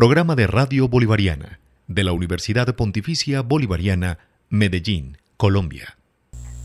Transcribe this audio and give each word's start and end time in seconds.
Programa 0.00 0.32
de 0.34 0.46
Radio 0.46 0.88
Bolivariana 0.88 1.60
de 1.86 2.04
la 2.04 2.12
Universidad 2.12 2.74
Pontificia 2.74 3.42
Bolivariana, 3.42 4.16
Medellín, 4.48 5.18
Colombia. 5.36 5.98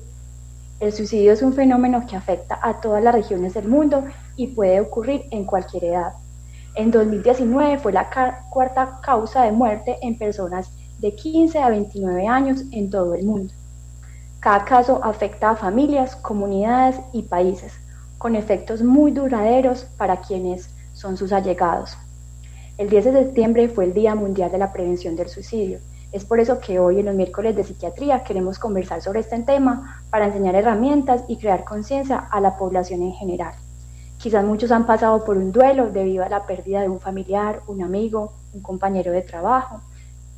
El 0.79 0.93
suicidio 0.93 1.33
es 1.33 1.43
un 1.43 1.53
fenómeno 1.53 2.07
que 2.07 2.15
afecta 2.15 2.57
a 2.63 2.81
todas 2.81 3.03
las 3.03 3.13
regiones 3.13 3.55
del 3.55 3.67
mundo 3.67 4.05
y 4.37 4.49
puede 4.49 4.81
ocurrir 4.81 5.25
en 5.33 5.45
cualquier 5.45 5.83
edad. 5.83 6.13
En 6.77 6.93
2019 6.93 7.79
fue 7.79 7.93
la 7.93 8.09
cuarta 8.51 9.01
causa 9.03 9.43
de 9.43 9.51
muerte 9.51 9.99
en 10.03 10.17
personas 10.17 10.71
de 11.01 11.13
15 11.13 11.59
a 11.59 11.71
29 11.71 12.29
años 12.29 12.63
en 12.71 12.89
todo 12.89 13.15
el 13.15 13.25
mundo. 13.25 13.53
Cada 14.39 14.65
caso 14.65 15.01
afecta 15.03 15.51
a 15.51 15.57
familias, 15.57 16.15
comunidades 16.15 17.01
y 17.13 17.23
países, 17.23 17.73
con 18.17 18.37
efectos 18.37 18.81
muy 18.83 19.11
duraderos 19.11 19.87
para 19.97 20.19
quienes 20.19 20.71
son 20.93 21.17
sus 21.17 21.33
allegados. 21.33 21.97
El 22.77 22.91
10 22.91 23.05
de 23.05 23.13
septiembre 23.13 23.69
fue 23.69 23.85
el 23.85 23.95
Día 23.95 24.17
Mundial 24.17 24.51
de 24.51 24.59
la 24.59 24.73
Prevención 24.73 25.15
del 25.15 25.29
Suicidio. 25.29 25.79
Es 26.11 26.25
por 26.25 26.41
eso 26.41 26.59
que 26.59 26.81
hoy 26.81 26.99
en 26.99 27.07
los 27.07 27.15
miércoles 27.15 27.55
de 27.55 27.63
psiquiatría 27.63 28.25
queremos 28.25 28.59
conversar 28.59 29.01
sobre 29.01 29.21
este 29.21 29.39
tema 29.45 30.03
para 30.11 30.27
enseñar 30.27 30.57
herramientas 30.57 31.23
y 31.29 31.37
crear 31.37 31.63
conciencia 31.63 32.19
a 32.19 32.41
la 32.41 32.57
población 32.59 33.03
en 33.03 33.13
general. 33.13 33.55
Quizás 34.19 34.45
muchos 34.45 34.73
han 34.73 34.87
pasado 34.87 35.25
por 35.25 35.37
un 35.37 35.53
duelo 35.53 35.93
debido 35.93 36.25
a 36.25 36.29
la 36.29 36.47
pérdida 36.47 36.81
de 36.81 36.89
un 36.89 36.99
familiar, 36.99 37.61
un 37.69 37.81
amigo, 37.81 38.33
un 38.53 38.61
compañero 38.61 39.13
de 39.13 39.23
trabajo, 39.23 39.81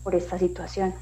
por 0.02 0.14
esta 0.14 0.38
situación. 0.38 0.92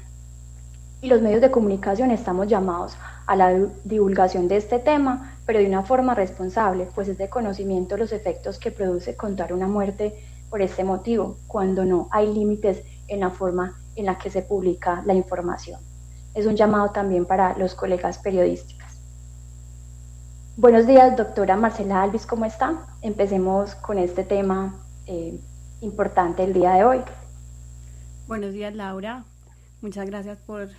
Y 1.01 1.07
los 1.07 1.21
medios 1.21 1.41
de 1.41 1.51
comunicación 1.51 2.11
estamos 2.11 2.47
llamados 2.47 2.95
a 3.27 3.35
la 3.35 3.53
divulgación 3.83 4.47
de 4.47 4.55
este 4.55 4.79
tema, 4.79 5.35
pero 5.45 5.59
de 5.59 5.67
una 5.67 5.83
forma 5.83 6.15
responsable, 6.15 6.87
pues 6.95 7.09
es 7.09 7.17
de 7.17 7.27
conocimiento 7.27 7.97
los 7.97 8.13
efectos 8.13 8.57
que 8.57 8.71
produce 8.71 9.17
contar 9.17 9.51
una 9.51 9.67
muerte 9.67 10.15
por 10.55 10.61
este 10.61 10.85
motivo, 10.85 11.37
cuando 11.47 11.83
no 11.83 12.07
hay 12.11 12.33
límites 12.33 12.81
en 13.09 13.19
la 13.19 13.29
forma 13.29 13.77
en 13.97 14.05
la 14.05 14.17
que 14.17 14.29
se 14.29 14.41
publica 14.41 15.03
la 15.05 15.13
información. 15.13 15.81
Es 16.33 16.45
un 16.45 16.55
llamado 16.55 16.91
también 16.91 17.25
para 17.25 17.57
los 17.57 17.75
colegas 17.75 18.19
periodísticas. 18.19 18.97
Buenos 20.55 20.87
días, 20.87 21.17
doctora 21.17 21.57
Marcela 21.57 22.01
Alvis, 22.01 22.25
¿cómo 22.25 22.45
está? 22.45 22.87
Empecemos 23.01 23.75
con 23.75 23.97
este 23.97 24.23
tema 24.23 24.81
eh, 25.07 25.37
importante 25.81 26.45
el 26.45 26.53
día 26.53 26.75
de 26.75 26.85
hoy. 26.85 27.01
Buenos 28.25 28.53
días, 28.53 28.73
Laura. 28.73 29.25
Muchas 29.81 30.05
gracias 30.05 30.37
por 30.37 30.69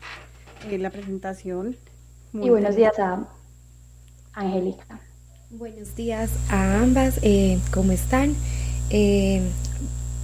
eh, 0.70 0.78
la 0.78 0.88
presentación. 0.88 1.76
y 2.32 2.48
buenos 2.48 2.76
días 2.76 2.98
a 2.98 3.28
Angélica. 4.32 5.00
Buenos 5.50 5.94
días 5.94 6.31
a 6.48 6.81
ambas. 6.81 7.20
Eh, 7.22 7.60
¿Cómo 7.75 7.93
están? 7.93 8.34
Eh, 8.91 9.41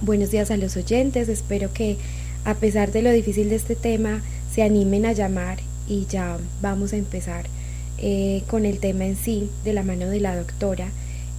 buenos 0.01 0.31
días 0.31 0.49
a 0.49 0.55
los 0.55 0.77
oyentes, 0.77 1.27
espero 1.27 1.73
que 1.73 1.97
a 2.45 2.53
pesar 2.53 2.93
de 2.93 3.01
lo 3.01 3.11
difícil 3.11 3.49
de 3.49 3.55
este 3.55 3.75
tema 3.75 4.21
se 4.53 4.63
animen 4.63 5.05
a 5.05 5.11
llamar 5.11 5.59
y 5.87 6.05
ya 6.05 6.37
vamos 6.61 6.93
a 6.93 6.97
empezar 6.97 7.45
eh, 7.97 8.43
con 8.47 8.65
el 8.65 8.79
tema 8.79 9.05
en 9.05 9.17
sí 9.17 9.49
de 9.65 9.73
la 9.73 9.83
mano 9.83 10.07
de 10.07 10.21
la 10.21 10.35
doctora. 10.35 10.87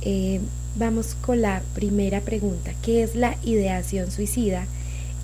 Eh, 0.03 0.41
vamos 0.77 1.17
con 1.23 1.41
la 1.41 1.63
primera 1.75 2.21
pregunta, 2.21 2.73
¿qué 2.83 3.03
es 3.03 3.15
la 3.15 3.37
ideación 3.43 4.11
suicida? 4.11 4.67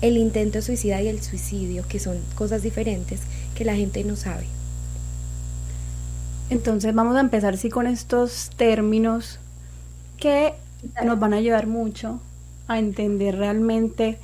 El 0.01 0.17
intento 0.17 0.63
suicida 0.63 1.03
y 1.03 1.07
el 1.07 1.21
suicidio, 1.21 1.85
que 1.87 1.99
son 1.99 2.17
cosas 2.33 2.63
diferentes 2.63 3.19
que 3.53 3.63
la 3.63 3.75
gente 3.75 4.03
no 4.03 4.15
sabe. 4.15 4.45
Entonces 6.49 6.95
vamos 6.95 7.15
a 7.15 7.19
empezar 7.19 7.57
sí 7.57 7.69
con 7.69 7.85
estos 7.85 8.49
términos 8.57 9.37
que 10.17 10.53
nos 11.03 11.19
van 11.19 11.33
a 11.33 11.37
ayudar 11.37 11.67
mucho 11.67 12.19
a 12.67 12.79
entender 12.79 13.37
realmente 13.37 14.17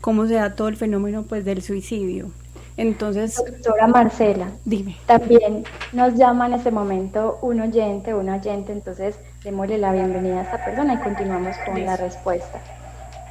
cómo 0.00 0.26
se 0.26 0.34
da 0.34 0.54
todo 0.54 0.68
el 0.68 0.76
fenómeno 0.76 1.22
pues 1.22 1.44
del 1.44 1.62
suicidio. 1.62 2.30
Entonces, 2.76 3.36
doctora 3.36 3.86
Marcela, 3.86 4.48
dime. 4.64 4.96
También 5.06 5.64
nos 5.92 6.14
llama 6.14 6.46
en 6.46 6.54
este 6.54 6.70
momento 6.70 7.38
un 7.42 7.60
oyente, 7.60 8.14
un 8.14 8.30
oyente, 8.30 8.72
entonces 8.72 9.18
démosle 9.44 9.76
la 9.78 9.92
bienvenida 9.92 10.40
a 10.40 10.42
esta 10.42 10.64
persona 10.64 10.94
y 10.94 10.98
continuamos 10.98 11.54
con 11.66 11.84
la 11.84 11.96
respuesta. 11.96 12.60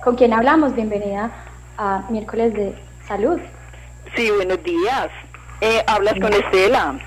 ¿Con 0.04 0.16
quién 0.16 0.34
hablamos? 0.34 0.76
Bienvenida 0.76 1.32
a 1.78 2.06
miércoles 2.10 2.54
de 2.54 2.76
salud. 3.08 3.40
Sí, 4.16 4.30
buenos 4.30 4.64
días. 4.64 5.10
Eh, 5.60 5.84
hablas 5.88 6.16
con 6.20 6.34
Estela. 6.34 7.00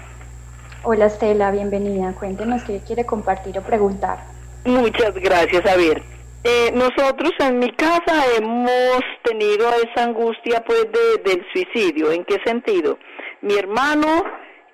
Hola 0.83 1.07
Estela, 1.07 1.51
bienvenida. 1.53 2.13
Cuéntenos 2.13 2.63
qué 2.65 2.81
quiere 2.81 3.07
compartir 3.07 3.59
o 3.59 3.63
preguntar. 3.63 4.34
Muchas 4.65 5.15
gracias. 5.15 5.67
A 5.71 5.77
ver, 5.77 6.03
eh, 6.43 6.71
nosotros 6.73 7.33
en 7.39 7.59
mi 7.59 7.71
casa 7.73 8.25
hemos 8.37 9.01
tenido 9.23 9.69
esa 9.83 10.05
angustia 10.05 10.65
pues 10.65 10.87
de, 10.91 11.23
del 11.25 11.47
suicidio. 11.53 12.13
¿En 12.13 12.25
qué 12.25 12.39
sentido? 12.45 12.99
Mi 13.43 13.55
hermano 13.57 14.25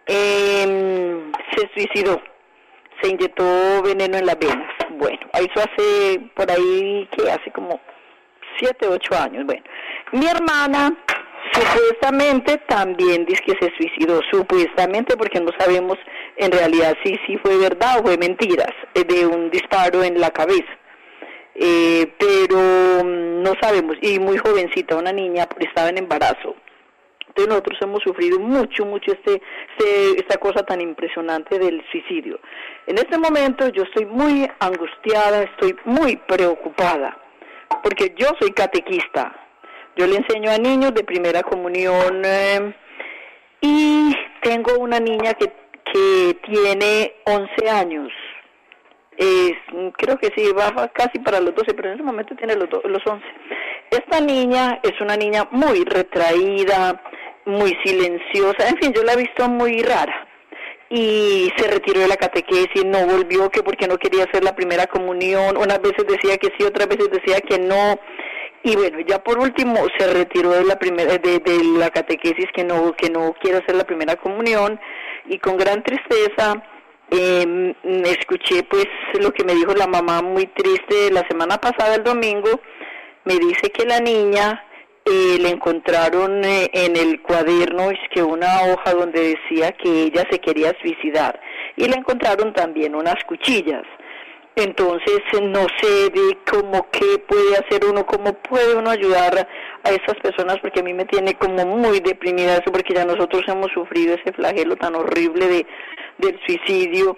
em, 0.06 1.32
se 1.56 1.68
suicidó, 1.74 2.20
se 3.02 3.10
inyectó 3.10 3.82
veneno 3.82 4.18
en 4.18 4.26
las 4.26 4.38
venas. 4.38 4.72
Bueno, 4.90 5.18
eso 5.34 5.60
hace 5.60 6.20
por 6.34 6.50
ahí 6.50 7.08
que 7.16 7.30
hace 7.30 7.50
como 7.52 7.80
siete, 8.58 8.86
ocho 8.86 9.16
años. 9.16 9.44
Bueno, 9.44 9.62
mi 10.12 10.26
hermana 10.26 10.96
supuestamente 11.52 12.58
también 12.68 13.24
dice 13.24 13.42
que 13.44 13.56
se 13.60 13.72
suicidó, 13.76 14.20
supuestamente 14.30 15.16
porque 15.16 15.40
no 15.40 15.50
sabemos 15.58 15.98
en 16.40 16.50
realidad 16.50 16.96
si 17.04 17.16
sí 17.26 17.36
fue 17.42 17.58
verdad 17.58 18.00
o 18.00 18.02
fue 18.02 18.16
mentiras 18.16 18.72
eh, 18.94 19.04
de 19.04 19.26
un 19.26 19.50
disparo 19.50 20.02
en 20.02 20.18
la 20.18 20.30
cabeza. 20.30 20.72
Eh, 21.54 22.14
pero 22.18 23.04
mm, 23.04 23.42
no 23.42 23.52
sabemos, 23.60 23.96
y 24.00 24.18
muy 24.18 24.38
jovencita, 24.38 24.96
una 24.96 25.12
niña, 25.12 25.46
estaba 25.58 25.90
en 25.90 25.98
embarazo. 25.98 26.56
Entonces 27.28 27.48
nosotros 27.48 27.78
hemos 27.82 28.02
sufrido 28.02 28.40
mucho, 28.40 28.84
mucho 28.86 29.12
este, 29.12 29.40
este, 29.78 30.18
esta 30.18 30.38
cosa 30.38 30.64
tan 30.64 30.80
impresionante 30.80 31.58
del 31.58 31.84
suicidio. 31.92 32.40
En 32.86 32.96
este 32.96 33.18
momento 33.18 33.68
yo 33.68 33.82
estoy 33.82 34.06
muy 34.06 34.50
angustiada, 34.58 35.42
estoy 35.42 35.76
muy 35.84 36.16
preocupada, 36.16 37.16
porque 37.82 38.14
yo 38.16 38.28
soy 38.40 38.50
catequista, 38.52 39.32
yo 39.96 40.06
le 40.06 40.16
enseño 40.16 40.50
a 40.50 40.58
niños 40.58 40.94
de 40.94 41.04
primera 41.04 41.42
comunión 41.42 42.22
eh, 42.24 42.74
y 43.60 44.16
tengo 44.42 44.78
una 44.78 44.98
niña 44.98 45.34
que 45.34 45.59
que 45.84 46.36
tiene 46.46 47.14
11 47.24 47.70
años. 47.70 48.08
Es, 49.16 49.52
creo 49.98 50.16
que 50.18 50.32
sí, 50.34 50.50
va 50.52 50.88
casi 50.88 51.18
para 51.18 51.40
los 51.40 51.54
12, 51.54 51.74
pero 51.74 51.88
en 51.88 51.94
ese 51.94 52.02
momento 52.02 52.34
tiene 52.36 52.54
los, 52.56 52.68
los 52.84 53.06
11. 53.06 53.24
Esta 53.90 54.20
niña 54.20 54.80
es 54.82 54.98
una 55.00 55.16
niña 55.16 55.46
muy 55.50 55.84
retraída, 55.84 57.02
muy 57.44 57.76
silenciosa, 57.84 58.68
en 58.68 58.76
fin, 58.78 58.92
yo 58.94 59.02
la 59.02 59.14
he 59.14 59.16
visto 59.16 59.48
muy 59.48 59.82
rara. 59.82 60.26
y 60.92 61.52
se 61.56 61.68
retiró 61.68 62.00
de 62.00 62.08
la 62.08 62.16
catequesis, 62.16 62.84
no 62.84 63.06
volvió 63.06 63.48
que 63.50 63.62
porque 63.62 63.86
no 63.86 63.96
quería 63.96 64.24
hacer 64.24 64.42
la 64.42 64.56
primera 64.56 64.86
comunión, 64.86 65.56
unas 65.56 65.80
veces 65.80 66.04
decía 66.06 66.36
que 66.36 66.52
sí, 66.58 66.64
otras 66.64 66.88
veces 66.88 67.08
decía 67.10 67.40
que 67.40 67.58
no. 67.58 67.98
Y 68.62 68.76
bueno, 68.76 68.98
ya 69.06 69.22
por 69.22 69.38
último 69.38 69.76
se 69.98 70.12
retiró 70.12 70.50
de 70.50 70.64
la 70.64 70.78
primera 70.78 71.16
de, 71.16 71.38
de 71.38 71.64
la 71.78 71.90
catequesis 71.90 72.46
que 72.52 72.64
no 72.64 72.92
que 72.92 73.08
no 73.08 73.34
quiere 73.40 73.58
hacer 73.58 73.74
la 73.76 73.84
primera 73.84 74.16
comunión 74.16 74.78
y 75.26 75.38
con 75.38 75.56
gran 75.56 75.82
tristeza 75.82 76.62
eh, 77.10 77.74
escuché 78.04 78.62
pues 78.64 78.86
lo 79.20 79.32
que 79.32 79.44
me 79.44 79.54
dijo 79.54 79.74
la 79.74 79.86
mamá 79.86 80.22
muy 80.22 80.46
triste 80.46 81.10
la 81.12 81.26
semana 81.28 81.58
pasada 81.58 81.96
el 81.96 82.04
domingo. 82.04 82.60
Me 83.24 83.34
dice 83.34 83.70
que 83.70 83.84
la 83.84 84.00
niña 84.00 84.64
eh, 85.04 85.38
le 85.40 85.48
encontraron 85.50 86.44
eh, 86.44 86.70
en 86.72 86.96
el 86.96 87.20
cuaderno 87.22 87.90
es 87.90 87.98
que 88.14 88.22
una 88.22 88.62
hoja 88.62 88.94
donde 88.94 89.34
decía 89.34 89.72
que 89.72 90.04
ella 90.04 90.24
se 90.30 90.38
quería 90.38 90.72
suicidar 90.80 91.40
y 91.76 91.88
le 91.88 91.96
encontraron 91.96 92.52
también 92.52 92.94
unas 92.94 93.16
cuchillas. 93.24 93.84
Entonces 94.56 95.20
no 95.42 95.66
sé 95.80 96.10
de 96.10 96.38
cómo 96.50 96.88
qué 96.90 97.18
puede 97.26 97.56
hacer 97.56 97.84
uno 97.84 98.04
cómo 98.04 98.34
puede 98.34 98.74
uno 98.74 98.90
ayudar 98.90 99.48
a 99.84 99.90
esas 99.90 100.16
personas 100.22 100.58
porque 100.60 100.80
a 100.80 100.82
mí 100.82 100.92
me 100.92 101.04
tiene 101.04 101.34
como 101.34 101.64
muy 101.66 102.00
deprimida 102.00 102.54
eso 102.54 102.72
porque 102.72 102.94
ya 102.94 103.04
nosotros 103.04 103.42
hemos 103.48 103.70
sufrido 103.72 104.14
ese 104.14 104.32
flagelo 104.32 104.76
tan 104.76 104.94
horrible 104.94 105.46
de 105.46 105.66
del 106.18 106.38
suicidio. 106.46 107.16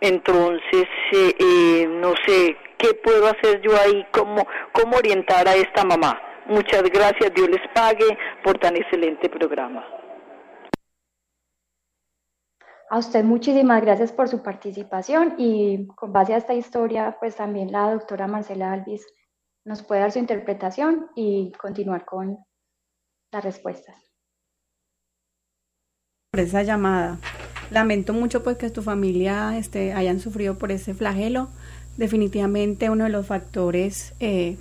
Entonces 0.00 0.86
eh, 1.12 1.34
eh, 1.38 1.86
no 1.88 2.14
sé 2.26 2.56
qué 2.78 2.94
puedo 2.94 3.26
hacer 3.26 3.60
yo 3.60 3.72
ahí 3.80 4.06
cómo 4.10 4.46
cómo 4.72 4.96
orientar 4.96 5.48
a 5.48 5.54
esta 5.54 5.84
mamá 5.84 6.22
Muchas 6.48 6.82
gracias, 6.84 7.34
Dios 7.34 7.50
les 7.50 7.60
pague 7.74 8.16
por 8.42 8.58
tan 8.58 8.74
excelente 8.74 9.28
programa. 9.28 9.84
A 12.90 12.96
usted 12.96 13.22
muchísimas 13.22 13.82
gracias 13.82 14.12
por 14.12 14.28
su 14.28 14.42
participación 14.42 15.34
y 15.36 15.86
con 15.88 16.10
base 16.10 16.32
a 16.32 16.38
esta 16.38 16.54
historia, 16.54 17.18
pues 17.20 17.36
también 17.36 17.70
la 17.70 17.92
doctora 17.92 18.26
Marcela 18.26 18.72
Alvis 18.72 19.06
nos 19.68 19.82
puede 19.82 20.00
dar 20.00 20.10
su 20.10 20.18
interpretación 20.18 21.08
y 21.14 21.52
continuar 21.52 22.06
con 22.06 22.38
las 23.30 23.44
respuestas. 23.44 23.96
Por 26.32 26.40
esa 26.40 26.62
llamada. 26.62 27.18
Lamento 27.70 28.14
mucho 28.14 28.42
pues 28.42 28.56
que 28.56 28.70
tu 28.70 28.80
familia 28.80 29.58
este, 29.58 29.92
hayan 29.92 30.20
sufrido 30.20 30.56
por 30.56 30.72
ese 30.72 30.94
flagelo. 30.94 31.50
Definitivamente 31.98 32.88
uno 32.88 33.04
de 33.04 33.10
los 33.10 33.26
factores 33.26 34.14
eh, 34.20 34.56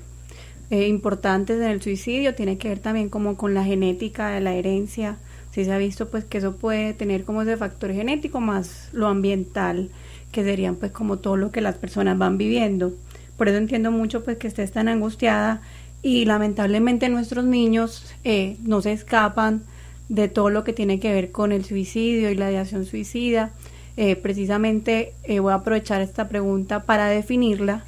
eh, 0.72 0.88
importantes 0.88 1.56
en 1.62 1.72
el 1.72 1.82
suicidio 1.82 2.36
tiene 2.36 2.58
que 2.58 2.68
ver 2.68 2.80
también 2.80 3.08
como 3.08 3.38
con 3.38 3.54
la 3.54 3.64
genética 3.64 4.32
de 4.32 4.42
la 4.42 4.56
herencia. 4.56 5.18
Si 5.52 5.64
se 5.64 5.72
ha 5.72 5.78
visto 5.78 6.10
pues 6.10 6.26
que 6.26 6.40
eso 6.40 6.58
puede 6.58 6.94
tener 6.94 7.24
como 7.24 7.44
ese 7.44 7.56
factor 7.56 7.94
genético 7.94 8.42
más 8.42 8.90
lo 8.92 9.08
ambiental, 9.08 9.90
que 10.34 10.44
serían 10.44 10.76
pues 10.76 10.92
como 10.92 11.18
todo 11.20 11.38
lo 11.38 11.52
que 11.52 11.62
las 11.62 11.76
personas 11.76 12.18
van 12.18 12.38
viviendo. 12.38 12.94
Por 13.38 13.48
eso 13.48 13.58
entiendo 13.58 13.92
mucho 13.92 14.24
pues 14.24 14.38
que 14.38 14.48
estés 14.48 14.72
tan 14.72 14.88
angustiada 14.88 15.62
y 16.02 16.26
lamentablemente 16.26 17.10
nuestros 17.10 17.46
niños 17.46 18.14
eh, 18.24 18.58
no 18.64 18.82
se 18.82 18.92
escapan 18.92 19.64
de 20.10 20.28
todo 20.28 20.50
lo 20.50 20.64
que 20.64 20.74
tiene 20.74 21.00
que 21.00 21.14
ver 21.14 21.32
con 21.32 21.52
el 21.52 21.66
suicidio 21.66 22.32
y 22.32 22.36
la 22.36 22.52
ideación 22.52 22.86
suicida. 22.86 23.52
Eh, 23.96 24.16
precisamente 24.16 25.14
eh, 25.24 25.40
voy 25.40 25.54
a 25.54 25.56
aprovechar 25.56 26.02
esta 26.02 26.30
pregunta 26.30 26.84
para 26.84 27.08
definirla 27.08 27.84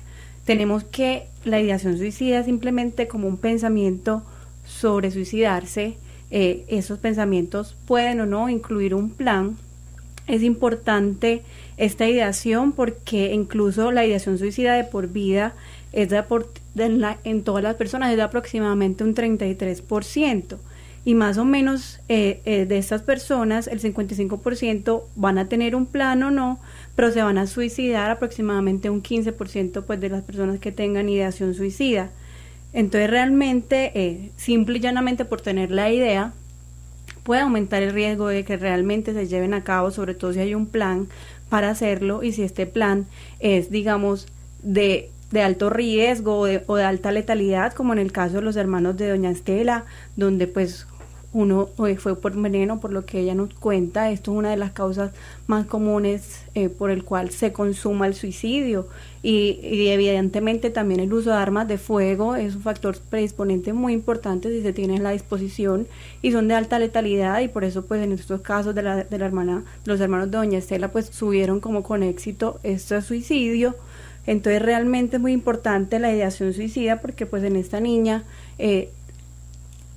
tenemos 0.50 0.84
que 0.84 1.28
la 1.46 1.60
ideación 1.60 2.00
suicida 2.00 2.44
simplemente 2.44 3.08
como 3.08 3.28
un 3.28 3.38
pensamiento 3.38 4.24
sobre 4.66 5.12
suicidarse, 5.12 5.98
eh, 6.32 6.66
esos 6.68 6.98
pensamientos 6.98 7.76
pueden 7.86 8.20
o 8.22 8.26
no 8.26 8.50
incluir 8.50 8.96
un 8.96 9.12
plan. 9.12 9.58
Es 10.30 10.44
importante 10.44 11.42
esta 11.78 12.08
ideación 12.08 12.72
porque 12.72 13.34
incluso 13.34 13.92
la 13.92 14.06
ideación 14.06 14.38
suicida 14.38 14.76
de 14.76 14.84
por 14.84 15.08
vida 15.08 15.54
es 15.92 16.10
de 16.10 16.22
por, 16.24 16.52
en 16.76 17.44
todas 17.44 17.64
las 17.64 17.76
personas 17.76 18.12
es 18.12 18.16
de 18.16 18.22
aproximadamente 18.22 19.04
un 19.04 19.16
33% 19.16 20.58
y 21.06 21.16
más 21.16 21.38
o 21.40 21.46
menos 21.46 22.00
eh, 22.10 22.42
eh, 22.46 22.66
de 22.66 22.78
estas 22.78 23.02
personas 23.02 23.66
el 23.68 23.82
55% 23.82 25.04
van 25.16 25.40
a 25.40 25.48
tener 25.48 25.76
un 25.76 25.88
plan 25.88 26.22
o 26.22 26.30
no, 26.30 26.60
pero 26.96 27.12
se 27.12 27.24
van 27.24 27.40
a 27.40 27.48
suicidar 27.48 28.12
aproximadamente 28.12 28.92
un 28.92 29.02
15% 29.02 29.84
pues 29.86 30.00
de 30.00 30.10
las 30.10 30.24
personas 30.24 30.60
que 30.60 30.72
tengan 30.72 31.10
ideación 31.10 31.56
suicida. 31.56 32.12
Entonces 32.74 33.10
realmente, 33.10 33.92
eh, 33.96 34.30
simple 34.38 34.78
y 34.78 34.82
llanamente 34.82 35.26
por 35.26 35.42
tener 35.42 35.72
la 35.72 35.92
idea, 35.92 36.34
puede 37.24 37.42
aumentar 37.42 37.84
el 37.84 37.94
riesgo 37.94 38.28
de 38.28 38.44
que 38.44 38.58
realmente 38.58 39.14
se 39.14 39.28
lleven 39.28 39.54
a 39.54 39.64
cabo, 39.64 39.92
sobre 39.92 40.14
todo 40.14 40.34
si 40.34 40.40
hay 40.40 40.56
un 40.56 40.66
plan 40.66 41.08
para 41.50 41.70
hacerlo 41.70 42.24
y 42.24 42.32
si 42.32 42.44
este 42.44 42.66
plan 42.66 43.08
es, 43.40 43.70
digamos, 43.72 44.28
de 44.62 45.10
de 45.32 45.44
alto 45.44 45.70
riesgo 45.70 46.40
o 46.40 46.46
de, 46.46 46.64
o 46.68 46.76
de, 46.76 46.84
alta 46.84 47.12
letalidad, 47.12 47.74
como 47.74 47.94
en 47.94 48.00
el 48.00 48.12
caso 48.12 48.38
de 48.38 48.42
los 48.42 48.56
hermanos 48.56 48.98
de 48.98 49.10
Doña 49.10 49.30
Estela, 49.30 49.86
donde 50.16 50.48
pues 50.48 50.88
uno 51.32 51.70
eh, 51.88 51.96
fue 51.98 52.16
por 52.16 52.36
veneno, 52.36 52.80
por 52.80 52.92
lo 52.92 53.06
que 53.06 53.20
ella 53.20 53.36
nos 53.36 53.54
cuenta. 53.54 54.10
Esto 54.10 54.32
es 54.32 54.38
una 54.38 54.50
de 54.50 54.58
las 54.58 54.72
causas 54.72 55.12
más 55.46 55.68
comunes 55.68 56.42
eh, 56.56 56.70
por 56.70 56.90
el 56.90 57.04
cual 57.04 57.30
se 57.30 57.54
consuma 57.54 58.08
el 58.08 58.16
suicidio. 58.16 58.88
Y, 59.22 59.90
evidentemente 59.90 60.70
también 60.70 61.02
el 61.02 61.12
uso 61.12 61.32
de 61.32 61.36
armas 61.36 61.68
de 61.68 61.78
fuego 61.78 62.36
es 62.36 62.56
un 62.56 62.62
factor 62.62 62.98
predisponente 63.10 63.74
muy 63.74 63.94
importante 63.94 64.50
si 64.50 64.62
se 64.62 64.72
tiene 64.72 64.96
en 64.96 65.04
la 65.04 65.12
disposición 65.12 65.88
y 66.22 66.32
son 66.32 66.48
de 66.48 66.54
alta 66.54 66.80
letalidad 66.80 67.42
y 67.42 67.50
por 67.50 67.66
eso 67.66 67.86
pues 67.86 68.02
en 68.02 68.14
estos 68.14 68.40
casos 68.42 68.74
de 68.76 68.82
la, 68.82 69.04
de 69.04 69.18
la 69.18 69.26
hermana, 69.26 69.64
los 69.84 70.00
hermanos 70.00 70.32
de 70.32 70.38
Doña 70.38 70.60
Estela 70.60 70.92
pues 70.92 71.08
subieron 71.08 71.60
como 71.60 71.84
con 71.84 72.02
éxito 72.02 72.60
este 72.64 73.02
suicidio. 73.02 73.76
Entonces 74.26 74.62
realmente 74.62 75.18
es 75.18 75.22
muy 75.22 75.34
importante 75.34 76.00
la 76.00 76.12
ideación 76.14 76.54
suicida 76.54 77.02
porque 77.02 77.26
pues 77.26 77.44
en 77.44 77.58
esta 77.58 77.80
niña 77.82 78.24
eh, 78.58 78.90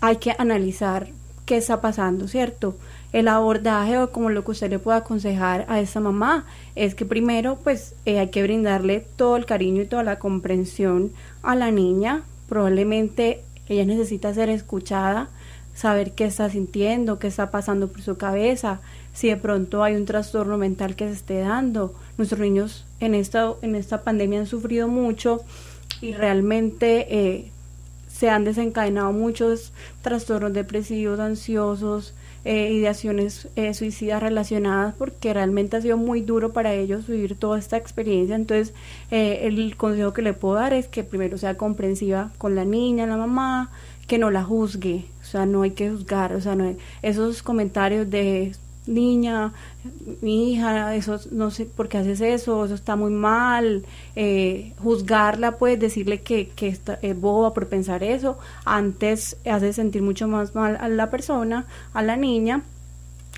hay 0.00 0.16
que 0.16 0.34
analizar 0.36 1.08
qué 1.46 1.56
está 1.56 1.80
pasando, 1.80 2.28
¿cierto? 2.28 2.76
El 3.12 3.28
abordaje 3.28 3.98
o 3.98 4.10
como 4.10 4.30
lo 4.30 4.44
que 4.44 4.52
usted 4.52 4.70
le 4.70 4.78
puede 4.78 4.98
aconsejar 4.98 5.66
a 5.68 5.80
esa 5.80 6.00
mamá 6.00 6.46
es 6.74 6.94
que 6.94 7.04
primero 7.04 7.58
pues 7.62 7.94
eh, 8.06 8.18
hay 8.18 8.28
que 8.28 8.42
brindarle 8.42 9.04
todo 9.16 9.36
el 9.36 9.44
cariño 9.44 9.82
y 9.82 9.86
toda 9.86 10.02
la 10.02 10.18
comprensión 10.18 11.12
a 11.42 11.54
la 11.54 11.70
niña. 11.70 12.22
Probablemente 12.48 13.42
ella 13.68 13.84
necesita 13.84 14.32
ser 14.32 14.48
escuchada, 14.48 15.28
saber 15.74 16.12
qué 16.12 16.24
está 16.24 16.48
sintiendo, 16.48 17.18
qué 17.18 17.26
está 17.26 17.50
pasando 17.50 17.88
por 17.88 18.02
su 18.02 18.16
cabeza, 18.16 18.80
si 19.12 19.28
de 19.28 19.36
pronto 19.36 19.82
hay 19.82 19.94
un 19.94 20.06
trastorno 20.06 20.56
mental 20.56 20.96
que 20.96 21.06
se 21.06 21.14
esté 21.14 21.40
dando. 21.40 21.94
Nuestros 22.16 22.40
niños 22.40 22.86
en 23.00 23.14
esta, 23.14 23.52
en 23.62 23.74
esta 23.74 24.02
pandemia 24.02 24.40
han 24.40 24.46
sufrido 24.46 24.88
mucho 24.88 25.42
y 26.00 26.12
realmente 26.14 27.06
eh, 27.10 27.51
se 28.22 28.30
han 28.30 28.44
desencadenado 28.44 29.10
muchos 29.10 29.72
trastornos 30.00 30.52
depresivos, 30.52 31.18
ansiosos, 31.18 32.14
eh, 32.44 32.70
ideaciones 32.70 33.48
eh, 33.56 33.74
suicidas 33.74 34.22
relacionadas 34.22 34.94
porque 34.96 35.34
realmente 35.34 35.76
ha 35.76 35.80
sido 35.80 35.96
muy 35.96 36.20
duro 36.20 36.52
para 36.52 36.72
ellos 36.72 37.08
vivir 37.08 37.34
toda 37.34 37.58
esta 37.58 37.76
experiencia. 37.76 38.36
Entonces, 38.36 38.74
eh, 39.10 39.40
el 39.42 39.76
consejo 39.76 40.12
que 40.12 40.22
le 40.22 40.34
puedo 40.34 40.54
dar 40.54 40.72
es 40.72 40.86
que 40.86 41.02
primero 41.02 41.36
sea 41.36 41.56
comprensiva 41.56 42.30
con 42.38 42.54
la 42.54 42.64
niña, 42.64 43.08
la 43.08 43.16
mamá, 43.16 43.72
que 44.06 44.18
no 44.18 44.30
la 44.30 44.44
juzgue, 44.44 45.04
o 45.20 45.24
sea, 45.24 45.44
no 45.44 45.62
hay 45.62 45.72
que 45.72 45.90
juzgar, 45.90 46.32
o 46.32 46.40
sea, 46.40 46.54
no 46.54 46.76
esos 47.02 47.42
comentarios 47.42 48.08
de 48.08 48.52
niña, 48.86 49.52
mi 50.20 50.52
hija, 50.52 50.94
eso 50.94 51.20
no 51.30 51.50
sé 51.50 51.66
por 51.66 51.88
qué 51.88 51.98
haces 51.98 52.20
eso, 52.20 52.64
eso 52.64 52.74
está 52.74 52.96
muy 52.96 53.12
mal, 53.12 53.84
eh, 54.16 54.72
juzgarla, 54.78 55.58
pues 55.58 55.78
decirle 55.78 56.20
que, 56.20 56.48
que 56.48 56.68
está, 56.68 56.98
es 57.02 57.18
boba 57.18 57.54
por 57.54 57.68
pensar 57.68 58.02
eso, 58.02 58.38
antes 58.64 59.36
hace 59.44 59.72
sentir 59.72 60.02
mucho 60.02 60.26
más 60.28 60.54
mal 60.54 60.76
a 60.80 60.88
la 60.88 61.10
persona, 61.10 61.66
a 61.94 62.02
la 62.02 62.16
niña, 62.16 62.62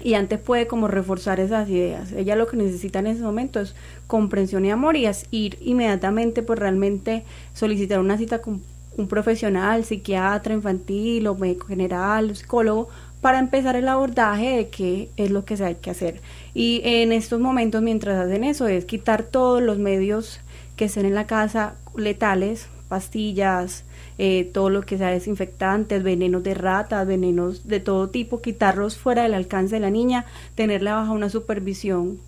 y 0.02 0.14
antes 0.14 0.40
puede 0.40 0.66
como 0.66 0.88
reforzar 0.88 1.38
esas 1.38 1.68
ideas. 1.68 2.10
Ella 2.12 2.34
lo 2.34 2.48
que 2.48 2.56
necesita 2.56 2.98
en 2.98 3.06
ese 3.06 3.22
momento 3.22 3.60
es 3.60 3.76
comprensión 4.08 4.64
y 4.64 4.70
amor 4.70 4.96
y 4.96 5.06
es 5.06 5.26
ir 5.30 5.58
inmediatamente, 5.60 6.42
pues 6.42 6.58
realmente 6.58 7.22
solicitar 7.52 8.00
una 8.00 8.18
cita 8.18 8.42
con 8.42 8.60
un 8.96 9.08
profesional, 9.08 9.84
psiquiatra 9.84 10.54
infantil 10.54 11.26
o 11.26 11.34
médico 11.34 11.66
general, 11.66 12.34
psicólogo, 12.34 12.88
para 13.25 13.38
empezar 13.38 13.75
el 13.75 13.88
abordaje 13.88 14.54
de 14.54 14.69
qué 14.69 15.09
es 15.16 15.31
lo 15.31 15.47
que 15.47 15.57
se 15.57 15.64
hay 15.64 15.76
que 15.76 15.88
hacer. 15.88 16.21
Y 16.52 16.83
en 16.85 17.11
estos 17.11 17.40
momentos, 17.40 17.81
mientras 17.81 18.23
hacen 18.23 18.45
eso, 18.45 18.69
es 18.69 18.85
quitar 18.85 19.23
todos 19.23 19.62
los 19.62 19.78
medios 19.78 20.40
que 20.76 20.85
estén 20.85 21.07
en 21.07 21.14
la 21.14 21.26
casa 21.26 21.76
letales, 21.97 22.66
pastillas, 22.88 23.85
eh, 24.19 24.50
todo 24.52 24.69
lo 24.69 24.83
que 24.83 24.99
sea 24.99 25.09
desinfectantes, 25.09 26.02
venenos 26.02 26.43
de 26.43 26.52
ratas, 26.52 27.07
venenos 27.07 27.66
de 27.66 27.81
todo 27.81 28.11
tipo, 28.11 28.43
quitarlos 28.43 28.99
fuera 28.99 29.23
del 29.23 29.33
alcance 29.33 29.76
de 29.76 29.81
la 29.81 29.88
niña, 29.88 30.26
tenerla 30.54 30.97
bajo 30.97 31.14
una 31.14 31.31
supervisión 31.31 32.19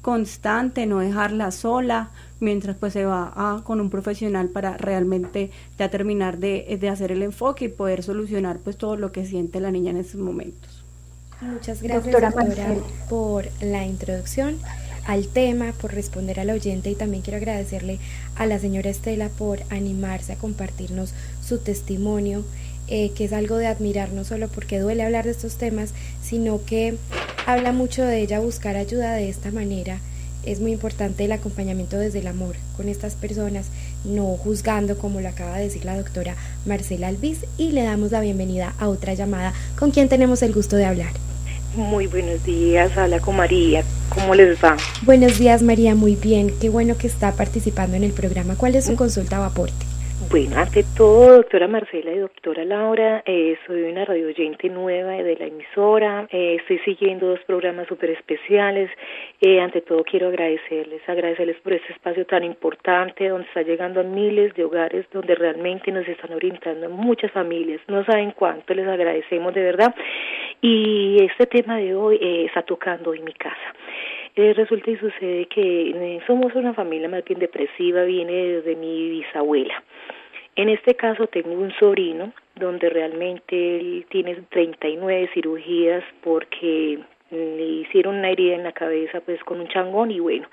constante, 0.00 0.86
no 0.86 1.00
dejarla 1.00 1.50
sola, 1.50 2.10
mientras 2.40 2.76
pues 2.76 2.92
se 2.92 3.04
va 3.04 3.32
a, 3.34 3.62
con 3.64 3.80
un 3.80 3.90
profesional 3.90 4.48
para 4.48 4.76
realmente 4.76 5.50
ya 5.78 5.90
terminar 5.90 6.38
de, 6.38 6.76
de, 6.80 6.88
hacer 6.88 7.12
el 7.12 7.22
enfoque 7.22 7.66
y 7.66 7.68
poder 7.68 8.02
solucionar 8.02 8.58
pues 8.58 8.76
todo 8.76 8.96
lo 8.96 9.12
que 9.12 9.26
siente 9.26 9.60
la 9.60 9.70
niña 9.70 9.90
en 9.90 9.98
esos 9.98 10.20
momentos. 10.20 10.84
Muchas 11.40 11.82
gracias, 11.82 12.12
doctora, 12.12 12.32
por 13.08 13.46
la 13.60 13.84
introducción 13.84 14.56
al 15.06 15.28
tema, 15.28 15.72
por 15.80 15.94
responder 15.94 16.40
al 16.40 16.50
oyente 16.50 16.90
y 16.90 16.94
también 16.94 17.22
quiero 17.22 17.36
agradecerle 17.36 17.98
a 18.36 18.46
la 18.46 18.58
señora 18.58 18.90
Estela 18.90 19.28
por 19.28 19.60
animarse 19.70 20.32
a 20.32 20.36
compartirnos 20.36 21.12
su 21.44 21.58
testimonio, 21.58 22.44
eh, 22.88 23.10
que 23.10 23.24
es 23.24 23.32
algo 23.32 23.56
de 23.56 23.66
admirar 23.66 24.12
no 24.12 24.24
solo 24.24 24.48
porque 24.48 24.80
duele 24.80 25.04
hablar 25.04 25.24
de 25.24 25.30
estos 25.32 25.56
temas, 25.56 25.92
sino 26.22 26.64
que 26.64 26.96
habla 27.46 27.72
mucho 27.72 28.02
de 28.02 28.20
ella 28.20 28.40
buscar 28.40 28.76
ayuda 28.76 29.12
de 29.12 29.28
esta 29.28 29.50
manera. 29.50 30.00
Es 30.46 30.60
muy 30.60 30.70
importante 30.70 31.24
el 31.24 31.32
acompañamiento 31.32 31.98
desde 31.98 32.20
el 32.20 32.28
amor 32.28 32.54
con 32.76 32.88
estas 32.88 33.16
personas, 33.16 33.66
no 34.04 34.24
juzgando 34.36 34.96
como 34.96 35.20
lo 35.20 35.28
acaba 35.28 35.56
de 35.56 35.64
decir 35.64 35.84
la 35.84 35.96
doctora 35.96 36.36
Marcela 36.64 37.08
Albiz 37.08 37.40
y 37.58 37.72
le 37.72 37.82
damos 37.82 38.12
la 38.12 38.20
bienvenida 38.20 38.72
a 38.78 38.88
otra 38.88 39.14
llamada 39.14 39.52
con 39.76 39.90
quien 39.90 40.08
tenemos 40.08 40.42
el 40.42 40.54
gusto 40.54 40.76
de 40.76 40.84
hablar. 40.84 41.10
Muy 41.74 42.06
buenos 42.06 42.44
días, 42.44 42.96
habla 42.96 43.18
con 43.18 43.36
María. 43.36 43.82
¿Cómo 44.08 44.36
les 44.36 44.56
va? 44.62 44.76
Buenos 45.02 45.36
días, 45.38 45.62
María, 45.62 45.96
muy 45.96 46.14
bien. 46.14 46.54
Qué 46.60 46.68
bueno 46.68 46.96
que 46.96 47.08
está 47.08 47.32
participando 47.32 47.96
en 47.96 48.04
el 48.04 48.12
programa. 48.12 48.54
¿Cuál 48.54 48.76
es 48.76 48.86
su 48.86 48.94
consulta 48.94 49.40
o 49.40 49.44
aporte? 49.44 49.85
Bueno, 50.18 50.56
ante 50.56 50.82
todo, 50.96 51.36
doctora 51.36 51.68
Marcela 51.68 52.10
y 52.10 52.18
doctora 52.18 52.64
Laura, 52.64 53.22
eh, 53.26 53.58
soy 53.66 53.82
una 53.82 54.06
radio 54.06 54.28
oyente 54.28 54.70
nueva 54.70 55.12
de 55.12 55.36
la 55.36 55.44
emisora, 55.44 56.26
eh, 56.30 56.56
estoy 56.58 56.78
siguiendo 56.86 57.26
dos 57.26 57.40
programas 57.40 57.86
súper 57.86 58.10
especiales, 58.10 58.90
eh, 59.42 59.60
ante 59.60 59.82
todo 59.82 60.02
quiero 60.04 60.28
agradecerles, 60.28 61.06
agradecerles 61.06 61.58
por 61.58 61.74
este 61.74 61.92
espacio 61.92 62.24
tan 62.24 62.44
importante 62.44 63.28
donde 63.28 63.46
está 63.46 63.60
llegando 63.60 64.00
a 64.00 64.04
miles 64.04 64.54
de 64.54 64.64
hogares, 64.64 65.04
donde 65.12 65.34
realmente 65.34 65.92
nos 65.92 66.08
están 66.08 66.32
orientando 66.32 66.88
muchas 66.88 67.30
familias, 67.30 67.82
no 67.86 68.02
saben 68.06 68.30
cuánto 68.30 68.72
les 68.72 68.88
agradecemos 68.88 69.52
de 69.52 69.62
verdad. 69.62 69.94
Y 70.62 71.22
este 71.24 71.46
tema 71.46 71.76
de 71.76 71.94
hoy 71.94 72.18
está 72.46 72.62
tocando 72.62 73.12
en 73.12 73.22
mi 73.22 73.34
casa. 73.34 73.74
Resulta 74.36 74.90
y 74.90 74.96
sucede 74.96 75.46
que 75.46 76.20
somos 76.26 76.54
una 76.54 76.74
familia 76.74 77.08
más 77.08 77.24
bien 77.24 77.38
depresiva, 77.38 78.04
viene 78.04 78.32
desde 78.32 78.76
mi 78.76 79.10
bisabuela. 79.10 79.82
En 80.56 80.68
este 80.68 80.94
caso 80.94 81.26
tengo 81.26 81.52
un 81.52 81.72
sobrino 81.78 82.32
donde 82.54 82.88
realmente 82.88 83.76
él 83.76 84.06
tiene 84.08 84.36
39 84.50 85.30
cirugías 85.34 86.02
porque 86.22 86.98
le 87.30 87.64
hicieron 87.64 88.16
una 88.16 88.30
herida 88.30 88.54
en 88.54 88.64
la 88.64 88.72
cabeza 88.72 89.20
pues 89.20 89.42
con 89.44 89.60
un 89.60 89.68
changón 89.68 90.10
y 90.10 90.20
bueno, 90.20 90.48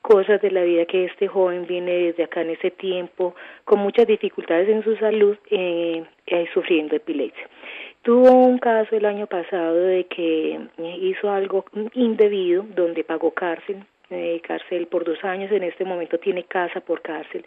cosas 0.00 0.40
de 0.40 0.50
la 0.50 0.62
vida 0.62 0.86
que 0.86 1.06
este 1.06 1.28
joven 1.28 1.66
viene 1.66 1.92
desde 1.92 2.24
acá 2.24 2.42
en 2.42 2.50
ese 2.50 2.70
tiempo 2.70 3.34
con 3.64 3.80
muchas 3.80 4.06
dificultades 4.06 4.68
en 4.68 4.84
su 4.84 4.96
salud 4.96 5.36
eh, 5.50 6.04
eh, 6.26 6.46
sufriendo 6.52 6.96
epilepsia. 6.96 7.48
Tuvo 8.04 8.30
un 8.32 8.58
caso 8.58 8.94
el 8.94 9.06
año 9.06 9.26
pasado 9.26 9.74
de 9.74 10.04
que 10.04 10.60
hizo 11.00 11.30
algo 11.30 11.64
indebido 11.94 12.64
donde 12.76 13.02
pagó 13.02 13.32
cárcel, 13.32 13.84
eh, 14.10 14.40
cárcel 14.46 14.86
por 14.86 15.04
dos 15.04 15.24
años, 15.24 15.50
en 15.50 15.64
este 15.64 15.84
momento 15.84 16.18
tiene 16.18 16.44
casa 16.44 16.80
por 16.80 17.02
cárcel 17.02 17.44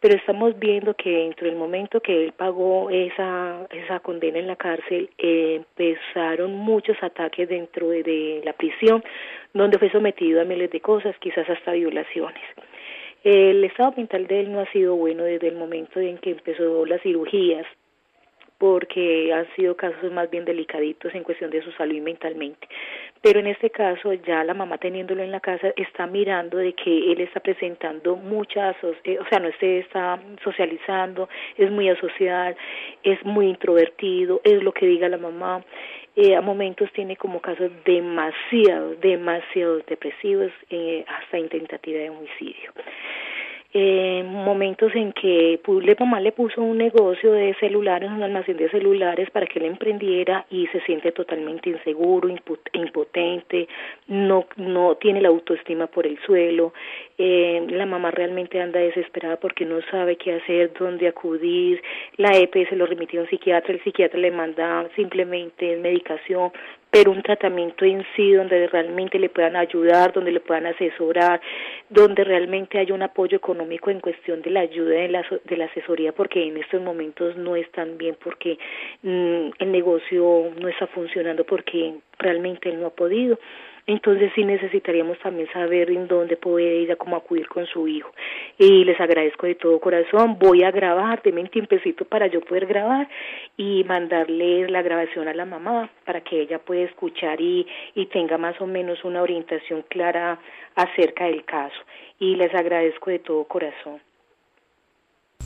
pero 0.00 0.16
estamos 0.16 0.58
viendo 0.58 0.94
que 0.94 1.10
dentro 1.10 1.46
del 1.46 1.56
momento 1.56 2.00
que 2.00 2.24
él 2.24 2.32
pagó 2.32 2.88
esa, 2.88 3.66
esa 3.70 4.00
condena 4.00 4.38
en 4.38 4.46
la 4.46 4.56
cárcel, 4.56 5.10
empezaron 5.18 6.54
muchos 6.54 6.96
ataques 7.02 7.48
dentro 7.48 7.90
de, 7.90 8.40
la 8.44 8.54
prisión, 8.54 9.04
donde 9.52 9.78
fue 9.78 9.90
sometido 9.90 10.40
a 10.40 10.44
miles 10.44 10.70
de 10.70 10.80
cosas, 10.80 11.14
quizás 11.18 11.48
hasta 11.50 11.72
violaciones. 11.72 12.42
El 13.22 13.62
estado 13.64 13.92
mental 13.94 14.26
de 14.26 14.40
él 14.40 14.52
no 14.52 14.60
ha 14.60 14.72
sido 14.72 14.96
bueno 14.96 15.24
desde 15.24 15.48
el 15.48 15.56
momento 15.56 16.00
en 16.00 16.16
que 16.16 16.30
empezó 16.30 16.86
las 16.86 17.02
cirugías, 17.02 17.66
porque 18.60 19.32
han 19.32 19.48
sido 19.56 19.74
casos 19.74 20.12
más 20.12 20.30
bien 20.30 20.44
delicaditos 20.44 21.14
en 21.14 21.24
cuestión 21.24 21.50
de 21.50 21.62
su 21.62 21.72
salud 21.72 21.98
mentalmente. 22.02 22.68
Pero 23.22 23.40
en 23.40 23.46
este 23.46 23.70
caso, 23.70 24.12
ya 24.12 24.44
la 24.44 24.52
mamá 24.52 24.76
teniéndolo 24.76 25.22
en 25.22 25.32
la 25.32 25.40
casa 25.40 25.72
está 25.76 26.06
mirando 26.06 26.58
de 26.58 26.74
que 26.74 27.10
él 27.10 27.22
está 27.22 27.40
presentando 27.40 28.16
muchas, 28.16 28.76
eh, 29.04 29.18
o 29.18 29.26
sea, 29.30 29.38
no 29.38 29.48
se 29.58 29.78
está 29.78 30.20
socializando, 30.44 31.30
es 31.56 31.70
muy 31.70 31.88
asocial, 31.88 32.54
es 33.02 33.24
muy 33.24 33.46
introvertido, 33.46 34.42
es 34.44 34.62
lo 34.62 34.72
que 34.72 34.84
diga 34.84 35.08
la 35.08 35.16
mamá. 35.16 35.64
Eh, 36.14 36.36
a 36.36 36.42
momentos 36.42 36.92
tiene 36.92 37.16
como 37.16 37.40
casos 37.40 37.70
demasiado, 37.86 38.94
demasiado 38.96 39.78
depresivos, 39.88 40.52
eh, 40.68 41.02
hasta 41.08 41.38
intentativa 41.38 41.98
de 41.98 42.10
homicidio 42.10 42.72
eh, 43.72 44.24
momentos 44.26 44.92
en 44.96 45.12
que 45.12 45.60
le, 45.82 45.96
mamá 45.98 46.18
le 46.18 46.32
puso 46.32 46.60
un 46.60 46.78
negocio 46.78 47.32
de 47.32 47.54
celulares, 47.60 48.10
un 48.10 48.22
almacén 48.22 48.56
de 48.56 48.68
celulares 48.68 49.30
para 49.30 49.46
que 49.46 49.60
él 49.60 49.66
emprendiera 49.66 50.44
y 50.50 50.66
se 50.68 50.80
siente 50.80 51.12
totalmente 51.12 51.70
inseguro, 51.70 52.28
impotente, 52.72 53.68
no, 54.08 54.46
no 54.56 54.96
tiene 54.96 55.20
la 55.20 55.28
autoestima 55.28 55.86
por 55.86 56.04
el 56.04 56.18
suelo, 56.26 56.72
eh, 57.16 57.64
la 57.70 57.86
mamá 57.86 58.10
realmente 58.10 58.60
anda 58.60 58.80
desesperada 58.80 59.36
porque 59.36 59.64
no 59.64 59.80
sabe 59.90 60.16
qué 60.16 60.34
hacer, 60.34 60.72
dónde 60.78 61.06
acudir, 61.06 61.80
la 62.16 62.36
EPS 62.36 62.72
lo 62.72 62.86
remitió 62.86 63.20
a 63.20 63.22
un 63.22 63.30
psiquiatra, 63.30 63.72
el 63.72 63.82
psiquiatra 63.84 64.18
le 64.18 64.32
manda 64.32 64.88
simplemente 64.96 65.76
medicación, 65.76 66.50
pero 66.90 67.12
un 67.12 67.22
tratamiento 67.22 67.84
en 67.84 68.04
sí 68.16 68.32
donde 68.32 68.66
realmente 68.66 69.18
le 69.18 69.28
puedan 69.28 69.56
ayudar, 69.56 70.12
donde 70.12 70.32
le 70.32 70.40
puedan 70.40 70.66
asesorar, 70.66 71.40
donde 71.88 72.24
realmente 72.24 72.78
haya 72.78 72.94
un 72.94 73.02
apoyo 73.02 73.36
económico 73.36 73.90
en 73.90 74.00
cuestión 74.00 74.42
de 74.42 74.50
la 74.50 74.60
ayuda 74.60 74.94
de 74.96 75.08
la, 75.08 75.24
de 75.44 75.56
la 75.56 75.66
asesoría, 75.66 76.12
porque 76.12 76.42
en 76.46 76.56
estos 76.56 76.82
momentos 76.82 77.36
no 77.36 77.54
están 77.56 77.96
bien, 77.96 78.16
porque 78.22 78.58
mm, 79.02 79.50
el 79.58 79.72
negocio 79.72 80.50
no 80.60 80.68
está 80.68 80.86
funcionando, 80.88 81.44
porque 81.44 81.94
realmente 82.18 82.68
él 82.68 82.80
no 82.80 82.88
ha 82.88 82.90
podido. 82.90 83.38
Entonces 83.86 84.30
sí 84.34 84.44
necesitaríamos 84.44 85.18
también 85.18 85.48
saber 85.52 85.90
en 85.90 86.06
dónde 86.06 86.36
puede 86.36 86.76
ir 86.76 86.92
a 86.92 86.96
cómo 86.96 87.16
acudir 87.16 87.48
con 87.48 87.66
su 87.66 87.88
hijo. 87.88 88.10
Y 88.58 88.84
les 88.84 89.00
agradezco 89.00 89.46
de 89.46 89.54
todo 89.54 89.80
corazón. 89.80 90.38
Voy 90.38 90.62
a 90.62 90.70
grabar, 90.70 91.22
denme 91.22 91.42
un 91.42 91.48
tiempecito 91.48 92.04
para 92.04 92.26
yo 92.26 92.40
poder 92.40 92.66
grabar 92.66 93.08
y 93.56 93.84
mandarle 93.84 94.68
la 94.68 94.82
grabación 94.82 95.28
a 95.28 95.34
la 95.34 95.44
mamá 95.44 95.90
para 96.04 96.20
que 96.20 96.40
ella 96.40 96.58
pueda 96.58 96.82
escuchar 96.82 97.40
y, 97.40 97.66
y 97.94 98.06
tenga 98.06 98.38
más 98.38 98.60
o 98.60 98.66
menos 98.66 99.04
una 99.04 99.22
orientación 99.22 99.82
clara 99.88 100.38
acerca 100.74 101.24
del 101.24 101.44
caso. 101.44 101.80
Y 102.18 102.36
les 102.36 102.54
agradezco 102.54 103.10
de 103.10 103.18
todo 103.18 103.44
corazón. 103.44 104.00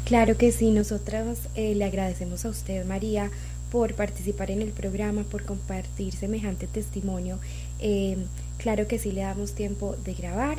Claro 0.04 0.36
que 0.36 0.52
sí, 0.52 0.70
nosotras 0.70 1.48
eh, 1.56 1.74
le 1.74 1.86
agradecemos 1.86 2.44
a 2.44 2.50
usted, 2.50 2.84
María, 2.84 3.30
por 3.72 3.94
participar 3.94 4.50
en 4.50 4.60
el 4.60 4.70
programa, 4.70 5.22
por 5.22 5.46
compartir 5.46 6.12
semejante 6.12 6.66
testimonio. 6.66 7.38
Eh, 7.86 8.16
claro 8.56 8.88
que 8.88 8.98
sí 8.98 9.12
le 9.12 9.20
damos 9.20 9.52
tiempo 9.52 9.94
de 10.04 10.14
grabar. 10.14 10.56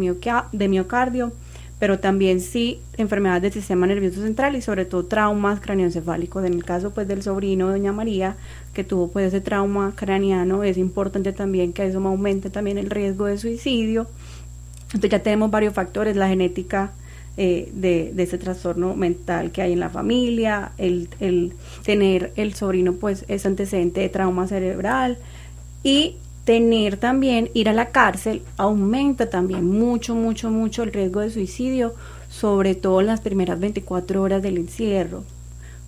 miocardio, 0.67 1.31
pero 1.77 1.99
también 1.99 2.41
sí 2.41 2.81
enfermedades 2.97 3.43
del 3.43 3.53
sistema 3.53 3.87
nervioso 3.87 4.21
central 4.21 4.55
y 4.55 4.61
sobre 4.61 4.85
todo 4.85 5.05
traumas 5.05 5.59
craneoencefálicos. 5.59 6.43
En 6.43 6.53
el 6.53 6.65
caso 6.65 6.91
pues 6.91 7.07
del 7.07 7.21
sobrino 7.21 7.67
de 7.67 7.73
doña 7.73 7.93
María 7.93 8.35
que 8.73 8.83
tuvo 8.83 9.09
pues 9.09 9.27
ese 9.27 9.39
trauma 9.39 9.93
craneano, 9.95 10.63
es 10.63 10.77
importante 10.77 11.31
también 11.31 11.73
que 11.73 11.85
eso 11.85 11.99
aumente 11.99 12.49
también 12.49 12.77
el 12.77 12.89
riesgo 12.89 13.25
de 13.25 13.37
suicidio. 13.37 14.07
Entonces 14.87 15.11
ya 15.11 15.19
tenemos 15.19 15.51
varios 15.51 15.75
factores, 15.75 16.15
la 16.15 16.27
genética 16.27 16.91
eh, 17.41 17.71
de, 17.71 18.13
ese 18.17 18.37
trastorno 18.37 18.95
mental 18.97 19.53
que 19.53 19.61
hay 19.61 19.71
en 19.71 19.79
la 19.79 19.89
familia, 19.89 20.73
el, 20.77 21.07
el 21.21 21.53
tener 21.85 22.33
el 22.35 22.53
sobrino 22.53 22.95
pues 22.95 23.23
ese 23.29 23.47
antecedente 23.47 24.01
de 24.01 24.09
trauma 24.09 24.45
cerebral 24.45 25.17
y 25.81 26.17
tener 26.43 26.97
también 26.97 27.49
ir 27.53 27.69
a 27.69 27.73
la 27.73 27.91
cárcel 27.91 28.41
aumenta 28.57 29.29
también 29.29 29.65
mucho, 29.65 30.15
mucho, 30.15 30.51
mucho 30.51 30.83
el 30.83 30.91
riesgo 30.91 31.21
de 31.21 31.29
suicidio, 31.29 31.93
sobre 32.29 32.75
todo 32.75 32.99
en 32.99 33.07
las 33.07 33.21
primeras 33.21 33.57
24 33.57 34.21
horas 34.21 34.41
del 34.41 34.57
encierro. 34.57 35.23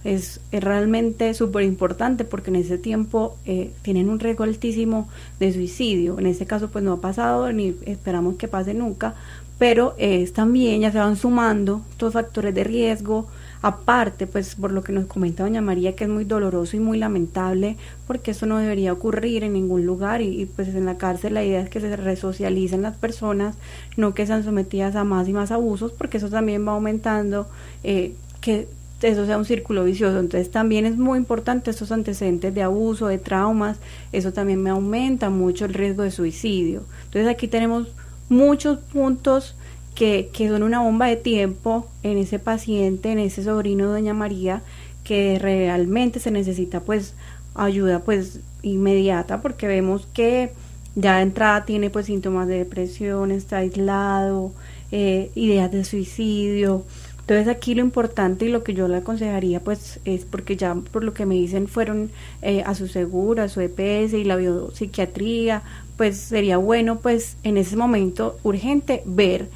Es, 0.05 0.39
realmente 0.53 1.33
súper 1.33 1.63
importante 1.63 2.23
porque 2.23 2.49
en 2.49 2.55
ese 2.55 2.77
tiempo 2.77 3.35
eh, 3.45 3.71
tienen 3.81 4.09
un 4.09 4.21
riesgo 4.21 4.45
altísimo 4.45 5.09
de 5.37 5.51
suicidio. 5.51 6.17
En 6.17 6.27
este 6.27 6.45
caso 6.45 6.69
pues 6.69 6.81
no 6.81 6.93
ha 6.93 7.01
pasado 7.01 7.51
ni 7.51 7.75
esperamos 7.85 8.37
que 8.37 8.47
pase 8.47 8.73
nunca, 8.73 9.15
pero 9.61 9.93
es 9.99 10.33
también 10.33 10.81
ya 10.81 10.91
se 10.91 10.97
van 10.97 11.15
sumando 11.15 11.83
todos 11.97 12.13
factores 12.13 12.55
de 12.55 12.63
riesgo, 12.63 13.27
aparte, 13.61 14.25
pues 14.25 14.55
por 14.55 14.71
lo 14.71 14.81
que 14.81 14.91
nos 14.91 15.05
comenta 15.05 15.43
doña 15.43 15.61
María, 15.61 15.95
que 15.95 16.05
es 16.05 16.09
muy 16.09 16.23
doloroso 16.23 16.77
y 16.77 16.79
muy 16.79 16.97
lamentable, 16.97 17.77
porque 18.07 18.31
eso 18.31 18.47
no 18.47 18.57
debería 18.57 18.91
ocurrir 18.91 19.43
en 19.43 19.53
ningún 19.53 19.85
lugar 19.85 20.23
y, 20.23 20.47
pues 20.47 20.69
en 20.69 20.87
la 20.87 20.97
cárcel 20.97 21.35
la 21.35 21.43
idea 21.43 21.61
es 21.61 21.69
que 21.69 21.79
se 21.79 21.95
resocialicen 21.95 22.81
las 22.81 22.97
personas, 22.97 23.53
no 23.97 24.15
que 24.15 24.25
sean 24.25 24.43
sometidas 24.43 24.95
a 24.95 25.03
más 25.03 25.27
y 25.27 25.33
más 25.33 25.51
abusos, 25.51 25.91
porque 25.91 26.17
eso 26.17 26.31
también 26.31 26.67
va 26.67 26.71
aumentando, 26.71 27.45
eh, 27.83 28.15
que 28.41 28.67
eso 29.03 29.27
sea 29.27 29.37
un 29.37 29.45
círculo 29.45 29.83
vicioso. 29.83 30.17
Entonces 30.17 30.49
también 30.49 30.87
es 30.87 30.97
muy 30.97 31.19
importante 31.19 31.69
estos 31.69 31.91
antecedentes 31.91 32.51
de 32.55 32.63
abuso, 32.63 33.05
de 33.05 33.19
traumas, 33.19 33.77
eso 34.11 34.33
también 34.33 34.63
me 34.63 34.71
aumenta 34.71 35.29
mucho 35.29 35.65
el 35.65 35.75
riesgo 35.75 36.01
de 36.01 36.09
suicidio. 36.09 36.81
Entonces 37.05 37.27
aquí 37.27 37.47
tenemos 37.47 37.89
muchos 38.31 38.79
puntos 38.79 39.55
que, 39.93 40.29
que 40.33 40.47
son 40.47 40.63
una 40.63 40.81
bomba 40.81 41.07
de 41.07 41.17
tiempo 41.17 41.87
en 42.01 42.17
ese 42.17 42.39
paciente, 42.39 43.11
en 43.11 43.19
ese 43.19 43.43
sobrino 43.43 43.87
Doña 43.87 44.13
María, 44.13 44.61
que 45.03 45.37
realmente 45.37 46.19
se 46.19 46.31
necesita 46.31 46.79
pues 46.79 47.13
ayuda 47.53 47.99
pues 47.99 48.39
inmediata 48.63 49.41
porque 49.41 49.67
vemos 49.67 50.07
que 50.13 50.53
ya 50.95 51.17
de 51.17 51.23
entrada 51.23 51.65
tiene 51.65 51.89
pues 51.89 52.05
síntomas 52.05 52.47
de 52.47 52.59
depresión, 52.59 53.31
está 53.31 53.57
aislado, 53.57 54.53
eh, 54.91 55.29
ideas 55.35 55.71
de 55.71 55.83
suicidio. 55.83 56.85
Entonces 57.21 57.47
aquí 57.47 57.75
lo 57.75 57.81
importante 57.81 58.45
y 58.45 58.49
lo 58.49 58.63
que 58.63 58.73
yo 58.73 58.87
le 58.87 58.97
aconsejaría 58.97 59.61
pues 59.61 59.99
es 60.05 60.25
porque 60.25 60.57
ya 60.57 60.75
por 60.75 61.03
lo 61.03 61.13
que 61.13 61.25
me 61.25 61.35
dicen 61.35 61.67
fueron 61.67 62.11
eh, 62.41 62.63
a 62.65 62.75
su 62.75 62.87
seguro, 62.87 63.43
a 63.43 63.49
su 63.49 63.61
EPS 63.61 64.13
y 64.13 64.23
la 64.23 64.35
biopsiquiatría, 64.35 65.63
pues 66.01 66.17
sería 66.17 66.57
bueno 66.57 66.97
pues 66.97 67.37
en 67.43 67.57
ese 67.57 67.75
momento 67.75 68.39
urgente 68.41 69.03
ver, 69.05 69.49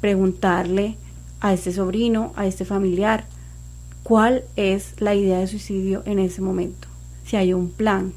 preguntarle 0.00 0.96
a 1.38 1.52
este 1.52 1.70
sobrino, 1.70 2.32
a 2.34 2.44
este 2.48 2.64
familiar, 2.64 3.26
cuál 4.02 4.42
es 4.56 5.00
la 5.00 5.14
idea 5.14 5.38
de 5.38 5.46
suicidio 5.46 6.02
en 6.04 6.18
ese 6.18 6.42
momento, 6.42 6.88
si 7.24 7.36
hay 7.36 7.52
un 7.52 7.70
plan, 7.70 8.12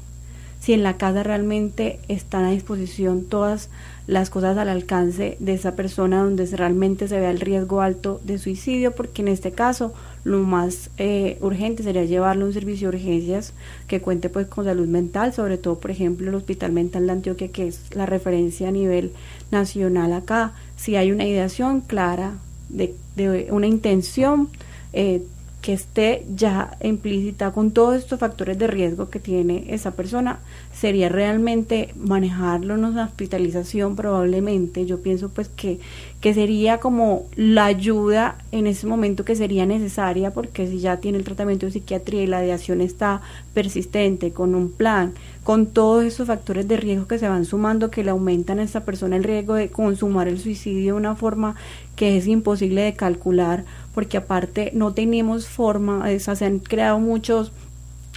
si 0.58 0.72
en 0.72 0.82
la 0.82 0.96
casa 0.96 1.22
realmente 1.22 2.00
están 2.08 2.44
a 2.44 2.50
disposición 2.50 3.26
todas 3.26 3.70
las 4.08 4.30
cosas 4.30 4.58
al 4.58 4.68
alcance 4.68 5.36
de 5.38 5.54
esa 5.54 5.76
persona 5.76 6.24
donde 6.24 6.46
realmente 6.46 7.06
se 7.06 7.20
vea 7.20 7.30
el 7.30 7.38
riesgo 7.38 7.82
alto 7.82 8.20
de 8.24 8.38
suicidio, 8.38 8.96
porque 8.96 9.22
en 9.22 9.28
este 9.28 9.52
caso 9.52 9.94
lo 10.24 10.40
más 10.40 10.90
eh, 10.98 11.38
urgente 11.40 11.82
sería 11.82 12.04
llevarlo 12.04 12.44
a 12.44 12.48
un 12.48 12.54
servicio 12.54 12.90
de 12.90 12.96
urgencias 12.96 13.52
que 13.86 14.00
cuente 14.00 14.28
pues 14.28 14.46
con 14.46 14.64
salud 14.64 14.86
mental, 14.86 15.32
sobre 15.32 15.58
todo 15.58 15.78
por 15.78 15.90
ejemplo 15.90 16.28
el 16.28 16.34
Hospital 16.34 16.72
Mental 16.72 17.06
de 17.06 17.12
Antioquia, 17.12 17.48
que 17.48 17.68
es 17.68 17.94
la 17.94 18.06
referencia 18.06 18.68
a 18.68 18.72
nivel 18.72 19.12
nacional 19.50 20.12
acá. 20.12 20.52
Si 20.76 20.96
hay 20.96 21.12
una 21.12 21.26
ideación 21.26 21.80
clara 21.80 22.34
de, 22.68 22.94
de 23.16 23.48
una 23.50 23.66
intención, 23.66 24.48
eh, 24.92 25.22
que 25.60 25.74
esté 25.74 26.24
ya 26.34 26.76
implícita 26.82 27.52
con 27.52 27.70
todos 27.70 27.96
estos 27.96 28.18
factores 28.18 28.58
de 28.58 28.66
riesgo 28.66 29.10
que 29.10 29.20
tiene 29.20 29.66
esa 29.68 29.90
persona, 29.90 30.38
sería 30.72 31.08
realmente 31.08 31.92
manejarlo 31.96 32.74
en 32.74 32.84
una 32.86 33.04
hospitalización 33.04 33.94
probablemente. 33.94 34.86
Yo 34.86 35.02
pienso 35.02 35.28
pues 35.28 35.48
que, 35.48 35.78
que 36.20 36.32
sería 36.32 36.78
como 36.78 37.26
la 37.36 37.66
ayuda 37.66 38.36
en 38.52 38.66
ese 38.66 38.86
momento 38.86 39.24
que 39.24 39.36
sería 39.36 39.66
necesaria 39.66 40.32
porque 40.32 40.66
si 40.66 40.80
ya 40.80 40.96
tiene 40.96 41.18
el 41.18 41.24
tratamiento 41.24 41.66
de 41.66 41.72
psiquiatría 41.72 42.22
y 42.22 42.26
la 42.26 42.44
ideación 42.44 42.80
está 42.80 43.20
persistente 43.52 44.32
con 44.32 44.54
un 44.54 44.70
plan, 44.70 45.12
con 45.44 45.66
todos 45.66 46.04
esos 46.04 46.26
factores 46.26 46.68
de 46.68 46.76
riesgo 46.76 47.06
que 47.06 47.18
se 47.18 47.28
van 47.28 47.44
sumando 47.44 47.90
que 47.90 48.04
le 48.04 48.10
aumentan 48.10 48.58
a 48.58 48.62
esta 48.62 48.84
persona 48.84 49.16
el 49.16 49.24
riesgo 49.24 49.54
de 49.54 49.70
consumar 49.70 50.28
el 50.28 50.38
suicidio 50.38 50.94
de 50.94 50.98
una 50.98 51.16
forma 51.16 51.56
que 51.96 52.16
es 52.16 52.26
imposible 52.26 52.82
de 52.82 52.94
calcular 52.94 53.64
porque 53.94 54.16
aparte 54.16 54.70
no 54.74 54.92
tenemos 54.92 55.48
forma, 55.48 56.06
se 56.18 56.44
han 56.44 56.58
creado 56.58 56.98
muchos, 57.00 57.52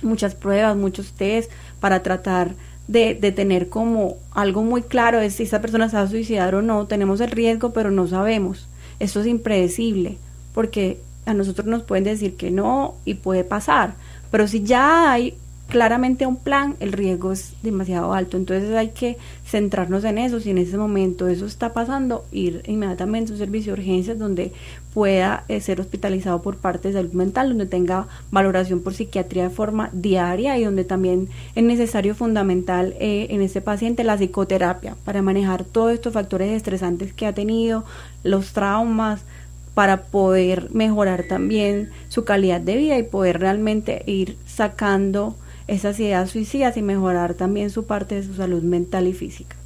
muchas 0.01 0.35
pruebas, 0.35 0.75
muchos 0.75 1.13
test 1.13 1.51
para 1.79 2.03
tratar 2.03 2.55
de, 2.87 3.15
de, 3.15 3.31
tener 3.31 3.69
como 3.69 4.17
algo 4.31 4.61
muy 4.61 4.81
claro 4.81 5.19
de 5.19 5.29
si 5.29 5.43
esa 5.43 5.61
persona 5.61 5.89
se 5.89 5.95
va 5.95 6.03
a 6.03 6.07
suicidar 6.07 6.53
o 6.55 6.61
no. 6.61 6.85
Tenemos 6.85 7.21
el 7.21 7.31
riesgo, 7.31 7.71
pero 7.71 7.91
no 7.91 8.07
sabemos. 8.07 8.67
Esto 8.99 9.21
es 9.21 9.27
impredecible, 9.27 10.17
porque 10.53 10.99
a 11.25 11.33
nosotros 11.33 11.65
nos 11.67 11.83
pueden 11.83 12.03
decir 12.03 12.35
que 12.35 12.51
no 12.51 12.95
y 13.05 13.15
puede 13.15 13.43
pasar. 13.43 13.95
Pero 14.31 14.47
si 14.47 14.63
ya 14.63 15.11
hay 15.11 15.35
claramente 15.67 16.25
un 16.27 16.35
plan, 16.35 16.75
el 16.79 16.91
riesgo 16.91 17.31
es 17.31 17.53
demasiado 17.63 18.13
alto. 18.13 18.37
Entonces 18.37 18.75
hay 18.75 18.89
que 18.89 19.17
centrarnos 19.45 20.03
en 20.03 20.17
eso. 20.17 20.39
Si 20.39 20.51
en 20.51 20.57
ese 20.57 20.77
momento 20.77 21.27
eso 21.27 21.45
está 21.45 21.73
pasando, 21.73 22.25
ir 22.31 22.63
inmediatamente 22.67 23.31
a 23.31 23.33
un 23.33 23.39
servicio 23.39 23.73
de 23.73 23.81
urgencias 23.81 24.19
donde 24.19 24.51
pueda 24.93 25.43
eh, 25.47 25.59
ser 25.59 25.81
hospitalizado 25.81 26.41
por 26.41 26.57
parte 26.57 26.89
de 26.89 26.93
salud 26.93 27.13
mental, 27.13 27.49
donde 27.49 27.65
tenga 27.65 28.07
valoración 28.29 28.81
por 28.81 28.93
psiquiatría 28.93 29.43
de 29.43 29.49
forma 29.49 29.89
diaria 29.91 30.57
y 30.57 30.63
donde 30.63 30.83
también 30.83 31.29
es 31.55 31.63
necesario 31.63 32.13
fundamental 32.13 32.93
eh, 32.99 33.27
en 33.31 33.41
este 33.41 33.61
paciente 33.61 34.03
la 34.03 34.17
psicoterapia 34.17 34.95
para 35.03 35.23
manejar 35.23 35.63
todos 35.63 35.93
estos 35.93 36.13
factores 36.13 36.51
estresantes 36.51 37.13
que 37.13 37.25
ha 37.25 37.33
tenido, 37.33 37.83
los 38.23 38.53
traumas, 38.53 39.21
para 39.73 40.03
poder 40.03 40.69
mejorar 40.71 41.23
también 41.23 41.89
su 42.09 42.25
calidad 42.25 42.61
de 42.61 42.77
vida 42.77 42.97
y 42.99 43.03
poder 43.03 43.39
realmente 43.39 44.03
ir 44.05 44.37
sacando 44.45 45.35
esas 45.67 45.99
ideas 45.99 46.29
suicidas 46.29 46.77
y 46.77 46.81
mejorar 46.81 47.33
también 47.33 47.69
su 47.69 47.85
parte 47.85 48.15
de 48.15 48.23
su 48.23 48.35
salud 48.35 48.63
mental 48.63 49.07
y 49.07 49.13
física. 49.13 49.57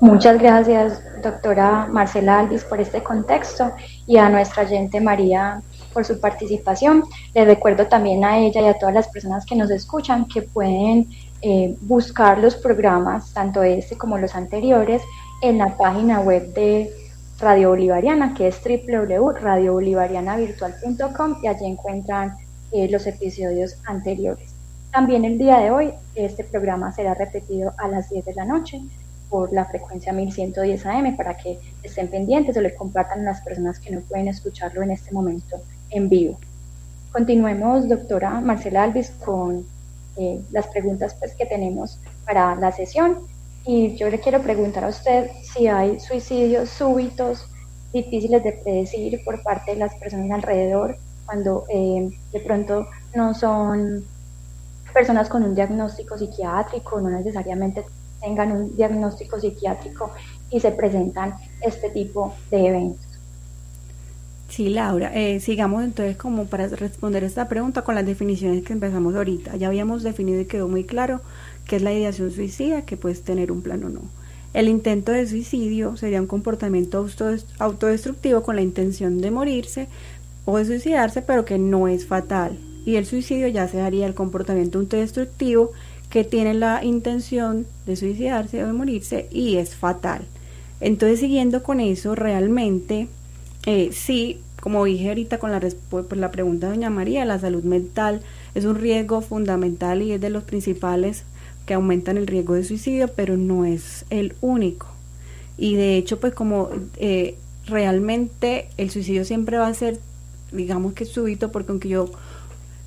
Muchas 0.00 0.38
gracias, 0.38 1.00
doctora 1.22 1.86
Marcela 1.90 2.40
Alvis, 2.40 2.64
por 2.64 2.80
este 2.80 3.02
contexto 3.02 3.72
y 4.06 4.18
a 4.18 4.28
nuestra 4.28 4.64
oyente 4.64 5.00
María 5.00 5.62
por 5.92 6.04
su 6.04 6.20
participación. 6.20 7.04
Les 7.34 7.46
recuerdo 7.46 7.86
también 7.86 8.24
a 8.24 8.38
ella 8.38 8.60
y 8.60 8.66
a 8.66 8.78
todas 8.78 8.94
las 8.94 9.08
personas 9.08 9.46
que 9.46 9.56
nos 9.56 9.70
escuchan 9.70 10.26
que 10.26 10.42
pueden 10.42 11.08
eh, 11.40 11.74
buscar 11.80 12.38
los 12.38 12.56
programas, 12.56 13.32
tanto 13.32 13.62
este 13.62 13.96
como 13.96 14.18
los 14.18 14.34
anteriores, 14.34 15.00
en 15.42 15.58
la 15.58 15.76
página 15.76 16.20
web 16.20 16.52
de 16.52 16.90
Radio 17.38 17.70
Bolivariana, 17.70 18.34
que 18.34 18.48
es 18.48 18.60
www.radiobolivarianavirtual.com 18.62 21.36
y 21.42 21.46
allí 21.46 21.66
encuentran 21.66 22.36
eh, 22.72 22.88
los 22.88 23.06
episodios 23.06 23.76
anteriores. 23.84 24.54
También 24.92 25.24
el 25.24 25.38
día 25.38 25.58
de 25.58 25.70
hoy 25.70 25.92
este 26.14 26.44
programa 26.44 26.92
será 26.92 27.14
repetido 27.14 27.74
a 27.78 27.88
las 27.88 28.08
10 28.10 28.24
de 28.24 28.34
la 28.34 28.44
noche 28.44 28.80
por 29.28 29.52
la 29.52 29.64
frecuencia 29.64 30.12
1110 30.12 30.86
AM 30.86 31.16
para 31.16 31.36
que 31.36 31.58
estén 31.82 32.08
pendientes 32.08 32.56
o 32.56 32.60
le 32.60 32.74
compartan 32.74 33.20
a 33.20 33.32
las 33.32 33.40
personas 33.42 33.78
que 33.78 33.90
no 33.90 34.00
pueden 34.00 34.28
escucharlo 34.28 34.82
en 34.82 34.92
este 34.92 35.12
momento 35.12 35.56
en 35.90 36.08
vivo. 36.08 36.38
Continuemos, 37.12 37.88
doctora 37.88 38.40
Marcela 38.40 38.84
Alvis, 38.84 39.10
con 39.24 39.66
eh, 40.16 40.40
las 40.50 40.66
preguntas 40.68 41.14
pues, 41.18 41.34
que 41.34 41.46
tenemos 41.46 41.98
para 42.24 42.54
la 42.56 42.72
sesión. 42.72 43.18
Y 43.64 43.96
yo 43.96 44.08
le 44.08 44.20
quiero 44.20 44.40
preguntar 44.42 44.84
a 44.84 44.88
usted 44.88 45.30
si 45.42 45.66
hay 45.66 45.98
suicidios 45.98 46.70
súbitos, 46.70 47.48
difíciles 47.92 48.42
de 48.44 48.52
predecir 48.52 49.22
por 49.24 49.42
parte 49.42 49.72
de 49.72 49.78
las 49.78 49.94
personas 49.96 50.30
alrededor, 50.30 50.98
cuando 51.26 51.64
eh, 51.68 52.08
de 52.32 52.40
pronto 52.40 52.86
no 53.14 53.34
son 53.34 54.04
personas 54.94 55.28
con 55.28 55.42
un 55.42 55.54
diagnóstico 55.54 56.16
psiquiátrico, 56.16 57.00
no 57.00 57.10
necesariamente 57.10 57.84
tengan 58.20 58.52
un 58.52 58.76
diagnóstico 58.76 59.38
psiquiátrico 59.38 60.12
y 60.50 60.60
se 60.60 60.70
presentan 60.70 61.34
este 61.60 61.90
tipo 61.90 62.34
de 62.50 62.66
eventos. 62.68 63.06
Sí, 64.48 64.68
Laura, 64.68 65.10
eh, 65.14 65.40
sigamos 65.40 65.82
entonces 65.82 66.16
como 66.16 66.46
para 66.46 66.68
responder 66.68 67.24
esta 67.24 67.48
pregunta 67.48 67.82
con 67.82 67.94
las 67.94 68.06
definiciones 68.06 68.64
que 68.64 68.72
empezamos 68.72 69.14
ahorita. 69.14 69.56
Ya 69.56 69.66
habíamos 69.66 70.02
definido 70.02 70.40
y 70.40 70.46
quedó 70.46 70.68
muy 70.68 70.84
claro 70.84 71.20
qué 71.66 71.76
es 71.76 71.82
la 71.82 71.92
ideación 71.92 72.30
suicida, 72.30 72.82
que 72.82 72.96
puedes 72.96 73.22
tener 73.22 73.50
un 73.50 73.60
plan 73.60 73.82
o 73.84 73.88
no. 73.88 74.02
El 74.54 74.68
intento 74.68 75.12
de 75.12 75.26
suicidio 75.26 75.98
sería 75.98 76.20
un 76.20 76.26
comportamiento 76.26 77.06
autodestructivo 77.58 78.42
con 78.42 78.56
la 78.56 78.62
intención 78.62 79.20
de 79.20 79.30
morirse 79.30 79.88
o 80.46 80.56
de 80.56 80.64
suicidarse, 80.64 81.20
pero 81.20 81.44
que 81.44 81.58
no 81.58 81.88
es 81.88 82.06
fatal. 82.06 82.58
Y 82.86 82.96
el 82.96 83.04
suicidio 83.04 83.48
ya 83.48 83.68
se 83.68 83.82
haría 83.82 84.06
el 84.06 84.14
comportamiento 84.14 84.78
autodestructivo 84.78 85.72
que 86.08 86.24
tiene 86.24 86.54
la 86.54 86.82
intención 86.82 87.66
de 87.84 87.96
suicidarse 87.96 88.62
o 88.62 88.66
de 88.66 88.72
morirse 88.72 89.28
y 89.30 89.56
es 89.56 89.74
fatal. 89.76 90.22
Entonces, 90.80 91.20
siguiendo 91.20 91.62
con 91.62 91.80
eso, 91.80 92.14
realmente, 92.14 93.08
eh, 93.66 93.90
sí, 93.92 94.40
como 94.60 94.84
dije 94.84 95.08
ahorita 95.08 95.38
con 95.38 95.50
la, 95.50 95.60
pues, 95.90 96.06
la 96.12 96.30
pregunta 96.30 96.68
de 96.68 96.74
doña 96.74 96.90
María, 96.90 97.24
la 97.24 97.38
salud 97.38 97.64
mental 97.64 98.22
es 98.54 98.64
un 98.64 98.76
riesgo 98.76 99.20
fundamental 99.20 100.02
y 100.02 100.12
es 100.12 100.20
de 100.20 100.30
los 100.30 100.44
principales 100.44 101.24
que 101.66 101.74
aumentan 101.74 102.16
el 102.16 102.26
riesgo 102.26 102.54
de 102.54 102.64
suicidio, 102.64 103.08
pero 103.08 103.36
no 103.36 103.64
es 103.64 104.06
el 104.10 104.34
único. 104.40 104.86
Y 105.58 105.74
de 105.74 105.96
hecho, 105.96 106.20
pues 106.20 106.32
como 106.34 106.70
eh, 106.96 107.36
realmente 107.66 108.68
el 108.76 108.90
suicidio 108.90 109.24
siempre 109.24 109.58
va 109.58 109.66
a 109.66 109.74
ser, 109.74 109.98
digamos 110.56 110.94
que 110.94 111.04
súbito, 111.04 111.52
porque 111.52 111.72
aunque 111.72 111.88
yo 111.88 112.10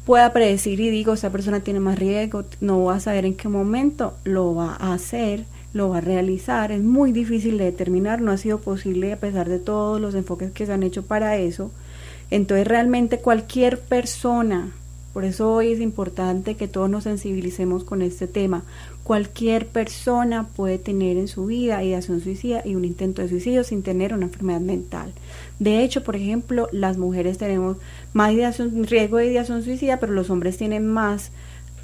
pueda 0.05 0.34
predecir 0.34 0.79
y 0.79 0.89
digo, 0.89 1.13
esa 1.13 1.32
persona 1.32 1.60
tiene 1.60 1.79
más 1.79 1.99
riesgo, 1.99 2.43
no 2.62 2.84
va 2.84 2.95
a 2.95 2.99
saber 2.99 3.25
en 3.25 3.36
qué 3.36 3.47
momento 3.47 4.15
lo 4.23 4.55
va 4.55 4.75
a 4.79 4.93
hacer, 4.93 5.45
lo 5.73 5.89
va 5.89 5.99
a 5.99 6.01
realizar, 6.01 6.71
es 6.71 6.82
muy 6.82 7.12
difícil 7.12 7.58
de 7.58 7.65
determinar, 7.65 8.21
no 8.21 8.32
ha 8.32 8.38
sido 8.38 8.60
posible 8.60 9.13
a 9.13 9.19
pesar 9.19 9.47
de 9.47 9.60
todos 9.60 10.01
los 10.01 10.15
enfoques 10.15 10.51
que 10.51 10.65
se 10.65 10.73
han 10.73 10.84
hecho 10.84 11.03
para 11.03 11.38
eso. 11.38 11.71
Entonces 12.32 12.67
realmente 12.67 13.19
cualquier 13.19 13.79
persona 13.79 14.71
por 15.19 15.25
eso 15.25 15.51
hoy 15.51 15.73
es 15.73 15.82
importante 15.82 16.55
que 16.55 16.69
todos 16.69 16.89
nos 16.89 17.03
sensibilicemos 17.03 17.84
con 17.84 18.01
este 18.01 18.25
tema. 18.25 18.63
Cualquier 19.03 19.67
persona 19.67 20.47
puede 20.47 20.77
tener 20.77 21.17
en 21.17 21.27
su 21.27 21.47
vida 21.47 21.84
ideación 21.84 22.21
suicida 22.21 22.62
y 22.63 22.75
un 22.75 22.86
intento 22.86 23.21
de 23.21 23.27
suicidio 23.27 23.65
sin 23.65 23.84
tener 23.84 24.13
una 24.13 24.27
enfermedad 24.27 24.62
mental. 24.62 25.12
De 25.60 25.84
hecho, 25.84 26.05
por 26.05 26.15
ejemplo, 26.15 26.69
las 26.71 26.97
mujeres 26.97 27.38
tenemos 27.38 27.75
más 28.13 28.32
ideación, 28.32 28.86
riesgo 28.86 29.17
de 29.17 29.25
ideación 29.25 29.62
suicida, 29.62 29.99
pero 29.99 30.13
los 30.13 30.29
hombres 30.29 30.55
tienen 30.55 30.88
más 30.88 31.32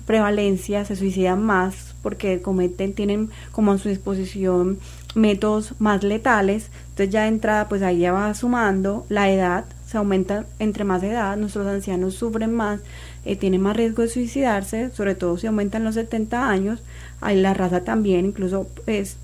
prevalencia, 0.05 0.85
se 0.85 0.95
suicidan 0.95 1.43
más 1.43 1.93
porque 2.01 2.41
cometen, 2.41 2.93
tienen 2.93 3.31
como 3.51 3.73
a 3.73 3.77
su 3.77 3.89
disposición 3.89 4.79
métodos 5.13 5.73
más 5.79 6.03
letales. 6.03 6.69
Entonces 6.89 7.09
ya 7.09 7.23
de 7.23 7.29
entrada, 7.29 7.67
pues 7.67 7.81
ahí 7.81 7.99
ya 7.99 8.13
va 8.13 8.33
sumando 8.33 9.05
la 9.09 9.29
edad, 9.29 9.65
se 9.85 9.97
aumenta 9.97 10.45
entre 10.59 10.83
más 10.83 11.03
edad, 11.03 11.37
nuestros 11.37 11.67
ancianos 11.67 12.15
sufren 12.15 12.53
más 12.53 12.81
eh, 13.25 13.35
tiene 13.35 13.59
más 13.59 13.75
riesgo 13.75 14.03
de 14.03 14.09
suicidarse, 14.09 14.91
sobre 14.91 15.15
todo 15.15 15.37
si 15.37 15.47
aumentan 15.47 15.83
los 15.83 15.95
70 15.95 16.49
años. 16.49 16.81
Hay 17.21 17.41
la 17.41 17.53
raza 17.53 17.83
también, 17.83 18.25
incluso 18.25 18.67
pues, 18.85 19.17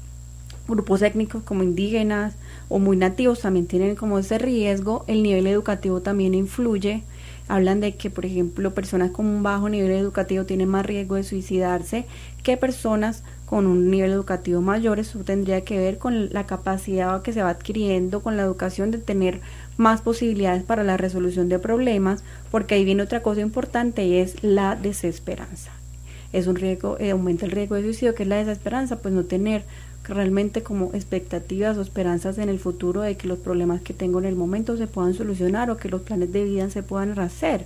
grupos 0.68 1.02
étnicos 1.02 1.44
como 1.44 1.64
indígenas 1.64 2.34
o 2.70 2.80
muy 2.80 2.98
nativos 2.98 3.42
también 3.42 3.68
tienen 3.68 3.96
como 3.96 4.18
ese 4.20 4.38
riesgo. 4.38 5.04
El 5.08 5.24
nivel 5.24 5.48
educativo 5.48 6.02
también 6.02 6.34
influye. 6.34 7.04
Hablan 7.48 7.82
de 7.82 7.96
que, 7.96 8.10
por 8.10 8.26
ejemplo, 8.26 8.74
personas 8.74 9.12
con 9.12 9.26
un 9.26 9.44
bajo 9.44 9.68
nivel 9.68 9.92
educativo 9.92 10.46
tienen 10.46 10.70
más 10.70 10.86
riesgo 10.86 11.16
de 11.16 11.24
suicidarse 11.24 12.06
que 12.44 12.56
personas 12.56 13.24
con 13.46 13.68
un 13.68 13.92
nivel 13.92 14.12
educativo 14.12 14.62
mayor. 14.62 15.00
Eso 15.00 15.20
tendría 15.20 15.62
que 15.62 15.78
ver 15.78 15.98
con 15.98 16.32
la 16.32 16.46
capacidad 16.46 17.22
que 17.22 17.34
se 17.34 17.44
va 17.44 17.50
adquiriendo 17.50 18.22
con 18.22 18.38
la 18.38 18.44
educación 18.44 18.92
de 18.92 19.00
tener 19.00 19.42
más 19.78 20.02
posibilidades 20.02 20.64
para 20.64 20.84
la 20.84 20.98
resolución 20.98 21.50
de 21.50 21.60
problemas, 21.60 22.24
porque 22.52 22.76
ahí 22.76 22.86
viene 22.86 23.04
otra 23.04 23.22
cosa 23.22 23.42
importante 23.42 24.06
y 24.06 24.18
es 24.18 24.44
la 24.44 24.76
desesperanza. 24.76 25.72
Es 26.34 26.48
un 26.48 26.56
riesgo, 26.56 26.98
eh, 27.00 27.12
aumenta 27.12 27.46
el 27.46 27.52
riesgo 27.52 27.76
de 27.76 27.84
suicidio, 27.84 28.16
que 28.16 28.24
es 28.24 28.30
la 28.30 28.38
desesperanza, 28.38 29.00
pues 29.00 29.14
no 29.14 29.24
tener 29.24 29.64
realmente 30.04 30.64
como 30.64 30.92
expectativas 30.94 31.78
o 31.78 31.82
esperanzas 31.82 32.38
en 32.38 32.50
el 32.50 32.60
futuro 32.60 33.02
de 33.02 33.16
que 33.16 33.28
los 33.28 33.40
problemas 33.40 33.82
que 33.82 33.94
tengo 33.94 34.20
en 34.20 34.26
el 34.26 34.36
momento 34.36 34.78
se 34.78 34.88
puedan 34.88 35.14
solucionar 35.14 35.70
o 35.70 35.78
que 35.78 35.90
los 35.90 36.02
planes 36.02 36.32
de 36.32 36.44
vida 36.44 36.70
se 36.70 36.84
puedan 36.84 37.18
hacer. 37.20 37.66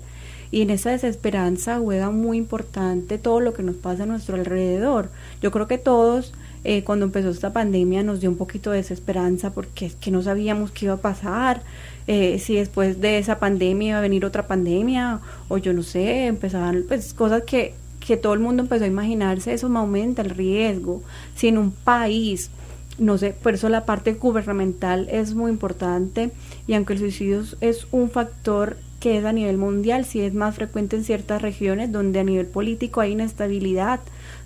Y 0.52 0.62
en 0.62 0.70
esa 0.70 0.92
desesperanza 0.92 1.80
juega 1.80 2.12
muy 2.12 2.38
importante 2.38 3.18
todo 3.18 3.40
lo 3.40 3.54
que 3.54 3.64
nos 3.64 3.76
pasa 3.76 4.04
a 4.04 4.06
nuestro 4.06 4.36
alrededor. 4.36 5.10
Yo 5.42 5.52
creo 5.52 5.68
que 5.68 5.78
todos 5.78 6.34
eh, 6.64 6.84
cuando 6.84 7.06
empezó 7.06 7.30
esta 7.30 7.54
pandemia 7.54 8.04
nos 8.04 8.22
dio 8.22 8.30
un 8.30 8.38
poquito 8.38 8.72
de 8.72 8.78
desesperanza 8.78 9.52
porque 9.52 9.86
es 9.86 9.96
que 9.96 10.12
no 10.12 10.22
sabíamos 10.22 10.72
qué 10.72 10.86
iba 10.86 10.96
a 10.96 10.98
pasar, 10.98 11.62
eh, 12.08 12.40
si 12.40 12.56
después 12.56 13.02
de 13.02 13.18
esa 13.18 13.40
pandemia 13.40 13.90
iba 13.90 13.98
a 13.98 14.02
venir 14.02 14.26
otra 14.26 14.48
pandemia 14.48 15.20
o 15.48 15.58
yo 15.58 15.74
no 15.74 15.84
sé, 15.84 16.28
empezaban 16.28 16.84
pues 16.88 17.14
cosas 17.14 17.44
que, 17.44 17.74
que 18.00 18.18
todo 18.18 18.34
el 18.34 18.40
mundo 18.40 18.64
empezó 18.64 18.84
a 18.84 18.88
imaginarse, 18.88 19.54
eso 19.54 19.70
me 19.70 19.80
aumenta 19.80 20.22
el 20.22 20.30
riesgo. 20.30 21.02
Si 21.36 21.48
en 21.48 21.58
un 21.58 21.72
país 21.72 22.52
no 22.98 23.18
sé, 23.18 23.34
por 23.34 23.56
eso 23.56 23.68
la 23.70 23.86
parte 23.86 24.14
gubernamental 24.14 25.10
es 25.12 25.34
muy 25.34 25.52
importante 25.52 26.32
y 26.66 26.74
aunque 26.76 26.94
el 26.94 27.00
suicidio 27.00 27.44
es 27.60 27.88
un 27.92 28.10
factor 28.10 28.78
que 29.00 29.18
es 29.18 29.26
a 29.26 29.34
nivel 29.34 29.58
mundial, 29.58 30.06
sí 30.06 30.22
es 30.22 30.34
más 30.34 30.56
frecuente 30.56 30.96
en 30.96 31.04
ciertas 31.04 31.42
regiones 31.42 31.92
donde 31.92 32.20
a 32.20 32.24
nivel 32.24 32.48
político 32.48 33.02
hay 33.02 33.12
inestabilidad, 33.12 34.00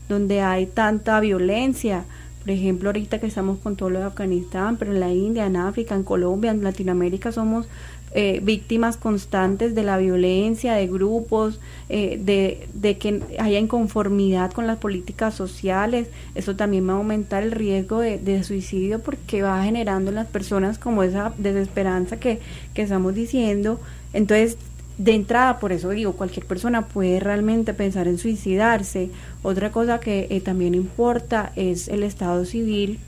donde 0.09 0.41
hay 0.41 0.65
tanta 0.65 1.19
violencia. 1.19 2.05
Por 2.49 2.55
ejemplo, 2.55 2.89
ahorita 2.89 3.19
que 3.19 3.27
estamos 3.27 3.59
con 3.59 3.75
todo 3.75 3.91
lo 3.91 3.99
de 3.99 4.05
Afganistán, 4.05 4.77
pero 4.77 4.91
en 4.91 4.99
la 4.99 5.13
India, 5.13 5.45
en 5.45 5.55
África, 5.55 5.93
en 5.93 6.01
Colombia, 6.01 6.49
en 6.49 6.63
Latinoamérica 6.63 7.31
somos 7.31 7.67
eh, 8.15 8.39
víctimas 8.41 8.97
constantes 8.97 9.75
de 9.75 9.83
la 9.83 9.99
violencia, 9.99 10.73
de 10.73 10.87
grupos, 10.87 11.59
eh, 11.89 12.19
de, 12.19 12.97
que 12.97 13.21
haya 13.37 13.59
inconformidad 13.59 14.51
con 14.51 14.65
las 14.65 14.79
políticas 14.79 15.35
sociales. 15.35 16.07
Eso 16.33 16.55
también 16.55 16.89
va 16.89 16.93
a 16.93 16.95
aumentar 16.95 17.43
el 17.43 17.51
riesgo 17.51 17.99
de, 17.99 18.43
suicidio 18.43 18.97
porque 18.97 19.43
va 19.43 19.63
generando 19.63 20.09
en 20.09 20.15
las 20.15 20.27
personas 20.27 20.79
como 20.79 21.03
esa 21.03 21.33
desesperanza 21.37 22.19
que 22.19 22.39
estamos 22.73 23.13
diciendo. 23.13 23.79
Entonces, 24.11 24.57
de 24.99 25.15
entrada, 25.15 25.59
por 25.59 25.71
eso 25.71 25.89
digo, 25.91 26.11
cualquier 26.11 26.45
persona 26.45 26.85
puede 26.87 27.21
realmente 27.21 27.73
pensar 27.73 28.07
en 28.07 28.17
suicidarse. 28.17 29.09
Otra 29.41 29.71
cosa 29.71 30.01
que 30.01 30.27
eh, 30.29 30.41
también 30.41 30.75
importa 30.75 31.53
es 31.55 31.87
el 31.87 32.03
estado 32.03 32.43
civil 32.43 32.99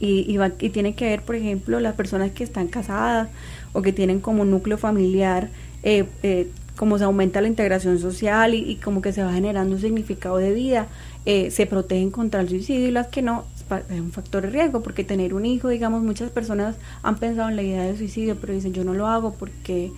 y, 0.00 0.38
y, 0.58 0.68
tiene 0.70 0.94
que 0.94 1.04
ver, 1.04 1.22
por 1.22 1.36
ejemplo, 1.36 1.78
las 1.80 1.94
personas 1.94 2.32
que 2.32 2.42
están 2.42 2.66
casadas 2.66 3.28
o 3.74 3.82
que 3.82 3.92
tienen 3.92 4.20
como 4.20 4.46
núcleo 4.46 4.78
familiar, 4.78 5.50
eh, 5.82 6.06
eh, 6.22 6.48
como 6.76 6.96
se 6.96 7.04
aumenta 7.04 7.42
la 7.42 7.48
integración 7.48 7.98
social 7.98 8.54
y, 8.54 8.76
como 8.76 9.02
que 9.02 9.12
se 9.12 9.22
va 9.22 9.34
generando 9.34 9.74
un 9.74 9.82
significado 9.82 10.38
de 10.38 10.54
vida, 10.54 10.88
se 11.24 11.66
protegen 11.66 12.10
contra 12.10 12.40
el 12.40 12.48
suicidio 12.48 12.88
y 12.88 12.90
las 12.90 13.06
que 13.06 13.22
no, 13.22 13.44
es 13.90 14.00
un 14.00 14.10
factor 14.10 14.42
de 14.42 14.50
riesgo, 14.50 14.82
porque 14.82 15.04
tener 15.04 15.34
un 15.34 15.44
hijo, 15.44 15.68
digamos, 15.68 16.02
muchas 16.02 16.30
personas 16.30 16.76
han 17.02 17.18
pensado 17.18 17.50
en 17.50 17.56
la 17.56 17.62
idea 17.62 17.84
de 17.84 17.96
suicidio, 17.96 18.36
pero 18.40 18.54
dicen 18.54 18.72
yo 18.72 18.82
no 18.82 18.94
lo 18.94 19.06
hago 19.06 19.34
porque 19.34 19.92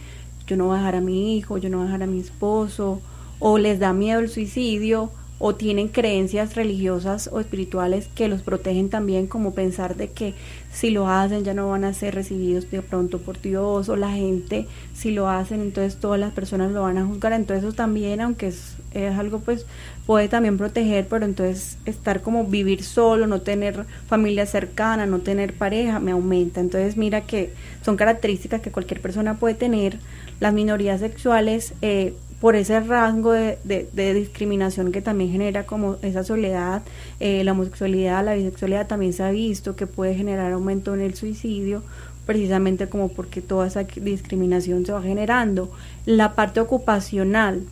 yo 0.47 0.57
no 0.57 0.67
voy 0.67 0.77
a 0.77 0.79
dejar 0.79 0.97
a 0.97 1.01
mi 1.01 1.37
hijo, 1.37 1.59
yo 1.59 1.71
no 1.71 1.79
voy 1.79 1.85
a 1.85 1.89
dejar 1.89 2.03
a 2.03 2.07
mi 2.07 2.21
esposo, 2.21 3.01
o 3.39 3.59
les 3.59 3.79
da 3.79 3.93
miedo 3.93 4.21
el 4.21 4.29
suicidio, 4.29 5.11
o 5.39 5.55
tienen 5.55 5.89
creencias 5.89 6.55
religiosas 6.55 7.29
o 7.33 7.41
espirituales 7.41 8.09
que 8.15 8.29
los 8.29 8.43
protegen 8.43 8.89
también, 8.89 9.27
como 9.27 9.53
pensar 9.53 9.97
de 9.97 10.09
que 10.09 10.35
si 10.73 10.91
lo 10.91 11.09
hacen 11.09 11.45
ya 11.45 11.55
no 11.55 11.69
van 11.69 11.85
a 11.85 11.93
ser 11.93 12.15
recibidos 12.15 12.71
de 12.71 12.83
pronto 12.83 13.19
por 13.19 13.41
Dios, 13.41 13.89
o 13.89 13.97
la 13.97 14.13
gente 14.13 14.67
si 14.95 15.11
lo 15.11 15.29
hacen, 15.29 15.61
entonces 15.61 16.01
todas 16.01 16.21
las 16.21 16.33
personas 16.33 16.73
lo 16.73 16.83
van 16.83 16.99
a 16.99 17.05
juzgar, 17.05 17.33
entonces 17.33 17.65
eso 17.65 17.75
también, 17.75 18.21
aunque 18.21 18.47
es, 18.47 18.77
es 18.93 19.13
algo 19.19 19.41
pues 19.41 19.67
puede 20.07 20.29
también 20.29 20.57
proteger, 20.57 21.09
pero 21.09 21.25
entonces 21.25 21.79
estar 21.85 22.23
como 22.23 22.45
vivir 22.45 22.83
solo, 22.83 23.27
no 23.27 23.41
tener 23.41 23.87
familia 24.07 24.47
cercana, 24.47 25.05
no 25.05 25.19
tener 25.19 25.55
pareja, 25.55 25.99
me 25.99 26.13
aumenta, 26.13 26.61
entonces 26.61 26.97
mira 26.97 27.23
que 27.23 27.53
son 27.85 27.97
características 27.97 28.61
que 28.61 28.71
cualquier 28.71 29.01
persona 29.01 29.39
puede 29.39 29.55
tener, 29.55 29.99
las 30.41 30.53
minorías 30.53 31.01
sexuales, 31.01 31.75
eh, 31.83 32.15
por 32.41 32.57
ese 32.57 32.79
rango 32.81 33.33
de, 33.33 33.59
discriminación 33.95 34.93
que 34.93 35.01
también 35.01 35.31
genera 35.31 35.65
como 35.65 35.97
esa 36.03 36.25
soledad, 36.25 36.83
eh, 37.19 37.43
la 37.43 37.53
homosexualidad, 37.53 38.23
la 38.25 38.35
bisexualidad 38.35 38.87
también 38.87 39.15
se 39.15 39.23
ha 39.23 39.31
visto 39.31 39.77
que 39.77 39.87
puede 39.87 40.15
generar 40.15 40.53
aumento 40.53 40.95
en 40.95 41.01
el 41.01 41.15
suicidio, 41.15 41.83
precisamente 42.27 42.89
como 42.89 43.09
porque 43.09 43.41
toda 43.41 43.67
esa 43.67 43.85
discriminación 43.85 44.85
se 44.85 44.93
va 44.93 45.01
generando. 45.01 45.71
La 46.05 46.35
parte 46.35 46.61
ocupacional 46.61 47.63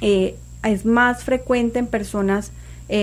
eh, 0.00 0.34
es 0.64 0.84
más 0.84 1.22
frecuente 1.22 1.78
en 1.78 1.86
personas 1.86 2.52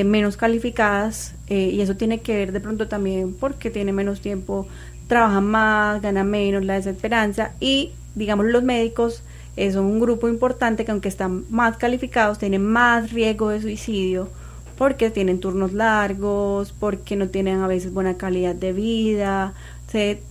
menos 0.05 0.37
calificadas 0.37 1.33
y 1.47 1.81
eso 1.81 1.95
tiene 1.95 2.19
que 2.19 2.35
ver 2.35 2.51
de 2.51 2.59
pronto 2.59 2.87
también 2.87 3.33
porque 3.33 3.71
tiene 3.71 3.91
menos 3.91 4.21
tiempo, 4.21 4.67
trabaja 5.09 5.41
más, 5.41 6.01
gana 6.01 6.23
menos, 6.23 6.63
la 6.63 6.75
desesperanza 6.75 7.51
y 7.59 7.91
digamos, 8.15 8.45
los 8.45 8.63
médicos 8.63 9.23
eh, 9.57 9.71
son 9.71 9.85
un 9.85 9.99
grupo 9.99 10.29
importante 10.29 10.85
que 10.85 10.91
aunque 10.91 11.09
están 11.09 11.43
más 11.49 11.77
calificados, 11.77 12.39
tienen 12.39 12.65
más 12.65 13.11
riesgo 13.11 13.49
de 13.49 13.61
suicidio 13.61 14.29
porque 14.77 15.09
tienen 15.09 15.41
turnos 15.41 15.73
largos, 15.73 16.71
porque 16.71 17.17
no 17.17 17.27
tienen 17.27 17.59
a 17.59 17.67
veces 17.67 17.93
buena 17.93 18.15
calidad 18.15 18.55
de 18.55 18.71
vida, 18.71 19.53
se, 19.91 20.21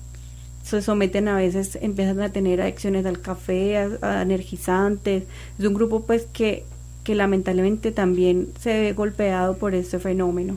se 0.62 0.80
someten 0.80 1.28
a 1.28 1.36
veces, 1.36 1.78
empiezan 1.82 2.22
a 2.22 2.30
tener 2.30 2.62
adicciones 2.62 3.04
al 3.04 3.20
café, 3.20 3.76
a, 3.76 4.22
energizantes. 4.22 5.24
Es 5.58 5.64
un 5.66 5.74
grupo 5.74 6.00
pues 6.04 6.26
que, 6.32 6.64
que 7.04 7.14
lamentablemente 7.14 7.92
también 7.92 8.48
se 8.58 8.80
ve 8.80 8.92
golpeado 8.94 9.58
por 9.58 9.74
este 9.74 9.98
fenómeno. 9.98 10.56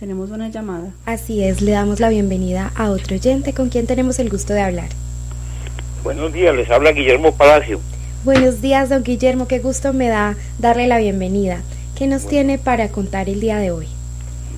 Tenemos 0.00 0.30
una 0.30 0.48
llamada. 0.48 0.94
Así 1.04 1.44
es, 1.44 1.60
le 1.60 1.72
damos 1.72 2.00
la 2.00 2.08
bienvenida 2.08 2.72
a 2.74 2.90
otro 2.90 3.16
oyente 3.16 3.52
con 3.52 3.68
quien 3.68 3.86
tenemos 3.86 4.18
el 4.18 4.30
gusto 4.30 4.54
de 4.54 4.62
hablar. 4.62 4.88
Buenos 6.02 6.32
días, 6.32 6.56
les 6.56 6.70
habla 6.70 6.92
Guillermo 6.92 7.36
Palacio. 7.36 7.82
Buenos 8.24 8.62
días, 8.62 8.88
don 8.88 9.04
Guillermo, 9.04 9.46
qué 9.46 9.58
gusto 9.58 9.92
me 9.92 10.08
da 10.08 10.36
darle 10.58 10.86
la 10.86 10.96
bienvenida. 10.96 11.60
¿Qué 11.98 12.06
nos 12.06 12.26
tiene 12.26 12.56
para 12.56 12.88
contar 12.88 13.28
el 13.28 13.40
día 13.40 13.58
de 13.58 13.72
hoy? 13.72 13.88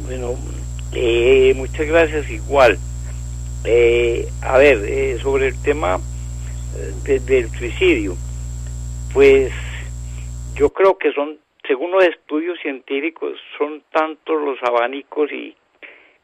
Bueno, 0.06 0.36
eh, 0.92 1.52
muchas 1.56 1.88
gracias 1.88 2.30
igual. 2.30 2.78
Eh, 3.64 4.28
a 4.42 4.58
ver, 4.58 4.84
eh, 4.84 5.18
sobre 5.20 5.48
el 5.48 5.56
tema 5.56 5.98
del 7.02 7.50
suicidio, 7.50 8.16
pues 9.12 9.50
yo 10.54 10.70
creo 10.70 10.96
que 10.98 11.12
son, 11.12 11.36
según 11.66 11.92
los 11.92 12.04
estudios 12.04 12.58
científicos, 12.60 13.38
son 13.56 13.82
tantos 13.92 14.40
los 14.42 14.62
abanicos 14.62 15.30
y 15.32 15.56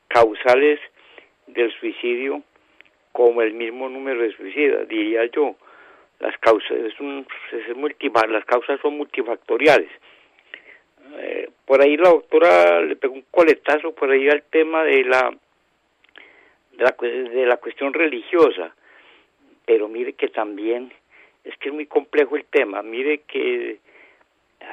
causales 0.09 0.81
del 1.47 1.73
suicidio 1.79 2.43
como 3.13 3.43
el 3.43 3.53
mismo 3.55 3.89
número 3.89 4.23
de 4.23 4.33
suicidas, 4.33 4.89
diría 4.89 5.25
yo. 5.27 5.57
Las 6.21 6.37
causas, 6.39 6.73
es 6.73 6.99
un, 6.99 7.27
es 7.53 8.31
las 8.31 8.45
causas 8.45 8.81
son 8.81 8.97
multifactoriales. 8.97 9.91
Eh, 11.17 11.49
por 11.65 11.81
ahí 11.81 11.97
la 11.97 12.11
doctora 12.11 12.81
le 12.81 12.97
pegó 12.97 13.15
un 13.15 13.25
coletazo 13.31 13.95
por 13.95 14.11
ahí 14.11 14.29
al 14.29 14.43
tema 14.43 14.85
de 14.85 15.05
la, 15.05 15.33
de 16.73 16.85
la 16.85 16.95
de 17.01 17.47
la 17.47 17.57
cuestión 17.57 17.95
religiosa 17.95 18.75
pero 19.65 19.89
mire 19.89 20.13
que 20.13 20.29
también 20.29 20.93
es 21.45 21.57
que 21.59 21.69
es 21.71 21.75
muy 21.75 21.87
complejo 21.87 22.37
el 22.37 22.45
tema 22.45 22.83
mire 22.83 23.23
que 23.27 23.79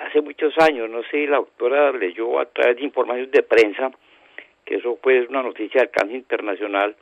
hace 0.01 0.21
muchos 0.21 0.53
años 0.59 0.89
no 0.89 1.03
sé 1.03 1.27
la 1.27 1.37
doctora 1.37 1.91
leyó 1.91 2.39
a 2.39 2.45
través 2.45 2.77
de 2.77 2.83
informaciones 2.83 3.31
de 3.31 3.43
prensa 3.43 3.91
que 4.65 4.75
eso 4.75 4.97
fue 5.01 5.25
una 5.27 5.43
noticia 5.43 5.81
de 5.81 5.87
alcance 5.87 6.15
internacional 6.15 6.95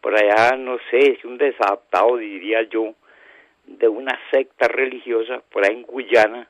por 0.00 0.14
allá 0.14 0.56
no 0.56 0.78
sé 0.90 1.18
si 1.20 1.26
un 1.26 1.38
desadaptado 1.38 2.16
diría 2.16 2.62
yo 2.62 2.94
de 3.66 3.88
una 3.88 4.18
secta 4.30 4.68
religiosa 4.68 5.42
por 5.50 5.64
ahí 5.64 5.76
en 5.76 5.82
Guyana 5.82 6.48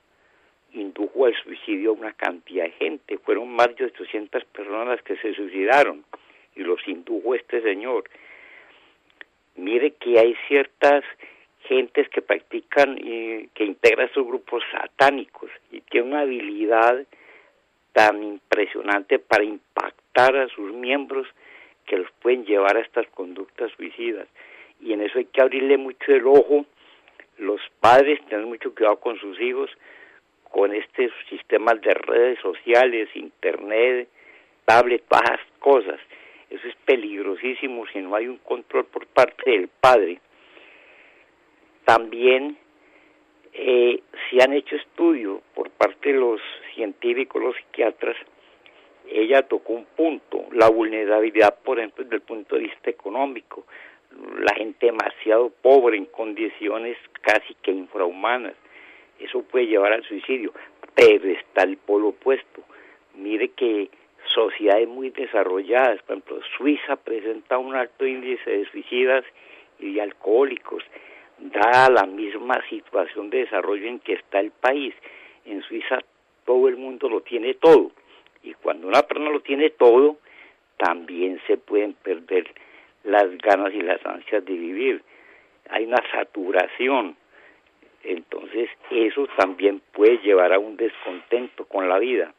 indujo 0.73 1.27
al 1.27 1.35
suicidio 1.43 1.91
a 1.91 1.95
una 1.95 2.13
cantidad 2.13 2.65
de 2.65 2.73
gente. 2.73 3.19
Fueron 3.19 3.49
más 3.49 3.75
de 3.77 3.87
800 3.87 4.45
personas 4.47 4.89
las 4.89 5.03
que 5.03 5.17
se 5.17 5.35
suicidaron 5.35 6.05
y 6.55 6.61
los 6.61 6.87
indujo 6.87 7.35
este 7.35 7.63
señor. 7.63 8.05
Mire 9.57 9.93
que 9.93 10.19
hay 10.19 10.37
ciertas 10.47 11.05
gentes 11.69 12.09
que 12.09 12.23
practican 12.23 12.99
y 12.99 13.49
que 13.49 13.65
integran 13.65 14.09
estos 14.09 14.27
grupos 14.27 14.63
satánicos 14.73 15.51
y 15.71 15.81
tienen 15.83 16.13
una 16.13 16.23
habilidad 16.23 17.07
tan 17.93 18.23
impresionante 18.23 19.19
para 19.19 19.45
impactar 19.45 20.37
a 20.37 20.49
sus 20.49 20.73
miembros 20.73 21.27
que 21.87 21.99
los 21.99 22.11
pueden 22.21 22.45
llevar 22.45 22.77
a 22.77 22.81
estas 22.81 23.07
conductas 23.09 23.71
suicidas. 23.73 24.29
Y 24.81 24.93
en 24.93 25.03
eso 25.03 25.19
hay 25.19 25.25
que 25.27 25.41
abrirle 25.41 25.77
mucho 25.79 26.13
el 26.13 26.27
ojo. 26.27 26.65
Los 27.39 27.61
padres 27.81 28.25
tener 28.27 28.47
mucho 28.47 28.75
cuidado 28.75 29.01
con 29.01 29.19
sus 29.19 29.41
hijos 29.41 29.71
con 30.51 30.75
este 30.75 31.11
sistema 31.29 31.75
de 31.75 31.95
redes 31.95 32.39
sociales, 32.41 33.09
internet, 33.15 34.09
tablet, 34.65 35.05
bajas 35.09 35.41
cosas. 35.59 36.01
Eso 36.51 36.67
es 36.67 36.75
peligrosísimo 36.85 37.87
si 37.89 37.99
no 38.01 38.15
hay 38.15 38.29
un 38.29 38.39
control 38.39 38.87
por 38.87 39.07
parte 39.07 39.51
del 39.51 39.69
padre. 39.69 40.21
También 41.89 42.59
eh, 43.55 44.03
se 44.29 44.43
han 44.43 44.53
hecho 44.53 44.77
estudios 44.77 45.41
por 45.55 45.71
parte 45.71 46.13
de 46.13 46.19
los 46.21 46.39
científicos, 46.75 47.43
los 47.43 47.57
psiquiatras, 47.57 48.15
ella 49.09 49.41
tocó 49.41 49.73
un 49.73 49.87
punto, 49.97 50.45
la 50.53 50.69
vulnerabilidad, 50.69 51.57
por 51.65 51.79
ejemplo, 51.79 52.05
desde 52.05 52.17
el 52.17 52.21
punto 52.21 52.57
de 52.57 52.65
vista 52.65 52.91
económico, 52.91 53.65
la 54.39 54.55
gente 54.55 54.85
demasiado 54.85 55.49
pobre 55.63 55.97
en 55.97 56.05
condiciones 56.05 56.99
casi 57.23 57.55
que 57.63 57.71
infrahumanas, 57.71 58.53
eso 59.19 59.43
puede 59.45 59.69
llevar 59.69 59.95
al 59.95 60.05
suicidio, 60.05 60.53
pero 60.95 61.27
está 61.31 61.63
el 61.63 61.79
polo 61.79 62.09
opuesto. 62.09 62.65
Mire 63.15 63.49
que 63.53 63.89
sociedades 64.35 64.89
muy 64.89 65.09
desarrolladas, 65.09 66.03
por 66.03 66.19
ejemplo, 66.19 66.41
Suiza 66.55 66.97
presenta 66.97 67.57
un 67.57 67.75
alto 67.75 68.07
índice 68.07 68.51
de 68.51 68.67
suicidas 68.67 69.25
y 69.79 69.95
de 69.95 70.03
alcohólicos, 70.03 70.85
dada 71.39 71.91
la 71.91 72.07
misma 72.07 72.63
situación 72.69 73.31
de 73.31 73.39
desarrollo 73.39 73.87
en 73.87 74.01
que 74.01 74.15
está 74.15 74.41
el 74.41 74.51
país. 74.51 74.95
En 75.45 75.63
Suiza 75.63 75.99
todo 76.45 76.69
el 76.69 76.77
mundo 76.77 77.09
lo 77.09 77.21
tiene 77.21 77.55
todo, 77.55 77.93
y 78.43 78.55
cuando 78.55 78.89
una 78.89 79.03
persona 79.03 79.31
lo 79.31 79.41
tiene 79.41 79.71
todo, 79.71 80.17
también 80.77 81.41
se 81.47 81.57
pueden 81.57 81.95
perder 81.95 82.47
las 83.05 83.37
ganas 83.39 83.75
y 83.75 83.81
las 83.81 84.05
ansias 84.07 84.45
de 84.45 84.53
vivir. 84.53 85.03
Hay 85.71 85.85
una 85.85 86.03
saturación 86.11 87.17
entonces 88.05 88.71
eso 88.91 89.27
también 89.37 89.83
puede 89.93 90.19
llevar 90.19 90.53
a 90.53 90.59
un 90.59 90.77
descontento 90.77 91.65
con 91.67 91.89
la 91.89 91.99
vida. 91.99 92.33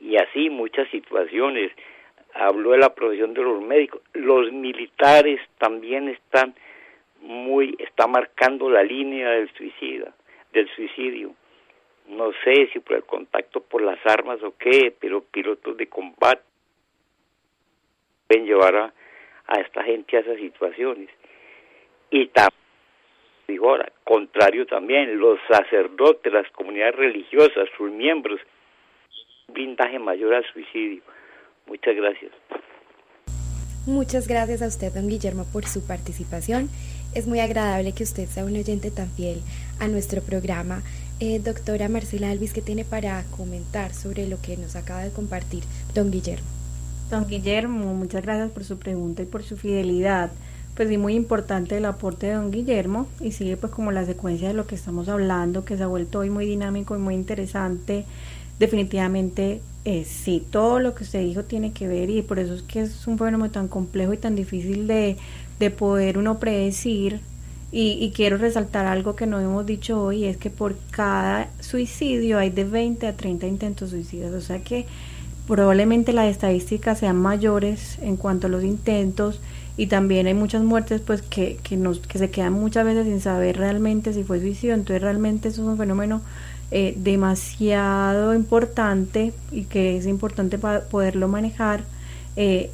Y 0.00 0.16
así 0.16 0.48
muchas 0.48 0.88
situaciones. 0.90 1.72
Habló 2.34 2.72
de 2.72 2.78
la 2.78 2.94
profesión 2.94 3.34
de 3.34 3.42
los 3.42 3.60
médicos. 3.62 4.00
Los 4.12 4.52
militares 4.52 5.40
también 5.58 6.08
están 6.08 6.54
muy, 7.20 7.76
está 7.78 8.06
marcando 8.06 8.70
la 8.70 8.82
línea 8.82 9.30
del 9.30 9.50
suicida, 9.54 10.14
del 10.52 10.68
suicidio. 10.74 11.34
No 12.08 12.30
sé 12.44 12.68
si 12.72 12.78
por 12.80 12.96
el 12.96 13.04
contacto 13.04 13.60
por 13.60 13.82
las 13.82 13.98
armas 14.06 14.42
o 14.42 14.54
qué, 14.56 14.94
pero 14.98 15.22
pilotos 15.22 15.76
de 15.76 15.88
combate 15.88 16.42
pueden 18.26 18.46
llevar 18.46 18.76
a, 18.76 18.94
a 19.46 19.60
esta 19.60 19.82
gente 19.82 20.16
a 20.16 20.20
esas 20.20 20.36
situaciones. 20.36 21.10
Y 22.10 22.28
también 22.28 22.58
ahora, 23.56 23.90
contrario 24.04 24.66
también, 24.66 25.18
los 25.18 25.38
sacerdotes, 25.48 26.32
las 26.32 26.50
comunidades 26.52 26.96
religiosas, 26.96 27.68
sus 27.76 27.90
miembros, 27.90 28.40
blindaje 29.48 29.98
mayor 29.98 30.34
al 30.34 30.44
suicidio. 30.52 31.02
Muchas 31.66 31.96
gracias. 31.96 32.32
Muchas 33.86 34.28
gracias 34.28 34.60
a 34.62 34.66
usted, 34.66 34.92
don 34.92 35.08
Guillermo, 35.08 35.44
por 35.50 35.64
su 35.64 35.86
participación. 35.86 36.68
Es 37.14 37.26
muy 37.26 37.40
agradable 37.40 37.92
que 37.92 38.04
usted 38.04 38.28
sea 38.28 38.44
un 38.44 38.56
oyente 38.56 38.90
tan 38.90 39.08
fiel 39.10 39.40
a 39.78 39.88
nuestro 39.88 40.22
programa. 40.22 40.82
Eh, 41.20 41.40
doctora 41.40 41.88
Marcela 41.88 42.30
Alvis, 42.30 42.52
¿qué 42.52 42.62
tiene 42.62 42.84
para 42.84 43.24
comentar 43.36 43.94
sobre 43.94 44.28
lo 44.28 44.40
que 44.40 44.56
nos 44.56 44.76
acaba 44.76 45.02
de 45.02 45.10
compartir 45.10 45.64
don 45.94 46.10
Guillermo? 46.10 46.46
Don 47.10 47.26
Guillermo, 47.26 47.94
muchas 47.94 48.22
gracias 48.22 48.50
por 48.50 48.64
su 48.64 48.78
pregunta 48.78 49.22
y 49.22 49.26
por 49.26 49.42
su 49.42 49.56
fidelidad 49.56 50.30
pues 50.78 50.88
sí 50.90 50.96
muy 50.96 51.14
importante 51.16 51.76
el 51.76 51.86
aporte 51.86 52.28
de 52.28 52.34
don 52.34 52.52
Guillermo 52.52 53.08
y 53.20 53.32
sigue 53.32 53.56
pues 53.56 53.72
como 53.72 53.90
la 53.90 54.06
secuencia 54.06 54.46
de 54.46 54.54
lo 54.54 54.68
que 54.68 54.76
estamos 54.76 55.08
hablando 55.08 55.64
que 55.64 55.76
se 55.76 55.82
ha 55.82 55.88
vuelto 55.88 56.20
hoy 56.20 56.30
muy 56.30 56.46
dinámico 56.46 56.94
y 56.94 57.00
muy 57.00 57.16
interesante 57.16 58.04
definitivamente 58.60 59.60
eh, 59.84 60.04
sí 60.04 60.46
todo 60.52 60.78
lo 60.78 60.94
que 60.94 61.02
usted 61.02 61.20
dijo 61.24 61.42
tiene 61.42 61.72
que 61.72 61.88
ver 61.88 62.10
y 62.10 62.22
por 62.22 62.38
eso 62.38 62.54
es 62.54 62.62
que 62.62 62.82
es 62.82 63.08
un 63.08 63.18
fenómeno 63.18 63.50
tan 63.50 63.66
complejo 63.66 64.12
y 64.12 64.18
tan 64.18 64.36
difícil 64.36 64.86
de, 64.86 65.16
de 65.58 65.70
poder 65.70 66.18
uno 66.18 66.38
predecir 66.38 67.20
y, 67.70 67.98
y, 68.00 68.12
quiero 68.12 68.38
resaltar 68.38 68.86
algo 68.86 69.14
que 69.14 69.26
no 69.26 69.40
hemos 69.40 69.66
dicho 69.66 70.02
hoy 70.02 70.24
es 70.24 70.38
que 70.38 70.48
por 70.48 70.76
cada 70.90 71.50
suicidio 71.60 72.38
hay 72.38 72.48
de 72.48 72.64
20 72.64 73.06
a 73.06 73.14
30 73.14 73.46
intentos 73.46 73.90
suicidas. 73.90 74.32
O 74.32 74.40
sea 74.40 74.60
que 74.64 74.86
probablemente 75.46 76.12
las 76.12 76.30
estadísticas 76.30 76.98
sean 76.98 77.16
mayores 77.16 77.98
en 78.00 78.16
cuanto 78.16 78.46
a 78.46 78.50
los 78.50 78.64
intentos 78.64 79.40
y 79.78 79.86
también 79.86 80.26
hay 80.26 80.34
muchas 80.34 80.62
muertes 80.62 81.00
pues 81.00 81.22
que, 81.22 81.58
que, 81.62 81.76
nos, 81.76 82.00
que 82.00 82.18
se 82.18 82.30
quedan 82.30 82.52
muchas 82.52 82.84
veces 82.84 83.06
sin 83.06 83.20
saber 83.20 83.56
realmente 83.56 84.12
si 84.12 84.24
fue 84.24 84.40
suicidio, 84.40 84.74
entonces 84.74 85.02
realmente 85.02 85.48
eso 85.48 85.62
es 85.62 85.68
un 85.68 85.78
fenómeno 85.78 86.20
eh, 86.70 86.94
demasiado 86.98 88.34
importante 88.34 89.32
y 89.50 89.64
que 89.64 89.96
es 89.96 90.06
importante 90.06 90.58
poderlo 90.58 91.28
manejar 91.28 91.84
eh, 92.36 92.70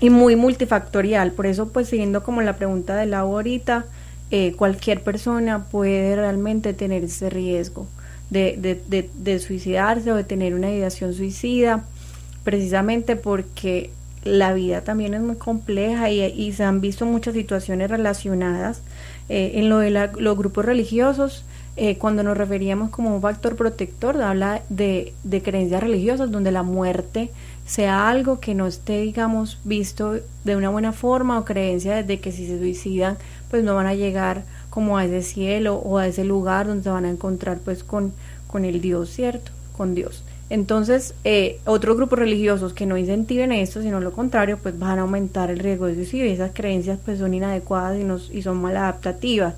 y 0.00 0.10
muy 0.10 0.36
multifactorial, 0.36 1.32
por 1.32 1.46
eso 1.46 1.68
pues 1.68 1.88
siguiendo 1.88 2.22
como 2.22 2.42
la 2.42 2.56
pregunta 2.56 2.96
de 2.96 3.06
la 3.06 3.20
ahorita, 3.20 3.86
eh, 4.30 4.52
cualquier 4.56 5.02
persona 5.02 5.64
puede 5.64 6.14
realmente 6.14 6.74
tener 6.74 7.04
ese 7.04 7.30
riesgo 7.30 7.86
de, 8.30 8.56
de, 8.58 8.80
de, 8.86 9.10
de 9.14 9.38
suicidarse 9.38 10.12
o 10.12 10.16
de 10.16 10.24
tener 10.24 10.54
una 10.54 10.70
ideación 10.70 11.14
suicida, 11.14 11.84
precisamente 12.44 13.16
porque 13.16 13.90
la 14.24 14.52
vida 14.52 14.82
también 14.82 15.14
es 15.14 15.20
muy 15.20 15.36
compleja 15.36 16.10
y, 16.10 16.52
se 16.52 16.64
han 16.64 16.80
visto 16.80 17.06
muchas 17.06 17.34
situaciones 17.34 17.90
relacionadas. 17.90 18.82
Eh, 19.28 19.52
en 19.54 19.68
lo 19.68 19.78
de 19.78 19.90
los 19.90 20.38
grupos 20.38 20.64
religiosos, 20.64 21.44
eh, 21.78 21.96
cuando 21.96 22.22
nos 22.22 22.36
referíamos 22.36 22.90
como 22.90 23.14
un 23.14 23.22
factor 23.22 23.56
protector, 23.56 24.20
habla 24.20 24.62
de, 24.68 25.14
de 25.22 25.42
creencias 25.42 25.80
religiosas 25.80 26.30
donde 26.30 26.50
la 26.50 26.62
muerte 26.62 27.30
sea 27.66 28.08
algo 28.08 28.40
que 28.40 28.54
no 28.54 28.66
esté, 28.66 29.00
digamos, 29.00 29.58
visto 29.62 30.16
de 30.44 30.56
una 30.56 30.70
buena 30.70 30.92
forma 30.92 31.38
o 31.38 31.44
creencia 31.44 32.02
de 32.02 32.18
que 32.18 32.32
si 32.32 32.46
se 32.46 32.58
suicidan, 32.58 33.16
pues 33.50 33.62
no 33.62 33.74
van 33.74 33.86
a 33.86 33.94
llegar 33.94 34.42
como 34.70 34.98
a 34.98 35.04
ese 35.04 35.22
cielo 35.22 35.76
o 35.76 35.98
a 35.98 36.06
ese 36.06 36.24
lugar 36.24 36.66
donde 36.66 36.84
se 36.84 36.90
van 36.90 37.04
a 37.04 37.10
encontrar 37.10 37.58
pues 37.58 37.84
con, 37.84 38.12
con 38.46 38.64
el 38.64 38.80
Dios, 38.80 39.10
¿cierto? 39.10 39.52
Con 39.76 39.94
Dios. 39.94 40.24
Entonces, 40.50 41.14
eh, 41.24 41.60
otros 41.66 41.96
grupos 41.96 42.18
religiosos 42.18 42.72
que 42.72 42.86
no 42.86 42.96
incentiven 42.96 43.52
esto, 43.52 43.82
sino 43.82 44.00
lo 44.00 44.12
contrario, 44.12 44.58
pues 44.62 44.78
van 44.78 44.98
a 44.98 45.02
aumentar 45.02 45.50
el 45.50 45.58
riesgo 45.58 45.86
de 45.86 45.94
suicidio 45.94 46.26
y 46.26 46.30
esas 46.30 46.52
creencias 46.54 46.98
pues 47.04 47.18
son 47.18 47.34
inadecuadas 47.34 48.00
y, 48.00 48.04
nos, 48.04 48.30
y 48.32 48.42
son 48.42 48.56
maladaptativas. 48.62 49.54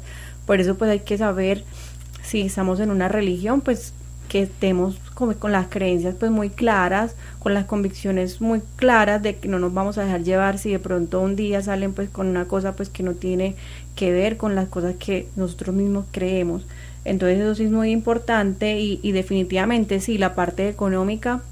Por 0.47 0.61
eso 0.61 0.75
pues 0.75 0.91
hay 0.91 1.01
que 1.01 1.17
saber 1.17 1.65
si 2.31 2.43
estamos 2.43 2.79
en 2.79 2.91
una 2.93 3.09
religión, 3.09 3.61
pues 3.61 3.93
que 4.29 4.43
estemos 4.43 4.97
con, 5.15 5.35
con, 5.35 5.51
las 5.51 5.67
creencias 5.67 6.15
pues 6.15 6.31
muy 6.31 6.51
claras, 6.51 7.17
con 7.41 7.53
las 7.53 7.65
convicciones 7.65 8.41
muy 8.41 8.63
claras 8.77 9.21
de 9.21 9.35
que 9.35 9.49
no 9.49 9.59
nos 9.59 9.75
vamos 9.75 9.99
a 9.99 10.05
dejar 10.05 10.23
llevar 10.23 10.59
si 10.59 10.71
de 10.71 10.79
pronto 10.79 11.21
un 11.21 11.35
día 11.35 11.61
salen 11.61 11.93
pues 11.93 12.09
con 12.09 12.29
una 12.29 12.45
cosa 12.45 12.77
pues 12.77 12.89
que 12.89 13.03
no 13.03 13.15
tiene 13.15 13.57
que 13.97 14.13
ver 14.13 14.37
con 14.37 14.55
las 14.55 14.69
cosas 14.69 14.95
que 14.95 15.27
nosotros 15.35 15.75
mismos 15.75 16.05
creemos. 16.13 16.63
Entonces 17.05 17.41
eso 17.41 17.57
sí 17.57 17.65
es 17.65 17.73
muy 17.73 17.91
importante 17.91 18.79
y, 18.79 19.01
y 19.03 19.11
definitivamente 19.11 19.99
sí, 19.99 20.17
la 20.17 20.37
parte 20.37 20.69
económica 20.69 21.43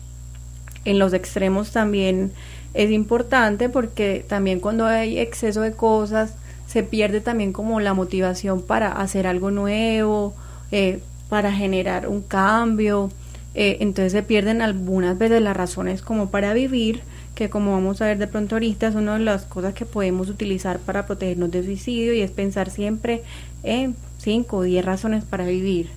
en 0.84 1.00
los 1.00 1.12
extremos 1.12 1.72
también 1.72 2.30
es 2.74 2.92
importante 2.92 3.68
porque 3.68 4.24
también 4.28 4.60
cuando 4.60 4.86
hay 4.86 5.18
exceso 5.18 5.62
de 5.62 5.72
cosas 5.72 6.34
se 6.68 6.84
pierde 6.84 7.20
también 7.20 7.52
como 7.52 7.80
la 7.80 7.94
motivación 7.94 8.62
para 8.62 8.92
hacer 8.92 9.26
algo 9.26 9.50
nuevo, 9.50 10.34
eh, 10.70 11.00
para 11.28 11.52
generar 11.52 12.08
un 12.08 12.22
cambio. 12.22 13.10
Eh, 13.54 13.78
entonces 13.80 14.12
se 14.12 14.22
pierden 14.22 14.62
algunas 14.62 15.18
veces 15.18 15.42
las 15.42 15.56
razones 15.56 16.02
como 16.02 16.30
para 16.30 16.52
vivir, 16.52 17.02
que 17.34 17.50
como 17.50 17.72
vamos 17.72 18.00
a 18.00 18.06
ver 18.06 18.18
de 18.18 18.26
pronto 18.26 18.56
ahorita 18.56 18.88
es 18.88 18.94
una 18.94 19.18
de 19.18 19.24
las 19.24 19.44
cosas 19.44 19.74
que 19.74 19.86
podemos 19.86 20.28
utilizar 20.28 20.78
para 20.78 21.06
protegernos 21.06 21.50
de 21.50 21.64
suicidio 21.64 22.14
y 22.14 22.20
es 22.20 22.30
pensar 22.30 22.70
siempre 22.70 23.22
en 23.62 23.96
5 24.18 24.56
o 24.56 24.62
10 24.62 24.84
razones 24.84 25.24
para 25.24 25.44
vivir, 25.46 25.88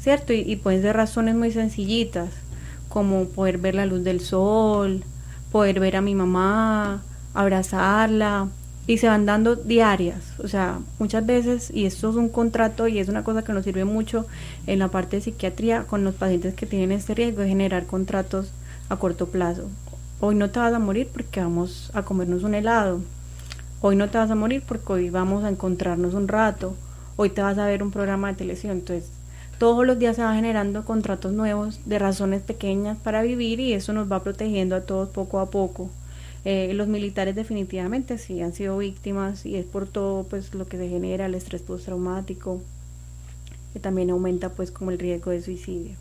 ¿cierto? 0.00 0.32
Y, 0.32 0.40
y 0.40 0.56
pueden 0.56 0.82
ser 0.82 0.96
razones 0.96 1.34
muy 1.34 1.50
sencillitas, 1.50 2.30
como 2.88 3.24
poder 3.26 3.58
ver 3.58 3.74
la 3.74 3.86
luz 3.86 4.04
del 4.04 4.20
sol, 4.20 5.04
poder 5.50 5.80
ver 5.80 5.96
a 5.96 6.00
mi 6.00 6.14
mamá, 6.14 7.02
abrazarla, 7.34 8.48
y 8.88 8.96
se 8.96 9.06
van 9.06 9.26
dando 9.26 9.54
diarias, 9.54 10.32
o 10.42 10.48
sea, 10.48 10.80
muchas 10.98 11.26
veces, 11.26 11.70
y 11.74 11.84
esto 11.84 12.08
es 12.08 12.16
un 12.16 12.30
contrato 12.30 12.88
y 12.88 12.98
es 12.98 13.10
una 13.10 13.22
cosa 13.22 13.44
que 13.44 13.52
nos 13.52 13.64
sirve 13.64 13.84
mucho 13.84 14.26
en 14.66 14.78
la 14.78 14.88
parte 14.88 15.16
de 15.16 15.22
psiquiatría 15.22 15.84
con 15.84 16.04
los 16.04 16.14
pacientes 16.14 16.54
que 16.54 16.64
tienen 16.64 16.92
este 16.92 17.14
riesgo 17.14 17.42
de 17.42 17.48
generar 17.48 17.84
contratos 17.84 18.50
a 18.88 18.96
corto 18.96 19.28
plazo. 19.28 19.68
Hoy 20.20 20.36
no 20.36 20.48
te 20.48 20.58
vas 20.58 20.72
a 20.72 20.78
morir 20.78 21.06
porque 21.12 21.38
vamos 21.38 21.90
a 21.92 22.02
comernos 22.02 22.44
un 22.44 22.54
helado. 22.54 23.02
Hoy 23.82 23.94
no 23.94 24.08
te 24.08 24.16
vas 24.16 24.30
a 24.30 24.34
morir 24.34 24.62
porque 24.66 24.90
hoy 24.94 25.10
vamos 25.10 25.44
a 25.44 25.50
encontrarnos 25.50 26.14
un 26.14 26.26
rato. 26.26 26.74
Hoy 27.16 27.28
te 27.28 27.42
vas 27.42 27.58
a 27.58 27.66
ver 27.66 27.82
un 27.82 27.90
programa 27.90 28.28
de 28.28 28.38
televisión. 28.38 28.78
Entonces, 28.78 29.10
todos 29.58 29.86
los 29.86 29.98
días 29.98 30.16
se 30.16 30.22
van 30.22 30.36
generando 30.36 30.86
contratos 30.86 31.32
nuevos 31.32 31.78
de 31.84 31.98
razones 31.98 32.40
pequeñas 32.40 32.96
para 32.96 33.20
vivir 33.20 33.60
y 33.60 33.74
eso 33.74 33.92
nos 33.92 34.10
va 34.10 34.22
protegiendo 34.22 34.76
a 34.76 34.80
todos 34.80 35.10
poco 35.10 35.40
a 35.40 35.50
poco. 35.50 35.90
Eh, 36.44 36.72
los 36.74 36.86
militares 36.86 37.34
definitivamente 37.34 38.16
sí 38.16 38.40
han 38.42 38.52
sido 38.52 38.78
víctimas 38.78 39.44
y 39.44 39.56
es 39.56 39.66
por 39.66 39.88
todo 39.88 40.24
pues 40.24 40.54
lo 40.54 40.66
que 40.66 40.76
se 40.76 40.88
genera 40.88 41.26
el 41.26 41.34
estrés 41.34 41.62
postraumático 41.62 42.60
que 43.72 43.80
también 43.80 44.10
aumenta 44.10 44.48
pues 44.50 44.70
como 44.70 44.90
el 44.90 44.98
riesgo 44.98 45.30
de 45.30 45.42
suicidio. 45.42 45.96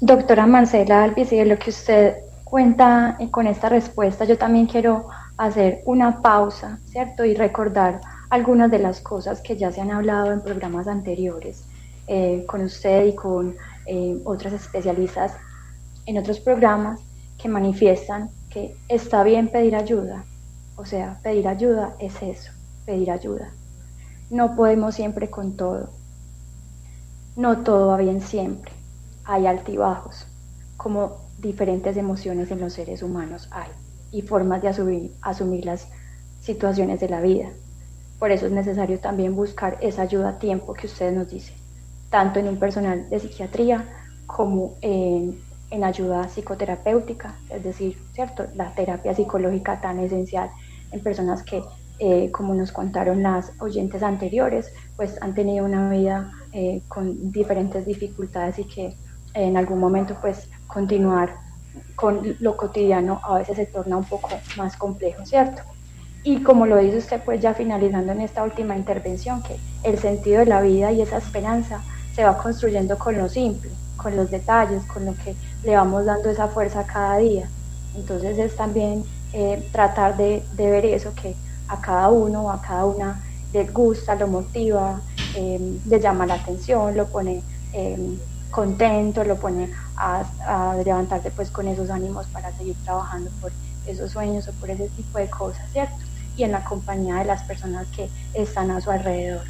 Doctora 0.00 0.46
Marcela 0.46 1.02
Alvis, 1.02 1.30
de 1.30 1.44
lo 1.44 1.58
que 1.58 1.70
usted 1.70 2.16
cuenta 2.44 3.16
eh, 3.18 3.30
con 3.30 3.46
esta 3.46 3.68
respuesta, 3.68 4.24
yo 4.24 4.38
también 4.38 4.66
quiero 4.66 5.08
hacer 5.36 5.82
una 5.84 6.22
pausa, 6.22 6.78
¿cierto? 6.86 7.24
Y 7.24 7.34
recordar 7.34 8.00
algunas 8.30 8.70
de 8.70 8.78
las 8.78 9.00
cosas 9.00 9.40
que 9.40 9.56
ya 9.56 9.72
se 9.72 9.80
han 9.80 9.90
hablado 9.90 10.32
en 10.32 10.40
programas 10.40 10.86
anteriores 10.86 11.64
eh, 12.06 12.44
con 12.46 12.62
usted 12.62 13.06
y 13.06 13.14
con 13.14 13.56
otras 14.24 14.52
especialistas 14.52 15.32
en 16.06 16.16
otros 16.16 16.38
programas 16.38 17.00
que 17.42 17.48
manifiestan 17.48 18.30
que 18.50 18.76
está 18.88 19.24
bien 19.24 19.48
pedir 19.48 19.74
ayuda. 19.74 20.24
O 20.76 20.86
sea, 20.86 21.18
pedir 21.22 21.48
ayuda 21.48 21.96
es 21.98 22.22
eso, 22.22 22.52
pedir 22.86 23.10
ayuda. 23.10 23.50
No 24.30 24.54
podemos 24.54 24.94
siempre 24.94 25.28
con 25.28 25.56
todo. 25.56 25.90
No 27.34 27.58
todo 27.58 27.88
va 27.88 27.96
bien 27.96 28.20
siempre. 28.20 28.70
Hay 29.24 29.46
altibajos, 29.46 30.26
como 30.76 31.16
diferentes 31.38 31.96
emociones 31.96 32.50
en 32.52 32.60
los 32.60 32.74
seres 32.74 33.02
humanos 33.02 33.48
hay, 33.50 33.70
y 34.12 34.22
formas 34.22 34.62
de 34.62 34.68
asumir, 34.68 35.12
asumir 35.20 35.64
las 35.64 35.88
situaciones 36.40 37.00
de 37.00 37.08
la 37.08 37.20
vida. 37.20 37.50
Por 38.20 38.30
eso 38.30 38.46
es 38.46 38.52
necesario 38.52 39.00
también 39.00 39.34
buscar 39.34 39.78
esa 39.80 40.02
ayuda 40.02 40.30
a 40.30 40.38
tiempo 40.38 40.74
que 40.74 40.86
ustedes 40.86 41.12
nos 41.12 41.28
dicen, 41.28 41.56
tanto 42.08 42.38
en 42.38 42.48
un 42.48 42.58
personal 42.58 43.08
de 43.10 43.18
psiquiatría 43.18 43.88
como 44.26 44.74
en 44.80 45.40
en 45.72 45.84
ayuda 45.84 46.28
psicoterapéutica, 46.28 47.34
es 47.48 47.64
decir, 47.64 47.98
¿cierto? 48.12 48.46
La 48.54 48.74
terapia 48.74 49.14
psicológica 49.14 49.80
tan 49.80 49.98
esencial 49.98 50.50
en 50.92 51.02
personas 51.02 51.42
que, 51.42 51.62
eh, 51.98 52.30
como 52.30 52.54
nos 52.54 52.72
contaron 52.72 53.22
las 53.22 53.52
oyentes 53.58 54.02
anteriores, 54.02 54.70
pues 54.96 55.20
han 55.22 55.34
tenido 55.34 55.64
una 55.64 55.88
vida 55.88 56.30
eh, 56.52 56.82
con 56.88 57.32
diferentes 57.32 57.86
dificultades 57.86 58.58
y 58.58 58.64
que 58.64 58.94
en 59.32 59.56
algún 59.56 59.80
momento 59.80 60.14
pues 60.20 60.50
continuar 60.66 61.30
con 61.94 62.36
lo 62.40 62.54
cotidiano 62.56 63.20
a 63.24 63.38
veces 63.38 63.56
se 63.56 63.64
torna 63.66 63.96
un 63.96 64.04
poco 64.04 64.28
más 64.58 64.76
complejo, 64.76 65.24
¿cierto? 65.24 65.62
Y 66.22 66.42
como 66.42 66.66
lo 66.66 66.76
dice 66.76 66.98
usted, 66.98 67.22
pues 67.24 67.40
ya 67.40 67.54
finalizando 67.54 68.12
en 68.12 68.20
esta 68.20 68.42
última 68.42 68.76
intervención, 68.76 69.42
que 69.42 69.56
el 69.82 69.98
sentido 69.98 70.40
de 70.40 70.46
la 70.46 70.60
vida 70.60 70.92
y 70.92 71.00
esa 71.00 71.16
esperanza 71.16 71.82
se 72.14 72.24
va 72.24 72.36
construyendo 72.36 72.98
con 72.98 73.16
lo 73.16 73.30
simple, 73.30 73.70
con 73.96 74.16
los 74.16 74.30
detalles, 74.30 74.82
con 74.84 75.04
lo 75.04 75.14
que 75.14 75.34
le 75.64 75.76
vamos 75.76 76.04
dando 76.04 76.30
esa 76.30 76.48
fuerza 76.48 76.84
cada 76.84 77.18
día. 77.18 77.48
Entonces 77.94 78.38
es 78.38 78.56
también 78.56 79.04
eh, 79.32 79.66
tratar 79.72 80.16
de, 80.16 80.42
ver 80.56 80.84
eso 80.84 81.14
que 81.14 81.34
a 81.68 81.80
cada 81.80 82.08
uno 82.08 82.50
a 82.50 82.60
cada 82.60 82.84
una 82.84 83.22
le 83.52 83.64
gusta, 83.64 84.14
lo 84.14 84.28
motiva, 84.28 85.00
eh, 85.34 85.78
le 85.86 86.00
llama 86.00 86.26
la 86.26 86.34
atención, 86.34 86.96
lo 86.96 87.06
pone 87.06 87.42
eh, 87.72 88.18
contento, 88.50 89.24
lo 89.24 89.36
pone 89.36 89.70
a, 89.96 90.24
a, 90.46 90.76
levantarse 90.76 91.30
pues 91.30 91.50
con 91.50 91.68
esos 91.68 91.90
ánimos 91.90 92.26
para 92.26 92.52
seguir 92.52 92.76
trabajando 92.84 93.30
por 93.40 93.52
esos 93.86 94.10
sueños 94.10 94.48
o 94.48 94.52
por 94.52 94.70
ese 94.70 94.88
tipo 94.90 95.18
de 95.18 95.28
cosas, 95.28 95.64
¿cierto? 95.72 95.96
Y 96.36 96.44
en 96.44 96.52
la 96.52 96.64
compañía 96.64 97.16
de 97.16 97.24
las 97.24 97.42
personas 97.42 97.86
que 97.88 98.08
están 98.34 98.70
a 98.70 98.80
su 98.80 98.90
alrededor. 98.90 99.44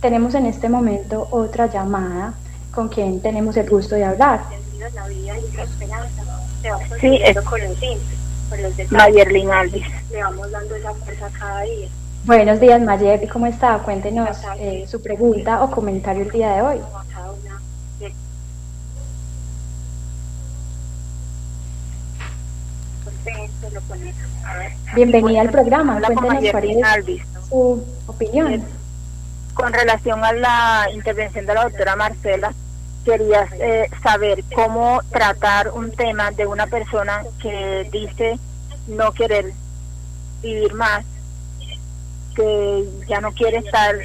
Tenemos 0.00 0.34
en 0.34 0.46
este 0.46 0.68
momento 0.68 1.28
otra 1.30 1.66
llamada 1.66 2.34
con 2.80 2.88
quien 2.88 3.20
tenemos 3.20 3.54
el 3.58 3.68
gusto 3.68 3.94
de 3.94 4.04
hablar. 4.06 4.40
Sí, 6.98 7.20
es 7.22 7.38
con 7.42 7.60
Mayerlin 8.88 9.50
Alvis. 9.50 9.84
Le 10.10 10.22
vamos 10.22 10.50
dando 10.50 10.74
esa 10.76 10.94
fuerza 10.94 11.28
cada 11.38 11.60
día. 11.60 11.88
Buenos 12.24 12.58
días, 12.58 12.80
Mayer. 12.80 13.28
¿Cómo 13.28 13.46
está? 13.46 13.80
Cuéntenos 13.80 14.34
eh, 14.58 14.86
su 14.88 15.02
pregunta 15.02 15.62
o 15.62 15.70
comentario 15.70 16.22
el 16.22 16.30
día 16.30 16.52
de 16.52 16.62
hoy. 16.62 16.78
Bienvenida 24.94 25.42
al 25.42 25.50
programa. 25.50 26.00
Cuéntenos 26.00 26.50
cuál 26.50 26.70
es 26.70 27.22
su 27.46 27.84
opinión. 28.06 28.64
Con 29.52 29.70
relación 29.70 30.24
a 30.24 30.32
la 30.32 30.86
intervención 30.94 31.44
de 31.44 31.52
la 31.52 31.64
doctora 31.64 31.94
Marcela, 31.94 32.54
querías 33.10 33.50
eh, 33.54 33.90
saber 34.04 34.44
cómo 34.54 35.00
tratar 35.10 35.70
un 35.72 35.90
tema 35.90 36.30
de 36.30 36.46
una 36.46 36.68
persona 36.68 37.24
que 37.42 37.88
dice 37.90 38.38
no 38.86 39.10
querer 39.10 39.52
vivir 40.40 40.72
más, 40.74 41.04
que 42.36 42.84
ya 43.08 43.20
no 43.20 43.32
quiere 43.32 43.58
estar 43.58 43.96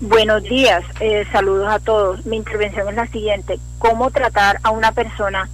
Buenos 0.00 0.42
días, 0.42 0.84
eh, 1.00 1.24
saludos 1.32 1.68
a 1.68 1.78
todos. 1.78 2.26
Mi 2.26 2.36
intervención 2.36 2.88
es 2.88 2.94
la 2.94 3.06
siguiente. 3.06 3.58
¿Cómo 3.78 4.10
tratar 4.10 4.58
a 4.62 4.70
una 4.70 4.92
persona 4.92 5.48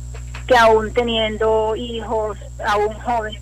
que 0.46 0.56
aún 0.56 0.92
teniendo 0.92 1.76
hijos, 1.76 2.36
aún 2.64 2.92
joven, 2.94 3.39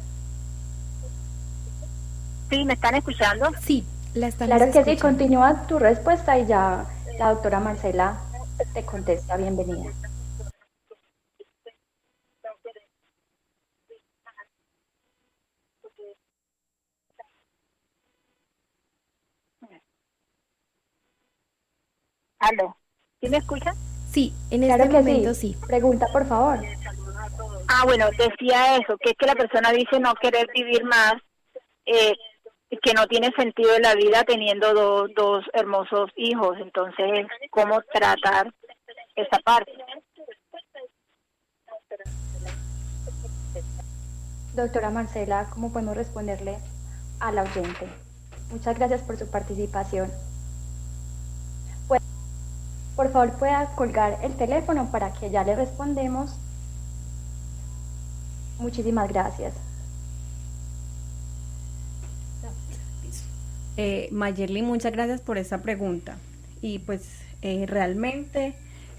Sí, 2.51 2.64
¿me 2.64 2.74
están 2.74 2.94
escuchando? 2.94 3.51
Sí, 3.61 3.84
la 4.14 4.28
están 4.28 4.49
Claro 4.49 4.72
que 4.72 4.84
sí, 4.84 4.96
continúa 4.96 5.66
tu 5.66 5.78
respuesta 5.78 6.38
y 6.38 6.46
ya 6.46 6.86
la 7.18 7.30
doctora 7.32 7.61
Marcela 7.61 8.18
te 8.72 8.84
contesta. 8.84 9.36
Bienvenida. 9.36 9.92
Aló, 22.38 22.76
¿sí 23.20 23.28
me 23.28 23.38
escuchas? 23.38 23.76
Sí, 24.11 24.32
en 24.51 24.62
claro 24.62 24.84
este 24.84 25.34
sí. 25.34 25.57
Pregunta, 25.66 26.07
por 26.12 26.26
favor. 26.26 26.61
Ah, 27.68 27.82
bueno, 27.84 28.07
decía 28.16 28.76
eso, 28.76 28.96
que 28.99 29.11
es 29.11 29.16
que 29.18 29.26
la 29.26 29.34
persona 29.34 29.70
dice 29.72 30.01
no 30.01 30.14
querer 30.14 30.46
vivir 30.55 30.84
más, 30.84 31.14
eh, 31.84 32.14
que 32.76 32.92
no 32.92 33.06
tiene 33.06 33.32
sentido 33.36 33.74
en 33.74 33.82
la 33.82 33.94
vida 33.94 34.24
teniendo 34.24 35.08
dos 35.08 35.44
hermosos 35.52 36.10
hijos. 36.16 36.56
Entonces, 36.60 37.26
¿cómo 37.50 37.80
tratar 37.92 38.52
esa 39.16 39.38
parte? 39.38 39.72
Doctora 44.54 44.90
Marcela, 44.90 45.48
¿cómo 45.50 45.72
podemos 45.72 45.96
responderle 45.96 46.58
al 47.20 47.38
oyente? 47.38 47.88
Muchas 48.50 48.76
gracias 48.76 49.02
por 49.02 49.16
su 49.16 49.30
participación. 49.30 50.10
Pues, 51.86 52.02
por 52.96 53.10
favor, 53.12 53.38
pueda 53.38 53.66
colgar 53.76 54.18
el 54.22 54.36
teléfono 54.36 54.90
para 54.90 55.12
que 55.12 55.30
ya 55.30 55.44
le 55.44 55.54
respondemos. 55.54 56.34
Muchísimas 58.58 59.08
gracias. 59.08 59.54
Eh, 63.78 64.08
Mayerly, 64.10 64.62
muchas 64.62 64.90
gracias 64.90 65.20
por 65.20 65.38
esa 65.38 65.62
pregunta. 65.62 66.18
Y 66.60 66.80
pues 66.80 67.02
eh, 67.42 67.64
realmente 67.66 68.54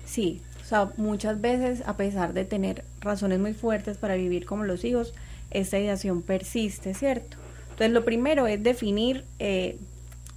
sí, 0.05 0.41
o 0.61 0.65
sea, 0.65 0.89
muchas 0.95 1.41
veces 1.41 1.83
a 1.85 1.97
pesar 1.97 2.31
de 2.31 2.45
tener 2.45 2.85
razones 3.01 3.39
muy 3.39 3.53
fuertes 3.53 3.97
para 3.97 4.15
vivir 4.15 4.45
como 4.45 4.63
los 4.63 4.85
hijos, 4.85 5.13
esta 5.51 5.77
ideación 5.77 6.21
persiste, 6.21 6.93
¿cierto? 6.93 7.35
Entonces 7.71 7.91
lo 7.91 8.05
primero 8.05 8.47
es 8.47 8.63
definir 8.63 9.25
eh, 9.39 9.77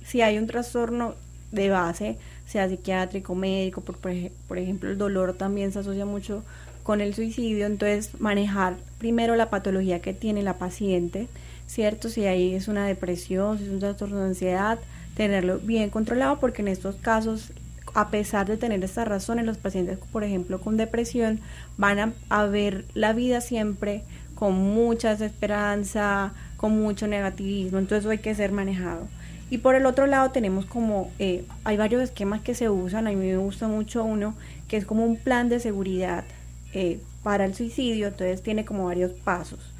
si 0.05 0.23
hay 0.23 0.39
un 0.39 0.49
trastorno 0.49 1.15
de 1.53 1.71
base, 1.71 2.19
sea 2.45 2.69
psiquiátrico, 2.69 3.37
médico, 3.37 3.81
por, 3.83 3.97
por 3.97 4.59
ejemplo 4.59 4.91
el 4.91 4.99
dolor 4.99 5.35
también 5.35 5.71
se 5.71 5.79
asocia 5.79 6.05
mucho 6.05 6.43
con 6.83 7.01
el 7.01 7.15
suicidio, 7.15 7.67
entonces 7.67 8.21
manejar 8.21 8.77
primero 8.99 9.37
la 9.37 9.51
patología 9.51 10.01
que 10.01 10.15
tiene 10.15 10.43
la 10.43 10.55
paciente, 10.55 11.29
¿cierto? 11.73 12.11
Si 12.11 12.27
ahí 12.27 12.55
es 12.55 12.69
una 12.69 12.87
depresión, 12.87 13.57
si 13.57 13.65
es 13.65 13.71
un 13.71 13.79
trastorno 13.79 14.19
de 14.19 14.27
ansiedad, 14.27 14.79
tenerlo 15.17 15.59
bien 15.59 15.89
controlado 15.89 16.39
porque 16.39 16.61
en 16.61 16.69
estos 16.69 16.97
casos 16.97 17.53
a 17.95 18.11
pesar 18.11 18.47
de 18.47 18.57
tener 18.57 18.83
estas 18.85 19.09
razones, 19.09 19.45
los 19.45 19.59
pacientes, 19.59 19.99
por 20.13 20.23
ejemplo, 20.23 20.61
con 20.61 20.77
depresión, 20.77 21.41
van 21.77 22.15
a 22.29 22.45
ver 22.47 22.85
la 22.95 23.13
vida 23.13 23.41
siempre 23.41 24.03
con 24.35 24.55
mucha 24.55 25.11
desesperanza, 25.11 26.33
con 26.57 26.79
mucho 26.81 27.07
negativismo, 27.07 27.79
entonces 27.79 28.11
hay 28.11 28.19
que 28.19 28.35
ser 28.35 28.53
manejado. 28.53 29.09
Y 29.51 29.59
por 29.59 29.75
el 29.75 29.85
otro 29.85 30.07
lado 30.07 30.31
tenemos 30.31 30.65
como, 30.65 31.11
eh, 31.19 31.45
hay 31.65 31.77
varios 31.77 32.03
esquemas 32.03 32.41
que 32.41 32.55
se 32.55 32.71
usan, 32.71 33.07
a 33.07 33.11
mí 33.11 33.17
me 33.17 33.37
gusta 33.37 33.69
mucho 33.69 34.05
uno, 34.05 34.35
que 34.69 34.77
es 34.77 34.87
como 34.87 35.05
un 35.05 35.17
plan 35.17 35.49
de 35.49 35.61
seguridad 35.61 36.25
eh, 36.73 37.01
para 37.23 37.45
el 37.45 37.55
suicidio, 37.55 38.09
entonces 38.09 38.43
tiene 38.43 38.65
como 38.65 38.87
varios 38.87 39.13
pasos. 39.13 39.72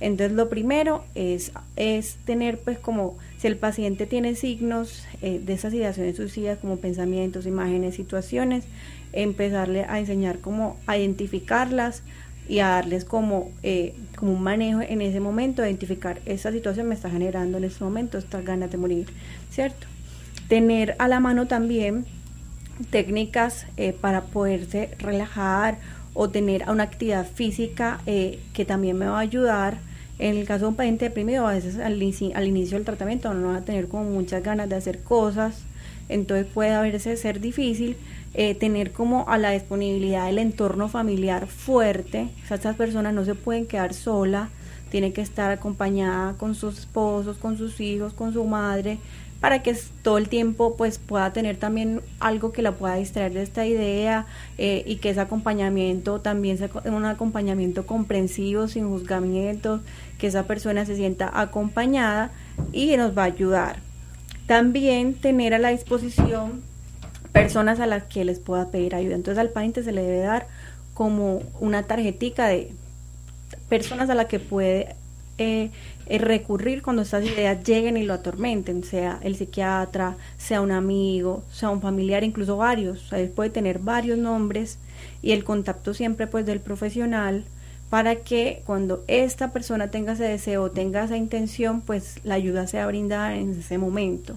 Entonces 0.00 0.36
lo 0.36 0.48
primero 0.48 1.04
es, 1.14 1.52
es 1.76 2.16
tener 2.24 2.58
pues 2.58 2.78
como 2.78 3.16
si 3.38 3.46
el 3.46 3.56
paciente 3.56 4.06
tiene 4.06 4.34
signos 4.34 5.06
eh, 5.22 5.40
de 5.44 5.52
esas 5.52 5.74
ideaciones 5.74 6.16
suicidas 6.16 6.58
como 6.58 6.78
pensamientos, 6.78 7.46
imágenes, 7.46 7.94
situaciones, 7.94 8.64
empezarle 9.12 9.84
a 9.84 9.98
enseñar 9.98 10.38
cómo 10.38 10.76
identificarlas, 10.88 12.02
y 12.50 12.58
a 12.58 12.68
darles 12.68 13.04
como, 13.04 13.52
eh, 13.62 13.94
como 14.16 14.32
un 14.32 14.42
manejo 14.42 14.80
en 14.80 15.00
ese 15.02 15.20
momento, 15.20 15.64
identificar 15.64 16.20
esa 16.26 16.50
situación 16.50 16.88
me 16.88 16.96
está 16.96 17.08
generando 17.08 17.58
en 17.58 17.64
este 17.64 17.84
momento 17.84 18.18
estas 18.18 18.44
ganas 18.44 18.72
de 18.72 18.76
morir, 18.76 19.06
¿cierto? 19.50 19.86
Tener 20.48 20.96
a 20.98 21.06
la 21.06 21.20
mano 21.20 21.46
también 21.46 22.06
técnicas 22.90 23.66
eh, 23.76 23.92
para 23.92 24.22
poderse 24.22 24.90
relajar 24.98 25.78
o 26.12 26.28
tener 26.28 26.68
una 26.68 26.82
actividad 26.82 27.24
física 27.24 28.00
eh, 28.06 28.40
que 28.52 28.64
también 28.64 28.98
me 28.98 29.06
va 29.06 29.18
a 29.18 29.20
ayudar. 29.20 29.78
En 30.20 30.36
el 30.36 30.46
caso 30.46 30.66
de 30.66 30.68
un 30.68 30.74
paciente 30.76 31.06
deprimido, 31.06 31.48
a 31.48 31.54
veces 31.54 31.78
al, 31.78 31.94
al 31.94 32.46
inicio 32.46 32.76
del 32.76 32.84
tratamiento 32.84 33.32
no 33.32 33.48
va 33.48 33.56
a 33.56 33.64
tener 33.64 33.88
como 33.88 34.04
muchas 34.04 34.42
ganas 34.42 34.68
de 34.68 34.76
hacer 34.76 35.02
cosas, 35.02 35.62
entonces 36.10 36.46
puede 36.52 36.74
a 36.74 36.82
veces 36.82 37.18
ser 37.18 37.40
difícil, 37.40 37.96
eh, 38.34 38.54
tener 38.54 38.92
como 38.92 39.26
a 39.30 39.38
la 39.38 39.52
disponibilidad 39.52 40.26
del 40.26 40.38
entorno 40.38 40.90
familiar 40.90 41.46
fuerte. 41.46 42.28
estas 42.50 42.76
personas 42.76 43.14
no 43.14 43.24
se 43.24 43.34
pueden 43.34 43.64
quedar 43.64 43.94
sola, 43.94 44.50
tiene 44.90 45.14
que 45.14 45.22
estar 45.22 45.50
acompañada 45.50 46.34
con 46.34 46.54
sus 46.54 46.80
esposos, 46.80 47.38
con 47.38 47.56
sus 47.56 47.80
hijos, 47.80 48.12
con 48.12 48.34
su 48.34 48.44
madre, 48.44 48.98
para 49.40 49.62
que 49.62 49.74
todo 50.02 50.18
el 50.18 50.28
tiempo 50.28 50.76
pues 50.76 50.98
pueda 50.98 51.32
tener 51.32 51.56
también 51.56 52.02
algo 52.20 52.52
que 52.52 52.62
la 52.62 52.72
pueda 52.72 52.96
distraer 52.96 53.32
de 53.32 53.42
esta 53.42 53.66
idea 53.66 54.26
eh, 54.58 54.82
y 54.86 54.96
que 54.96 55.10
ese 55.10 55.20
acompañamiento 55.20 56.20
también 56.20 56.58
sea 56.58 56.68
un 56.84 57.04
acompañamiento 57.06 57.86
comprensivo, 57.86 58.68
sin 58.68 58.88
juzgamientos, 58.88 59.80
que 60.18 60.26
esa 60.26 60.44
persona 60.44 60.84
se 60.84 60.96
sienta 60.96 61.30
acompañada 61.32 62.32
y 62.72 62.94
nos 62.96 63.16
va 63.16 63.22
a 63.22 63.26
ayudar. 63.26 63.78
También 64.46 65.14
tener 65.14 65.54
a 65.54 65.58
la 65.58 65.70
disposición 65.70 66.62
personas 67.32 67.80
a 67.80 67.86
las 67.86 68.04
que 68.04 68.24
les 68.24 68.40
pueda 68.40 68.70
pedir 68.70 68.94
ayuda. 68.94 69.14
Entonces 69.14 69.38
al 69.38 69.50
paciente 69.50 69.82
se 69.82 69.92
le 69.92 70.02
debe 70.02 70.20
dar 70.20 70.48
como 70.92 71.42
una 71.60 71.84
tarjetica 71.84 72.48
de 72.48 72.72
personas 73.70 74.10
a 74.10 74.14
las 74.14 74.26
que 74.26 74.38
puede 74.38 74.96
eh, 75.38 75.70
recurrir 76.18 76.82
cuando 76.82 77.02
estas 77.02 77.24
ideas 77.24 77.62
lleguen 77.64 77.96
y 77.96 78.02
lo 78.02 78.14
atormenten, 78.14 78.84
sea 78.84 79.18
el 79.22 79.36
psiquiatra, 79.36 80.16
sea 80.36 80.60
un 80.60 80.72
amigo, 80.72 81.42
sea 81.52 81.70
un 81.70 81.80
familiar, 81.80 82.24
incluso 82.24 82.56
varios. 82.56 83.12
O 83.12 83.16
puede 83.34 83.50
tener 83.50 83.78
varios 83.78 84.18
nombres 84.18 84.78
y 85.22 85.32
el 85.32 85.44
contacto 85.44 85.94
siempre 85.94 86.26
pues 86.26 86.46
del 86.46 86.60
profesional 86.60 87.44
para 87.90 88.16
que 88.16 88.62
cuando 88.66 89.04
esta 89.08 89.52
persona 89.52 89.90
tenga 89.90 90.12
ese 90.12 90.24
deseo, 90.24 90.70
tenga 90.70 91.04
esa 91.04 91.16
intención, 91.16 91.80
pues 91.80 92.16
la 92.24 92.34
ayuda 92.34 92.66
sea 92.66 92.86
brindada 92.86 93.36
en 93.36 93.58
ese 93.58 93.78
momento. 93.78 94.36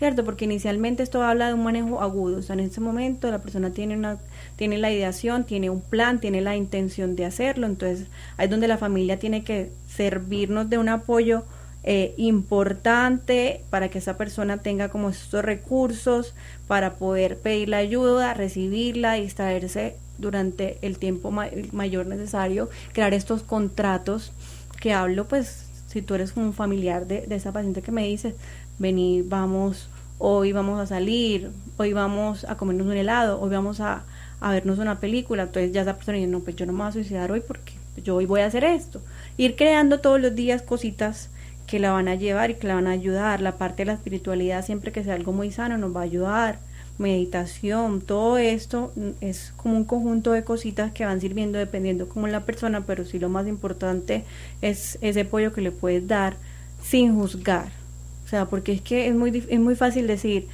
¿cierto? 0.00 0.24
Porque 0.24 0.46
inicialmente 0.46 1.02
esto 1.02 1.22
habla 1.22 1.48
de 1.48 1.52
un 1.54 1.62
manejo 1.62 2.00
agudo, 2.00 2.38
o 2.38 2.42
sea, 2.42 2.54
en 2.54 2.60
ese 2.60 2.80
momento 2.80 3.30
la 3.30 3.40
persona 3.40 3.68
tiene 3.68 3.94
una 3.94 4.16
tiene 4.60 4.76
la 4.76 4.92
ideación, 4.92 5.44
tiene 5.44 5.70
un 5.70 5.80
plan, 5.80 6.20
tiene 6.20 6.42
la 6.42 6.54
intención 6.54 7.16
de 7.16 7.24
hacerlo, 7.24 7.66
entonces 7.66 8.08
ahí 8.36 8.44
es 8.44 8.50
donde 8.50 8.68
la 8.68 8.76
familia 8.76 9.18
tiene 9.18 9.42
que 9.42 9.72
servirnos 9.88 10.68
de 10.68 10.76
un 10.76 10.90
apoyo 10.90 11.44
eh, 11.82 12.12
importante 12.18 13.64
para 13.70 13.88
que 13.88 13.96
esa 13.96 14.18
persona 14.18 14.58
tenga 14.58 14.90
como 14.90 15.08
estos 15.08 15.42
recursos 15.42 16.34
para 16.68 16.96
poder 16.96 17.38
pedir 17.38 17.70
la 17.70 17.78
ayuda, 17.78 18.34
recibirla, 18.34 19.14
distraerse 19.14 19.96
durante 20.18 20.76
el 20.82 20.98
tiempo 20.98 21.30
mayor 21.30 22.06
necesario, 22.06 22.68
crear 22.92 23.14
estos 23.14 23.42
contratos 23.42 24.30
que 24.78 24.92
hablo, 24.92 25.24
pues 25.26 25.70
si 25.86 26.02
tú 26.02 26.16
eres 26.16 26.36
un 26.36 26.52
familiar 26.52 27.06
de, 27.06 27.22
de 27.22 27.34
esa 27.34 27.50
paciente 27.50 27.80
que 27.80 27.92
me 27.92 28.06
dice, 28.06 28.34
vení, 28.78 29.22
vamos, 29.22 29.88
hoy 30.18 30.52
vamos 30.52 30.78
a 30.78 30.86
salir, 30.86 31.50
hoy 31.78 31.94
vamos 31.94 32.44
a 32.44 32.58
comernos 32.58 32.88
un 32.88 32.98
helado, 32.98 33.40
hoy 33.40 33.48
vamos 33.48 33.80
a, 33.80 34.04
vernos 34.48 34.78
una 34.78 35.00
película, 35.00 35.42
entonces 35.44 35.72
ya 35.72 35.82
esa 35.82 35.96
persona 35.96 36.16
dice, 36.16 36.30
no, 36.30 36.40
pues 36.40 36.56
yo 36.56 36.64
no 36.66 36.72
me 36.72 36.78
voy 36.78 36.88
a 36.88 36.92
suicidar 36.92 37.30
hoy 37.30 37.40
porque 37.40 37.74
yo 38.02 38.16
hoy 38.16 38.26
voy 38.26 38.40
a 38.40 38.46
hacer 38.46 38.64
esto. 38.64 39.02
Ir 39.36 39.56
creando 39.56 40.00
todos 40.00 40.20
los 40.20 40.34
días 40.34 40.62
cositas 40.62 41.28
que 41.66 41.78
la 41.78 41.92
van 41.92 42.08
a 42.08 42.14
llevar 42.14 42.50
y 42.50 42.54
que 42.54 42.66
la 42.66 42.74
van 42.74 42.86
a 42.86 42.92
ayudar. 42.92 43.42
La 43.42 43.58
parte 43.58 43.82
de 43.82 43.86
la 43.86 43.92
espiritualidad, 43.92 44.64
siempre 44.64 44.92
que 44.92 45.04
sea 45.04 45.14
algo 45.14 45.32
muy 45.32 45.52
sano, 45.52 45.76
nos 45.76 45.94
va 45.94 46.00
a 46.00 46.04
ayudar. 46.04 46.58
Meditación, 46.98 48.00
todo 48.00 48.38
esto 48.38 48.92
es 49.20 49.52
como 49.56 49.76
un 49.76 49.84
conjunto 49.84 50.32
de 50.32 50.44
cositas 50.44 50.92
que 50.92 51.06
van 51.06 51.20
sirviendo 51.20 51.58
dependiendo 51.58 52.08
como 52.08 52.26
la 52.26 52.44
persona, 52.44 52.84
pero 52.86 53.04
sí 53.04 53.18
lo 53.18 53.28
más 53.28 53.46
importante 53.46 54.24
es 54.60 54.98
ese 55.00 55.22
apoyo 55.22 55.52
que 55.52 55.62
le 55.62 55.72
puedes 55.72 56.06
dar 56.06 56.36
sin 56.82 57.14
juzgar 57.14 57.80
o 58.24 58.28
sea, 58.30 58.46
porque 58.46 58.70
es 58.70 58.80
que 58.80 59.08
es 59.08 59.14
muy, 59.16 59.44
es 59.48 59.58
muy 59.58 59.74
fácil 59.74 60.06
decir, 60.06 60.46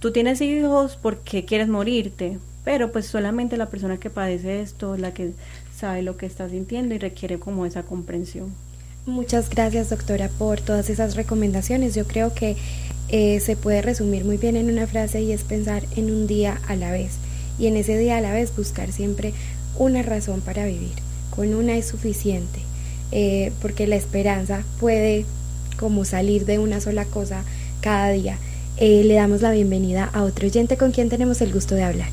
tú 0.00 0.12
tienes 0.12 0.42
hijos 0.42 0.98
porque 1.00 1.46
quieres 1.46 1.66
morirte, 1.66 2.38
pero 2.64 2.92
pues 2.92 3.06
solamente 3.06 3.56
la 3.56 3.66
persona 3.66 3.98
que 3.98 4.10
padece 4.10 4.62
esto, 4.62 4.96
la 4.96 5.12
que 5.12 5.32
sabe 5.76 6.02
lo 6.02 6.16
que 6.16 6.26
está 6.26 6.48
sintiendo 6.48 6.94
y 6.94 6.98
requiere 6.98 7.38
como 7.38 7.66
esa 7.66 7.82
comprensión. 7.82 8.52
Muchas 9.04 9.50
gracias 9.50 9.90
doctora 9.90 10.28
por 10.28 10.60
todas 10.60 10.88
esas 10.88 11.16
recomendaciones. 11.16 11.94
Yo 11.94 12.06
creo 12.06 12.34
que 12.34 12.56
eh, 13.08 13.40
se 13.40 13.56
puede 13.56 13.82
resumir 13.82 14.24
muy 14.24 14.36
bien 14.36 14.56
en 14.56 14.70
una 14.70 14.86
frase 14.86 15.22
y 15.22 15.32
es 15.32 15.42
pensar 15.42 15.82
en 15.96 16.06
un 16.06 16.28
día 16.28 16.60
a 16.68 16.76
la 16.76 16.92
vez. 16.92 17.14
Y 17.58 17.66
en 17.66 17.76
ese 17.76 17.98
día 17.98 18.18
a 18.18 18.20
la 18.20 18.32
vez 18.32 18.54
buscar 18.56 18.92
siempre 18.92 19.34
una 19.76 20.02
razón 20.02 20.40
para 20.40 20.66
vivir. 20.66 20.92
Con 21.30 21.52
una 21.54 21.76
es 21.76 21.86
suficiente, 21.86 22.60
eh, 23.10 23.52
porque 23.60 23.88
la 23.88 23.96
esperanza 23.96 24.62
puede 24.78 25.26
como 25.78 26.04
salir 26.04 26.44
de 26.44 26.60
una 26.60 26.80
sola 26.80 27.04
cosa 27.04 27.42
cada 27.80 28.10
día. 28.10 28.38
Eh, 28.76 29.02
le 29.04 29.14
damos 29.14 29.42
la 29.42 29.50
bienvenida 29.50 30.08
a 30.12 30.22
otro 30.22 30.46
oyente 30.46 30.76
con 30.76 30.92
quien 30.92 31.08
tenemos 31.08 31.40
el 31.40 31.52
gusto 31.52 31.74
de 31.74 31.82
hablar. 31.82 32.10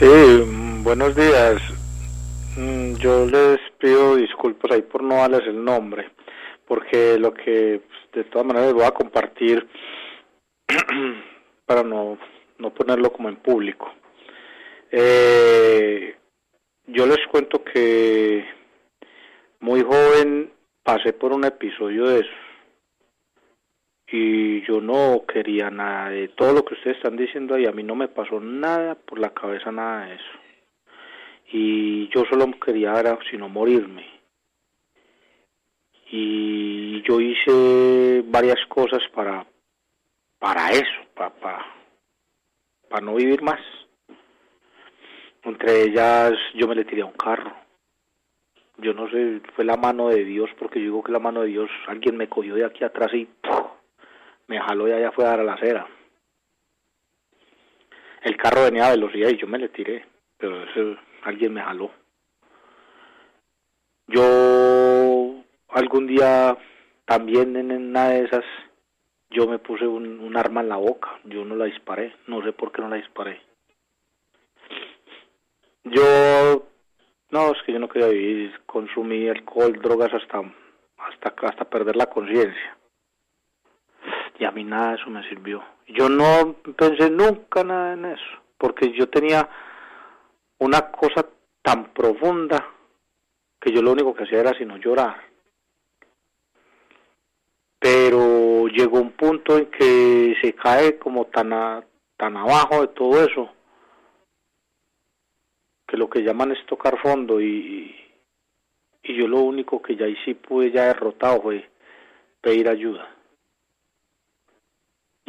Sí, 0.00 0.06
mm, 0.06 0.82
buenos 0.82 1.14
días. 1.14 1.60
Mm, 2.56 2.94
yo 2.94 3.26
les 3.26 3.60
pido 3.78 4.16
disculpas 4.16 4.72
ahí 4.72 4.80
por 4.80 5.02
no 5.02 5.16
darles 5.16 5.46
el 5.46 5.62
nombre, 5.62 6.10
porque 6.66 7.18
lo 7.18 7.34
que 7.34 7.82
pues, 7.86 8.00
de 8.14 8.24
todas 8.30 8.46
maneras 8.46 8.72
voy 8.72 8.84
a 8.84 8.92
compartir 8.92 9.68
para 11.66 11.82
no, 11.82 12.16
no 12.56 12.72
ponerlo 12.72 13.12
como 13.12 13.28
en 13.28 13.36
público. 13.36 13.92
Eh, 14.90 16.16
yo 16.86 17.06
les 17.06 17.18
cuento 17.30 17.62
que 17.62 18.46
muy 19.60 19.82
joven 19.82 20.50
pasé 20.82 21.12
por 21.12 21.34
un 21.34 21.44
episodio 21.44 22.06
de 22.06 22.20
eso 22.20 22.49
y 24.12 24.62
yo 24.62 24.80
no 24.80 25.24
quería 25.26 25.70
nada 25.70 26.10
de 26.10 26.28
todo 26.28 26.52
lo 26.52 26.64
que 26.64 26.74
ustedes 26.74 26.96
están 26.96 27.16
diciendo 27.16 27.54
ahí, 27.54 27.66
a 27.66 27.72
mí 27.72 27.82
no 27.82 27.94
me 27.94 28.08
pasó 28.08 28.40
nada 28.40 28.96
por 28.96 29.18
la 29.18 29.30
cabeza, 29.30 29.70
nada 29.70 30.06
de 30.06 30.14
eso. 30.14 30.38
Y 31.52 32.08
yo 32.08 32.24
solo 32.24 32.46
quería 32.64 32.98
era 32.98 33.18
sino 33.30 33.48
morirme. 33.48 34.04
Y 36.12 37.02
yo 37.02 37.20
hice 37.20 38.24
varias 38.26 38.58
cosas 38.68 39.00
para 39.14 39.46
para 40.40 40.70
eso, 40.70 41.00
para, 41.14 41.30
para, 41.30 41.66
para 42.88 43.04
no 43.04 43.14
vivir 43.14 43.42
más. 43.42 43.60
Entre 45.44 45.82
ellas 45.82 46.32
yo 46.54 46.66
me 46.66 46.74
le 46.74 46.84
tiré 46.84 47.02
a 47.02 47.06
un 47.06 47.12
carro. 47.12 47.54
Yo 48.78 48.94
no 48.94 49.08
sé, 49.10 49.40
fue 49.54 49.64
la 49.64 49.76
mano 49.76 50.08
de 50.08 50.24
Dios, 50.24 50.48
porque 50.58 50.78
yo 50.78 50.86
digo 50.86 51.04
que 51.04 51.12
la 51.12 51.18
mano 51.18 51.42
de 51.42 51.48
Dios, 51.48 51.70
alguien 51.86 52.16
me 52.16 52.28
cogió 52.28 52.54
de 52.54 52.64
aquí 52.64 52.82
atrás 52.82 53.12
y 53.12 53.28
me 54.50 54.58
jaló 54.58 54.88
y 54.88 54.92
allá 54.92 55.12
fue 55.12 55.24
a 55.24 55.28
dar 55.28 55.40
a 55.40 55.44
la 55.44 55.52
acera. 55.52 55.86
El 58.22 58.36
carro 58.36 58.64
venía 58.64 58.88
a 58.88 58.90
velocidad 58.90 59.28
y 59.28 59.36
yo 59.36 59.46
me 59.46 59.58
le 59.58 59.68
tiré, 59.68 60.04
pero 60.36 60.64
ese, 60.64 60.98
alguien 61.22 61.54
me 61.54 61.62
jaló. 61.62 61.92
Yo 64.08 65.36
algún 65.68 66.08
día 66.08 66.58
también 67.04 67.54
en 67.54 67.70
una 67.70 68.08
de 68.08 68.24
esas 68.24 68.44
yo 69.30 69.46
me 69.46 69.60
puse 69.60 69.86
un, 69.86 70.18
un, 70.18 70.36
arma 70.36 70.62
en 70.62 70.68
la 70.68 70.78
boca, 70.78 71.20
yo 71.22 71.44
no 71.44 71.54
la 71.54 71.66
disparé, 71.66 72.16
no 72.26 72.42
sé 72.42 72.52
por 72.52 72.72
qué 72.72 72.82
no 72.82 72.88
la 72.88 72.96
disparé. 72.96 73.40
Yo, 75.84 76.66
no, 77.30 77.52
es 77.52 77.62
que 77.64 77.72
yo 77.72 77.78
no 77.78 77.88
quería 77.88 78.08
vivir, 78.08 78.60
consumí 78.66 79.28
alcohol, 79.28 79.78
drogas 79.80 80.12
hasta, 80.12 80.42
hasta, 80.98 81.46
hasta 81.46 81.70
perder 81.70 81.94
la 81.94 82.06
conciencia. 82.06 82.79
Y 84.40 84.46
a 84.46 84.50
mí 84.52 84.64
nada 84.64 84.92
de 84.92 84.96
eso 84.96 85.10
me 85.10 85.22
sirvió. 85.28 85.62
Yo 85.86 86.08
no 86.08 86.54
pensé 86.74 87.10
nunca 87.10 87.62
nada 87.62 87.92
en 87.92 88.06
eso, 88.06 88.42
porque 88.56 88.90
yo 88.92 89.06
tenía 89.10 89.46
una 90.58 90.90
cosa 90.90 91.26
tan 91.60 91.92
profunda 91.92 92.66
que 93.60 93.70
yo 93.70 93.82
lo 93.82 93.92
único 93.92 94.14
que 94.14 94.24
hacía 94.24 94.40
era 94.40 94.54
sino 94.54 94.78
llorar. 94.78 95.20
Pero 97.78 98.66
llegó 98.68 98.98
un 98.98 99.12
punto 99.12 99.58
en 99.58 99.66
que 99.66 100.34
se 100.40 100.54
cae 100.54 100.98
como 100.98 101.26
tan, 101.26 101.52
a, 101.52 101.84
tan 102.16 102.38
abajo 102.38 102.80
de 102.80 102.88
todo 102.88 103.22
eso, 103.22 103.52
que 105.86 105.98
lo 105.98 106.08
que 106.08 106.22
llaman 106.22 106.52
es 106.52 106.64
tocar 106.64 106.98
fondo 106.98 107.42
y, 107.42 107.94
y 109.02 109.16
yo 109.18 109.28
lo 109.28 109.40
único 109.40 109.82
que 109.82 109.96
ya 109.96 110.06
sí 110.24 110.32
pude 110.32 110.72
ya 110.72 110.86
derrotado 110.86 111.42
fue 111.42 111.68
pedir 112.40 112.66
ayuda. 112.70 113.19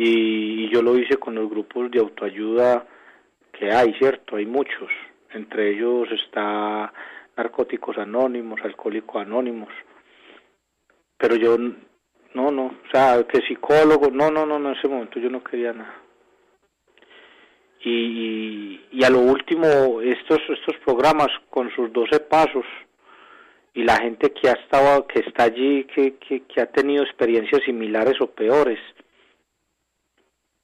Y, 0.04 0.66
y 0.66 0.70
yo 0.74 0.82
lo 0.82 0.98
hice 0.98 1.18
con 1.18 1.36
los 1.36 1.48
grupos 1.48 1.92
de 1.92 2.00
autoayuda 2.00 2.88
que 3.52 3.72
hay, 3.72 3.94
¿cierto? 4.00 4.36
Hay 4.36 4.48
muchos. 4.48 4.90
Entre 5.32 5.70
ellos 5.74 6.10
está 6.12 6.92
Narcóticos 7.38 8.00
Anónimos, 8.00 8.60
Alcohólicos 8.64 9.22
Anónimos. 9.22 9.70
Pero 11.20 11.36
yo, 11.36 11.56
no, 12.34 12.50
no, 12.50 12.66
o 12.66 12.92
sea, 12.92 13.24
que 13.28 13.42
psicólogo, 13.42 14.10
no, 14.10 14.32
no, 14.32 14.44
no, 14.44 14.58
en 14.58 14.76
ese 14.76 14.88
momento 14.88 15.20
yo 15.20 15.30
no 15.30 15.44
quería 15.44 15.72
nada. 15.72 15.94
Y, 17.84 18.82
y, 18.92 19.04
a 19.04 19.10
lo 19.12 19.20
último, 19.20 20.02
estos, 20.02 20.40
estos 20.50 20.78
programas 20.84 21.30
con 21.52 21.70
sus 21.76 21.94
12 21.94 22.22
pasos 22.22 22.66
y 23.76 23.84
la 23.84 23.98
gente 23.98 24.32
que 24.32 24.50
ha 24.50 24.54
estado, 24.54 25.06
que 25.06 25.20
está 25.20 25.44
allí, 25.44 25.84
que, 25.84 26.16
que, 26.16 26.42
que 26.42 26.62
ha 26.62 26.66
tenido 26.66 27.04
experiencias 27.04 27.62
similares 27.64 28.20
o 28.20 28.32
peores, 28.32 28.80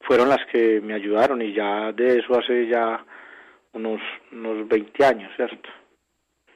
fueron 0.08 0.30
las 0.30 0.44
que 0.48 0.80
me 0.82 0.94
ayudaron 0.94 1.42
y 1.42 1.54
ya 1.54 1.92
de 1.92 2.20
eso 2.20 2.40
hace 2.40 2.68
ya 2.68 3.06
unos, 3.74 4.02
unos 4.32 4.68
20 4.68 5.06
años, 5.06 5.30
¿cierto? 5.36 5.70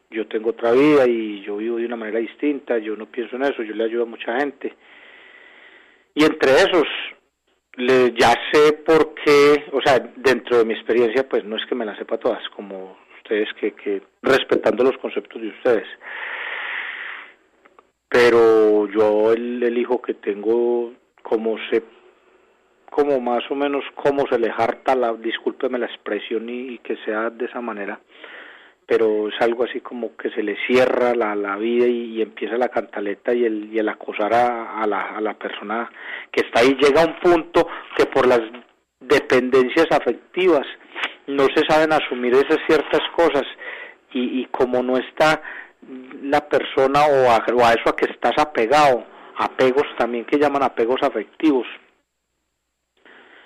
Yo 0.10 0.26
tengo 0.28 0.52
otra 0.52 0.72
vida 0.72 1.06
y 1.06 1.42
yo 1.42 1.58
vivo 1.58 1.78
de 1.78 1.86
una 1.86 1.98
manera 1.98 2.20
distinta, 2.20 2.78
yo 2.78 2.96
no 2.96 3.06
pienso 3.08 3.36
en 3.36 3.44
eso, 3.44 3.62
yo 3.62 3.76
le 3.76 3.84
ayudo 3.84 4.04
a 4.04 4.08
mucha 4.08 4.40
gente. 4.40 4.74
Y 6.16 6.24
entre 6.24 6.52
esos, 6.54 6.88
le, 7.76 8.14
ya 8.14 8.34
sé 8.52 8.74
por 8.86 9.14
qué, 9.16 9.66
o 9.74 9.82
sea, 9.82 10.00
dentro 10.16 10.58
de 10.58 10.66
mi 10.66 10.74
experiencia, 10.74 11.28
pues 11.28 11.44
no 11.44 11.58
es 11.58 11.66
que 11.66 11.76
me 11.76 11.86
la 11.86 11.96
sepa 11.98 12.18
todas, 12.18 12.44
como 12.56 12.98
ustedes 13.18 13.50
que, 13.60 13.74
que 13.74 14.02
respetando 14.22 14.84
los 14.84 14.98
conceptos 14.98 15.42
de 15.42 15.50
ustedes. 15.50 15.88
Pero 18.08 18.88
yo 18.88 19.34
el, 19.34 19.62
el 19.64 19.78
hijo 19.78 20.02
que 20.02 20.14
tengo, 20.16 20.94
como 21.22 21.58
sé 21.70 21.82
como 22.92 23.22
más 23.22 23.50
o 23.50 23.56
menos 23.56 23.86
cómo 23.96 24.26
se 24.30 24.38
le 24.38 24.52
harta 24.52 24.96
la, 24.96 25.14
discúlpeme 25.14 25.80
la 25.80 25.86
expresión 25.86 26.50
y, 26.50 26.78
que 26.80 26.98
sea 27.06 27.30
de 27.30 27.46
esa 27.46 27.62
manera, 27.62 28.02
pero 28.86 29.30
es 29.30 29.36
algo 29.40 29.64
así 29.64 29.80
como 29.80 30.18
que 30.18 30.30
se 30.32 30.44
le 30.44 30.58
cierra 30.68 31.16
la, 31.16 31.34
la 31.34 31.56
vida 31.56 31.88
y, 31.88 32.18
y, 32.18 32.22
empieza 32.22 32.58
la 32.58 32.68
cantaleta 32.68 33.34
y 33.34 33.46
el, 33.46 33.74
y 33.74 33.80
el 33.80 33.88
acosar 33.88 34.34
a, 34.34 34.82
a, 34.82 34.86
la, 34.86 35.16
a 35.16 35.22
la 35.22 35.34
persona 35.36 35.90
que 36.30 36.42
está 36.42 36.60
ahí. 36.60 36.78
Llega 36.82 37.02
a 37.02 37.06
un 37.06 37.18
punto 37.20 37.66
que 37.96 38.06
por 38.08 38.28
las 38.28 38.42
dependencias 39.00 39.88
afectivas 39.90 40.68
no 41.28 41.46
se 41.56 41.64
saben 41.70 41.94
asumir 41.94 42.34
esas 42.34 42.60
ciertas 42.68 43.02
cosas 43.16 43.46
y, 44.12 44.42
y 44.42 44.46
como 44.48 44.84
no 44.84 44.98
está 44.98 45.42
la 46.24 46.42
persona 46.42 47.06
o 47.06 47.32
a, 47.32 47.38
o 47.56 47.66
a 47.66 47.72
eso 47.72 47.90
a 47.90 47.96
que 47.96 48.12
estás 48.12 48.34
apegado, 48.38 49.06
apegos 49.38 49.88
también 49.98 50.26
que 50.26 50.38
llaman 50.38 50.64
apegos 50.64 51.02
afectivos, 51.02 51.66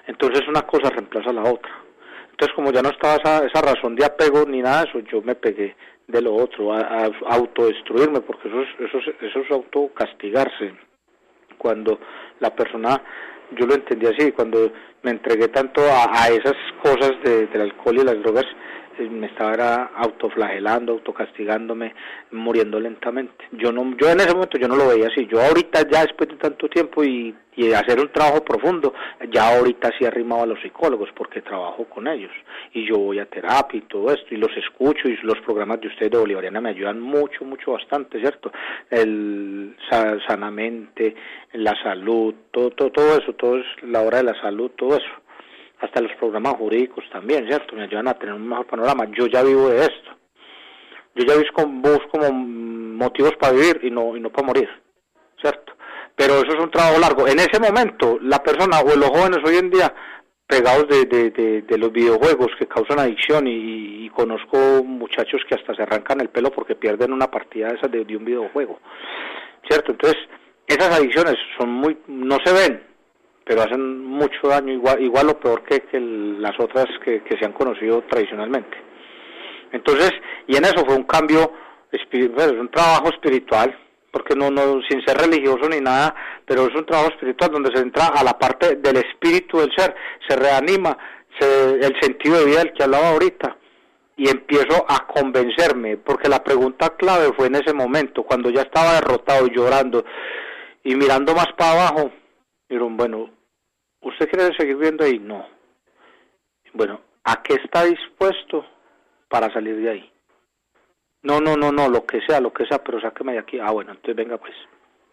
entonces 0.07 0.47
una 0.47 0.61
cosa 0.63 0.89
reemplaza 0.89 1.29
a 1.29 1.33
la 1.33 1.43
otra. 1.43 1.71
Entonces 2.31 2.55
como 2.55 2.71
ya 2.71 2.81
no 2.81 2.89
estaba 2.89 3.15
esa, 3.15 3.45
esa 3.45 3.61
razón 3.61 3.95
de 3.95 4.05
apego 4.05 4.45
ni 4.45 4.61
nada 4.61 4.83
de 4.83 4.89
eso, 4.89 4.99
yo 5.11 5.21
me 5.21 5.35
pegué 5.35 5.75
de 6.07 6.21
lo 6.21 6.35
otro, 6.35 6.73
a, 6.73 6.79
a 6.79 7.09
autodestruirme, 7.29 8.21
porque 8.21 8.47
eso 8.47 8.61
es, 8.61 8.69
eso 8.79 8.97
es, 8.99 9.15
eso 9.21 9.39
es 9.39 9.51
autocastigarse. 9.51 10.73
Cuando 11.57 11.99
la 12.39 12.53
persona, 12.53 13.01
yo 13.51 13.65
lo 13.65 13.75
entendí 13.75 14.05
así, 14.05 14.31
cuando 14.31 14.71
me 15.01 15.11
entregué 15.11 15.47
tanto 15.47 15.81
a, 15.81 16.05
a 16.11 16.27
esas 16.29 16.55
cosas 16.83 17.13
de, 17.23 17.47
del 17.47 17.61
alcohol 17.61 17.97
y 17.97 18.03
las 18.03 18.21
drogas, 18.21 18.45
me 19.09 19.27
estaba 19.27 19.91
autoflagelando, 19.95 20.93
autocastigándome, 20.93 21.93
muriendo 22.31 22.79
lentamente. 22.79 23.45
Yo 23.51 23.71
no, 23.71 23.95
yo 23.97 24.09
en 24.09 24.19
ese 24.19 24.33
momento 24.33 24.57
yo 24.57 24.67
no 24.67 24.75
lo 24.75 24.87
veía 24.87 25.07
así. 25.07 25.27
Yo 25.27 25.41
ahorita 25.41 25.87
ya 25.89 26.01
después 26.01 26.29
de 26.29 26.35
tanto 26.35 26.67
tiempo 26.69 27.03
y, 27.03 27.35
y 27.55 27.71
hacer 27.73 27.99
un 27.99 28.11
trabajo 28.11 28.43
profundo, 28.43 28.93
ya 29.31 29.55
ahorita 29.55 29.91
sí 29.97 30.05
arrimado 30.05 30.43
a 30.43 30.47
los 30.47 30.61
psicólogos 30.61 31.09
porque 31.15 31.41
trabajo 31.41 31.85
con 31.85 32.07
ellos 32.07 32.31
y 32.73 32.85
yo 32.87 32.97
voy 32.97 33.19
a 33.19 33.25
terapia 33.25 33.77
y 33.77 33.81
todo 33.81 34.11
esto 34.11 34.33
y 34.33 34.37
los 34.37 34.51
escucho 34.57 35.07
y 35.07 35.17
los 35.23 35.39
programas 35.39 35.79
de 35.79 35.87
ustedes 35.87 36.11
de 36.11 36.17
Bolivariana 36.17 36.61
me 36.61 36.69
ayudan 36.69 36.99
mucho, 36.99 37.45
mucho, 37.45 37.71
bastante, 37.71 38.19
¿cierto? 38.19 38.51
El 38.89 39.75
sanamente, 40.27 41.15
la 41.53 41.73
salud, 41.81 42.35
todo, 42.51 42.71
todo, 42.71 42.91
todo 42.91 43.17
eso, 43.17 43.33
todo 43.33 43.57
es 43.57 43.65
la 43.83 44.01
hora 44.01 44.17
de 44.17 44.23
la 44.23 44.41
salud, 44.41 44.71
todo 44.71 44.97
eso 44.97 45.24
hasta 45.79 46.01
los 46.01 46.11
programas 46.13 46.53
jurídicos 46.55 47.03
también, 47.11 47.47
¿cierto? 47.47 47.75
Me 47.75 47.83
ayudan 47.83 48.07
a 48.07 48.13
tener 48.13 48.33
un 48.33 48.47
mejor 48.47 48.65
panorama. 48.65 49.05
Yo 49.17 49.27
ya 49.27 49.43
vivo 49.43 49.69
de 49.69 49.81
esto. 49.81 50.11
Yo 51.15 51.25
ya 51.25 51.37
busco, 51.37 51.65
busco 51.65 52.33
motivos 52.33 53.35
para 53.39 53.53
vivir 53.53 53.79
y 53.83 53.91
no, 53.91 54.15
y 54.17 54.19
no 54.19 54.29
para 54.29 54.47
morir, 54.47 54.69
¿cierto? 55.39 55.73
Pero 56.15 56.35
eso 56.35 56.57
es 56.57 56.63
un 56.63 56.71
trabajo 56.71 56.99
largo. 56.99 57.27
En 57.27 57.39
ese 57.39 57.59
momento, 57.59 58.17
la 58.21 58.41
persona 58.41 58.79
o 58.79 58.95
los 58.95 59.09
jóvenes 59.09 59.39
hoy 59.45 59.57
en 59.57 59.69
día 59.69 59.93
pegados 60.47 60.87
de, 60.87 61.05
de, 61.05 61.31
de, 61.31 61.61
de 61.63 61.77
los 61.77 61.91
videojuegos 61.91 62.51
que 62.59 62.67
causan 62.67 62.99
adicción 62.99 63.47
y, 63.47 64.05
y, 64.05 64.09
conozco 64.09 64.83
muchachos 64.83 65.41
que 65.47 65.55
hasta 65.55 65.73
se 65.73 65.81
arrancan 65.81 66.21
el 66.21 66.29
pelo 66.29 66.51
porque 66.51 66.75
pierden 66.75 67.11
una 67.11 67.29
partida 67.29 67.69
esa 67.69 67.87
de, 67.87 68.05
de 68.05 68.15
un 68.15 68.23
videojuego, 68.23 68.79
¿cierto? 69.67 69.91
Entonces, 69.91 70.21
esas 70.67 70.99
adicciones 70.99 71.35
son 71.57 71.69
muy, 71.69 71.97
no 72.07 72.37
se 72.45 72.53
ven, 72.53 72.83
pero 73.45 73.61
hacen 73.61 74.03
mucho 74.03 74.47
daño, 74.47 74.73
igual, 74.73 75.01
igual 75.01 75.29
o 75.29 75.39
peor 75.39 75.63
que, 75.63 75.83
las 75.99 76.59
otras 76.59 76.87
que, 77.03 77.23
que, 77.23 77.37
se 77.37 77.45
han 77.45 77.53
conocido 77.53 78.01
tradicionalmente. 78.03 78.75
Entonces, 79.71 80.11
y 80.47 80.57
en 80.57 80.65
eso 80.65 80.83
fue 80.85 80.95
un 80.95 81.03
cambio, 81.03 81.51
es 81.91 82.01
un 82.11 82.69
trabajo 82.69 83.09
espiritual, 83.09 83.77
porque 84.11 84.35
no, 84.35 84.49
no, 84.49 84.81
sin 84.89 85.05
ser 85.05 85.17
religioso 85.17 85.69
ni 85.69 85.79
nada, 85.79 86.15
pero 86.45 86.67
es 86.67 86.75
un 86.75 86.85
trabajo 86.85 87.11
espiritual 87.11 87.51
donde 87.51 87.71
se 87.75 87.81
entra 87.81 88.07
a 88.07 88.23
la 88.23 88.39
parte 88.39 88.77
del 88.77 88.97
espíritu 88.97 89.59
del 89.59 89.71
ser, 89.75 89.93
se 90.27 90.35
reanima 90.35 90.97
se, 91.37 91.73
el 91.73 91.93
sentido 92.01 92.39
de 92.39 92.45
vida 92.45 92.59
del 92.59 92.73
que 92.73 92.83
hablaba 92.83 93.09
ahorita, 93.09 93.57
y 94.17 94.29
empiezo 94.29 94.85
a 94.87 95.05
convencerme, 95.05 95.97
porque 95.97 96.29
la 96.29 96.43
pregunta 96.43 96.95
clave 96.95 97.33
fue 97.35 97.47
en 97.47 97.55
ese 97.55 97.73
momento, 97.73 98.23
cuando 98.23 98.49
ya 98.49 98.61
estaba 98.61 98.93
derrotado, 98.93 99.47
llorando 99.47 100.05
y 100.83 100.95
mirando 100.95 101.35
más 101.35 101.47
para 101.57 101.71
abajo, 101.73 102.11
dijeron, 102.69 102.95
bueno, 102.95 103.34
¿usted 104.05 104.29
quiere 104.29 104.55
seguir 104.55 104.77
viendo 104.77 105.03
ahí? 105.03 105.19
No. 105.19 105.45
Bueno, 106.73 107.01
¿a 107.23 107.41
qué 107.41 107.55
está 107.55 107.83
dispuesto 107.83 108.65
para 109.27 109.51
salir 109.51 109.75
de 109.77 109.89
ahí? 109.89 110.11
No, 111.23 111.39
no, 111.39 111.57
no, 111.57 111.71
no, 111.71 111.89
lo 111.89 112.05
que 112.05 112.21
sea, 112.21 112.39
lo 112.39 112.53
que 112.53 112.65
sea, 112.65 112.83
pero 112.83 113.01
sáqueme 113.01 113.33
de 113.33 113.39
aquí. 113.39 113.59
Ah, 113.59 113.71
bueno, 113.71 113.91
entonces 113.91 114.15
venga 114.15 114.37
pues, 114.37 114.53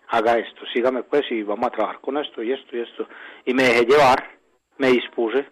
haga 0.08 0.38
esto, 0.38 0.62
sígame 0.72 1.02
pues 1.04 1.22
y 1.30 1.42
vamos 1.42 1.66
a 1.68 1.70
trabajar 1.70 2.00
con 2.00 2.18
esto 2.18 2.42
y 2.42 2.52
esto 2.52 2.76
y 2.76 2.80
esto. 2.80 3.08
Y 3.46 3.54
me 3.54 3.64
dejé 3.64 3.86
llevar, 3.86 4.38
me 4.76 4.88
dispuse. 4.88 5.46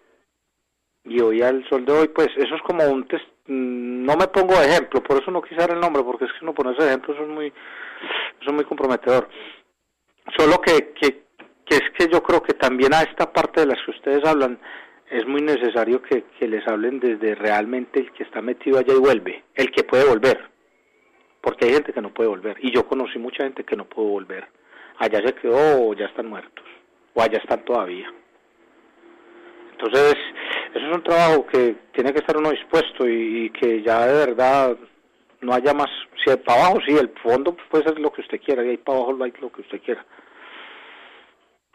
Y 1.03 1.19
hoy 1.19 1.41
al 1.41 1.67
sol 1.67 1.83
de 1.83 1.93
hoy, 1.93 2.07
pues 2.09 2.29
eso 2.37 2.55
es 2.55 2.61
como 2.61 2.83
un 2.85 3.07
test, 3.07 3.25
mm, 3.47 4.05
no 4.05 4.15
me 4.15 4.27
pongo 4.27 4.53
de 4.59 4.67
ejemplo, 4.67 5.01
por 5.01 5.19
eso 5.19 5.31
no 5.31 5.41
quise 5.41 5.55
dar 5.55 5.71
el 5.71 5.79
nombre, 5.79 6.03
porque 6.03 6.25
es 6.25 6.31
que 6.39 6.45
no 6.45 6.53
ponerse 6.53 6.83
de 6.83 6.89
ejemplo 6.89 7.15
eso 7.15 7.23
es 7.23 7.29
muy, 7.29 7.47
eso 7.47 8.49
es 8.49 8.53
muy 8.53 8.65
comprometedor. 8.65 9.27
Solo 10.37 10.61
que, 10.61 10.93
que, 10.93 11.23
que 11.71 11.77
es 11.77 11.89
que 11.91 12.11
yo 12.11 12.21
creo 12.21 12.43
que 12.43 12.53
también 12.53 12.93
a 12.93 13.01
esta 13.01 13.31
parte 13.31 13.61
de 13.61 13.67
las 13.67 13.79
que 13.85 13.91
ustedes 13.91 14.25
hablan, 14.25 14.59
es 15.09 15.25
muy 15.25 15.41
necesario 15.41 16.01
que, 16.01 16.25
les 16.45 16.67
hablen 16.67 16.99
desde 16.99 17.33
realmente 17.33 18.01
el 18.01 18.11
que 18.11 18.23
está 18.23 18.41
metido 18.41 18.77
allá 18.77 18.93
y 18.93 18.99
vuelve, 18.99 19.43
el 19.55 19.71
que 19.71 19.85
puede 19.85 20.03
volver, 20.03 20.49
porque 21.39 21.65
hay 21.65 21.73
gente 21.75 21.93
que 21.93 22.01
no 22.01 22.13
puede 22.13 22.27
volver, 22.27 22.57
y 22.59 22.73
yo 22.75 22.85
conocí 22.85 23.17
mucha 23.19 23.45
gente 23.45 23.63
que 23.63 23.77
no 23.77 23.85
pudo 23.85 24.07
volver, 24.07 24.47
allá 24.97 25.21
se 25.25 25.33
quedó 25.33 25.87
o 25.87 25.93
ya 25.93 26.07
están 26.07 26.27
muertos, 26.27 26.65
o 27.13 27.21
allá 27.21 27.37
están 27.37 27.63
todavía. 27.63 28.11
Entonces, 29.71 30.17
eso 30.73 30.85
es 30.85 30.93
un 30.93 31.03
trabajo 31.03 31.47
que 31.47 31.75
tiene 31.93 32.11
que 32.11 32.19
estar 32.19 32.35
uno 32.35 32.51
dispuesto 32.51 33.07
y, 33.07 33.45
y 33.45 33.49
que 33.51 33.81
ya 33.81 34.07
de 34.07 34.25
verdad 34.25 34.77
no 35.39 35.53
haya 35.53 35.73
más, 35.73 35.89
si 36.21 36.31
hay 36.31 36.37
para 36.37 36.65
abajo, 36.65 36.79
sí, 36.85 36.97
el 36.97 37.13
fondo 37.23 37.55
puede 37.69 37.85
ser 37.85 37.97
lo 37.97 38.11
que 38.11 38.19
usted 38.19 38.41
quiera, 38.41 38.61
y 38.65 38.71
ahí 38.71 38.77
para 38.77 38.97
abajo 38.97 39.23
hay 39.23 39.33
lo 39.39 39.49
que 39.53 39.61
usted 39.61 39.81
quiera 39.81 40.05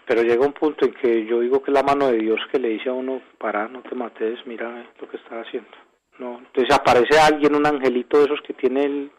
pero 0.06 0.22
llega 0.22 0.46
un 0.46 0.52
punto 0.52 0.84
en 0.84 0.92
que 0.92 1.26
yo 1.26 1.40
digo 1.40 1.62
que 1.62 1.72
la 1.72 1.82
mano 1.82 2.08
de 2.08 2.18
Dios 2.18 2.38
que 2.52 2.60
le 2.60 2.68
dice 2.68 2.88
a 2.88 2.92
uno, 2.92 3.20
para, 3.38 3.66
no 3.66 3.82
te 3.82 3.94
mates, 3.96 4.38
mira 4.46 4.86
lo 5.00 5.08
que 5.08 5.16
estás 5.16 5.46
haciendo. 5.46 5.70
No, 6.18 6.38
entonces 6.38 6.74
aparece 6.74 7.18
alguien, 7.18 7.56
un 7.56 7.66
angelito 7.66 8.18
de 8.18 8.24
esos 8.24 8.40
que 8.42 8.54
tiene 8.54 8.84
el, 8.84 9.10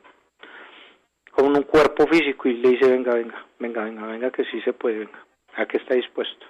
como 1.30 1.50
un 1.50 1.64
cuerpo 1.64 2.08
físico 2.08 2.48
y 2.48 2.54
le 2.54 2.70
dice, 2.70 2.90
venga, 2.90 3.14
venga, 3.14 3.46
venga, 3.60 3.84
venga, 3.84 4.08
venga, 4.08 4.32
que 4.32 4.46
sí 4.46 4.62
se 4.62 4.74
puede, 4.74 5.00
venga, 5.00 5.26
a 5.56 5.66
que 5.66 5.78
está 5.78 5.94
dispuesto. 5.94 6.46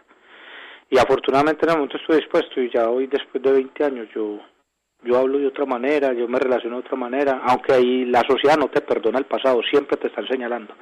Y 0.90 1.00
afortunadamente 1.00 1.66
en 1.66 1.72
el 1.72 1.76
momento 1.78 1.98
estoy 1.98 2.18
dispuesto 2.18 2.62
y 2.62 2.70
ya 2.72 2.90
hoy 2.90 3.08
después 3.08 3.44
de 3.44 3.52
20 3.52 3.84
años 3.84 4.08
yo 4.14 4.40
yo 5.04 5.16
hablo 5.16 5.38
de 5.38 5.48
otra 5.48 5.66
manera, 5.66 6.12
yo 6.14 6.28
me 6.28 6.40
relaciono 6.40 6.78
de 6.78 6.86
otra 6.86 6.98
manera, 6.98 7.42
aunque 7.44 7.74
ahí 7.74 8.06
la 8.06 8.22
sociedad 8.22 8.58
no 8.58 8.68
te 8.68 8.82
perdona 8.82 9.20
el 9.20 9.26
pasado, 9.26 9.62
siempre 9.70 9.96
te 9.98 10.08
están 10.08 10.28
señalando 10.28 10.74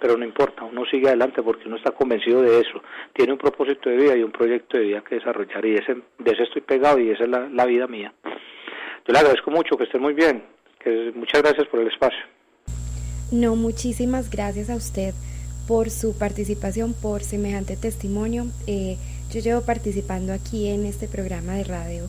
pero 0.00 0.16
no 0.16 0.24
importa, 0.24 0.64
uno 0.64 0.84
sigue 0.86 1.08
adelante 1.08 1.42
porque 1.42 1.68
uno 1.68 1.76
está 1.76 1.90
convencido 1.92 2.42
de 2.42 2.60
eso, 2.60 2.82
tiene 3.12 3.32
un 3.32 3.38
propósito 3.38 3.90
de 3.90 3.96
vida 3.96 4.16
y 4.16 4.22
un 4.22 4.32
proyecto 4.32 4.78
de 4.78 4.84
vida 4.84 5.02
que 5.02 5.16
desarrollar 5.16 5.64
y 5.64 5.74
ese, 5.74 5.94
de 6.18 6.30
ese 6.30 6.44
estoy 6.44 6.62
pegado 6.62 6.98
y 6.98 7.10
esa 7.10 7.24
es 7.24 7.30
la, 7.30 7.66
vida 7.66 7.86
mía. 7.86 8.12
Yo 8.24 9.12
le 9.12 9.18
agradezco 9.18 9.50
mucho, 9.50 9.76
que 9.76 9.84
esté 9.84 9.98
muy 9.98 10.14
bien, 10.14 10.42
muchas 11.14 11.42
gracias 11.42 11.68
por 11.68 11.80
el 11.80 11.88
espacio. 11.88 12.20
No, 13.30 13.54
muchísimas 13.54 14.30
gracias 14.30 14.70
a 14.70 14.76
usted 14.76 15.14
por 15.68 15.90
su 15.90 16.18
participación, 16.18 16.94
por 16.94 17.22
semejante 17.22 17.76
testimonio. 17.76 18.46
Eh, 18.66 18.96
yo 19.30 19.40
llevo 19.40 19.60
participando 19.64 20.32
aquí 20.32 20.68
en 20.68 20.84
este 20.84 21.06
programa 21.06 21.54
de 21.54 21.62
radio 21.62 22.08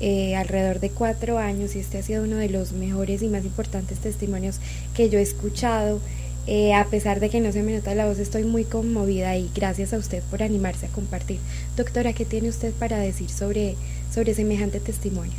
eh, 0.00 0.34
alrededor 0.34 0.80
de 0.80 0.90
cuatro 0.90 1.38
años 1.38 1.76
y 1.76 1.78
este 1.78 1.98
ha 1.98 2.02
sido 2.02 2.24
uno 2.24 2.36
de 2.36 2.48
los 2.48 2.72
mejores 2.72 3.22
y 3.22 3.28
más 3.28 3.44
importantes 3.44 4.00
testimonios 4.00 4.58
que 4.96 5.08
yo 5.10 5.18
he 5.18 5.22
escuchado 5.22 6.00
eh, 6.46 6.74
a 6.74 6.84
pesar 6.86 7.20
de 7.20 7.30
que 7.30 7.40
no 7.40 7.52
se 7.52 7.62
me 7.62 7.76
nota 7.76 7.94
la 7.94 8.06
voz, 8.06 8.18
estoy 8.18 8.44
muy 8.44 8.64
conmovida 8.64 9.36
y 9.36 9.50
gracias 9.54 9.92
a 9.92 9.98
usted 9.98 10.22
por 10.24 10.42
animarse 10.42 10.86
a 10.86 10.88
compartir. 10.88 11.38
Doctora, 11.76 12.12
¿qué 12.12 12.24
tiene 12.24 12.48
usted 12.48 12.72
para 12.72 12.98
decir 12.98 13.30
sobre, 13.30 13.76
sobre 14.12 14.34
semejante 14.34 14.80
testimonio? 14.80 15.34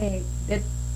Eh, 0.00 0.22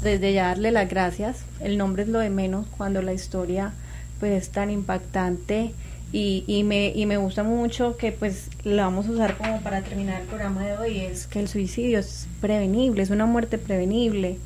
desde 0.03 0.33
ya 0.33 0.49
darle 0.49 0.71
las 0.71 0.89
gracias. 0.89 1.39
El 1.61 1.79
nombre 1.79 2.05
es 2.05 2.09
lo 2.09 2.19
de 2.19 2.31
menos 2.31 2.67
cuando 2.77 3.03
la 3.03 3.13
historia 3.13 3.73
pues 4.19 4.33
es 4.33 4.51
tan 4.51 4.71
impactante 4.71 5.73
y, 6.13 6.45
y, 6.47 6.63
me, 6.63 6.93
y 6.95 7.07
me 7.07 7.17
gusta 7.17 7.43
mucho 7.43 7.97
que 7.97 8.13
pues 8.13 8.49
la 8.65 8.85
vamos 8.85 9.07
a 9.07 9.11
usar 9.11 9.37
como 9.37 9.61
para 9.63 9.83
terminar 9.83 10.21
el 10.21 10.27
programa 10.29 10.65
de 10.65 10.77
hoy, 10.77 11.01
es 11.01 11.27
que 11.27 11.41
el 11.41 11.49
suicidio 11.49 11.99
es 11.99 12.29
prevenible, 12.41 13.03
es 13.03 13.11
una 13.11 13.27
muerte 13.27 13.59
prevenible. 13.59 14.39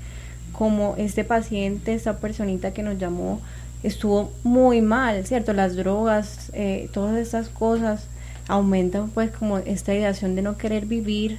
Como 0.53 0.95
este 0.97 1.23
paciente, 1.23 1.93
esta 1.93 2.19
personita 2.19 2.73
que 2.73 2.83
nos 2.83 2.99
llamó, 2.99 3.43
estuvo 3.87 4.33
muy 4.43 4.83
mal, 4.83 5.27
¿cierto? 5.27 5.53
Las 5.53 5.77
drogas, 5.77 6.51
eh, 6.53 6.91
todas 6.93 7.17
estas 7.17 7.49
cosas 7.49 8.07
aumentan 8.49 9.11
pues 9.11 9.31
como 9.31 9.59
esta 9.59 9.95
ideación 9.95 10.35
de 10.35 10.43
no 10.43 10.57
querer 10.57 10.87
vivir 10.87 11.39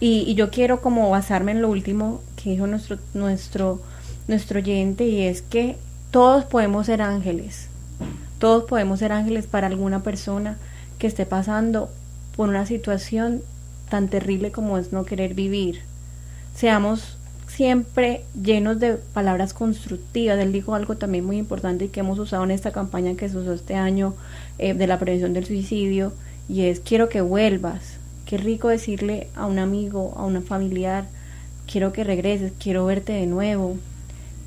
y, 0.00 0.34
yo 0.34 0.50
quiero 0.50 0.82
como 0.82 1.08
basarme 1.08 1.52
en 1.52 1.62
lo 1.62 1.70
último 1.70 2.20
que 2.36 2.50
dijo 2.50 2.66
nuestro, 2.66 2.98
nuestro, 3.14 3.80
nuestro 4.28 4.58
oyente 4.58 5.06
y 5.06 5.22
es 5.22 5.40
que 5.40 5.76
todos 6.10 6.44
podemos 6.44 6.86
ser 6.86 7.00
ángeles, 7.00 7.68
todos 8.38 8.64
podemos 8.64 8.98
ser 8.98 9.12
ángeles 9.12 9.46
para 9.46 9.66
alguna 9.66 10.02
persona 10.02 10.58
que 10.98 11.06
esté 11.06 11.24
pasando 11.24 11.88
por 12.36 12.48
una 12.48 12.66
situación 12.66 13.42
tan 13.88 14.08
terrible 14.08 14.50
como 14.50 14.76
es 14.78 14.92
no 14.92 15.04
querer 15.04 15.34
vivir. 15.34 15.80
Seamos 16.54 17.15
siempre 17.56 18.22
llenos 18.40 18.78
de 18.78 18.96
palabras 18.96 19.54
constructivas. 19.54 20.38
Él 20.38 20.52
dijo 20.52 20.74
algo 20.74 20.96
también 20.98 21.24
muy 21.24 21.38
importante 21.38 21.86
y 21.86 21.88
que 21.88 22.00
hemos 22.00 22.18
usado 22.18 22.44
en 22.44 22.50
esta 22.50 22.70
campaña 22.70 23.16
que 23.16 23.30
se 23.30 23.38
usó 23.38 23.54
este 23.54 23.76
año 23.76 24.14
eh, 24.58 24.74
de 24.74 24.86
la 24.86 24.98
prevención 24.98 25.32
del 25.32 25.46
suicidio 25.46 26.12
y 26.50 26.66
es 26.66 26.80
quiero 26.80 27.08
que 27.08 27.22
vuelvas. 27.22 27.96
Qué 28.26 28.36
rico 28.36 28.68
decirle 28.68 29.28
a 29.34 29.46
un 29.46 29.58
amigo, 29.58 30.12
a 30.18 30.26
un 30.26 30.42
familiar, 30.42 31.06
quiero 31.70 31.94
que 31.94 32.04
regreses, 32.04 32.52
quiero 32.62 32.84
verte 32.84 33.14
de 33.14 33.26
nuevo, 33.26 33.78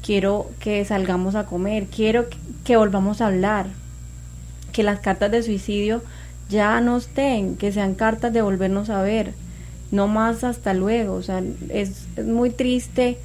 quiero 0.04 0.52
que 0.60 0.86
salgamos 0.86 1.34
a 1.34 1.48
comer, 1.48 1.86
quiero 1.86 2.28
que 2.64 2.78
volvamos 2.78 3.22
a 3.22 3.28
hablar, 3.28 3.68
que 4.72 4.84
las 4.84 5.00
cartas 5.00 5.32
de 5.32 5.42
suicidio 5.42 6.04
ya 6.48 6.80
no 6.80 6.98
estén, 6.98 7.56
que 7.56 7.72
sean 7.72 7.96
cartas 7.96 8.34
de 8.34 8.44
volvernos 8.44 8.92
a 8.92 9.02
ver 9.02 9.34
no 9.92 10.08
más 10.08 10.44
hasta 10.44 10.74
luego. 10.74 11.16
O 11.16 11.24
sea, 11.24 11.44
es, 11.70 12.08
muy 12.24 12.50
triste 12.50 13.18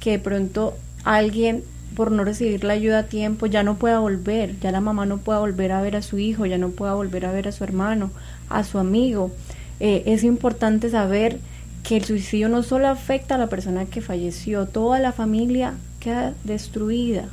que 0.00 0.12
de 0.12 0.18
pronto 0.18 0.74
alguien 1.04 1.62
por 1.94 2.12
no 2.12 2.24
recibir 2.24 2.64
la 2.64 2.74
ayuda 2.74 3.00
a 3.00 3.06
tiempo 3.06 3.46
ya 3.46 3.62
no 3.62 3.76
pueda 3.76 3.98
volver, 3.98 4.58
ya 4.60 4.70
la 4.70 4.80
mamá 4.80 5.06
no 5.06 5.18
pueda 5.18 5.40
volver 5.40 5.72
a 5.72 5.82
ver 5.82 5.96
a 5.96 6.02
su 6.02 6.18
hijo, 6.18 6.46
ya 6.46 6.56
no 6.56 6.70
pueda 6.70 6.94
volver 6.94 7.26
a 7.26 7.32
ver 7.32 7.48
a 7.48 7.52
su 7.52 7.64
hermano, 7.64 8.10
a 8.48 8.64
su 8.64 8.78
amigo. 8.78 9.32
Eh, 9.80 10.04
es 10.06 10.24
importante 10.24 10.90
saber 10.90 11.40
que 11.82 11.96
el 11.96 12.04
suicidio 12.04 12.48
no 12.48 12.62
solo 12.62 12.88
afecta 12.88 13.34
a 13.34 13.38
la 13.38 13.48
persona 13.48 13.86
que 13.86 14.00
falleció, 14.00 14.66
toda 14.66 14.98
la 14.98 15.12
familia 15.12 15.74
queda 15.98 16.34
destruida. 16.44 17.28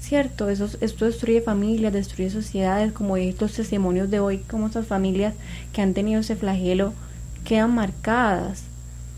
¿Cierto? 0.00 0.48
Eso, 0.50 0.68
esto 0.80 1.04
destruye 1.06 1.40
familias, 1.40 1.92
destruye 1.92 2.30
sociedades, 2.30 2.92
como 2.92 3.16
estos 3.16 3.54
testimonios 3.54 4.08
de 4.08 4.20
hoy, 4.20 4.38
como 4.38 4.66
estas 4.66 4.86
familias 4.86 5.34
que 5.72 5.82
han 5.82 5.94
tenido 5.94 6.20
ese 6.20 6.36
flagelo 6.36 6.92
quedan 7.46 7.74
marcadas, 7.74 8.64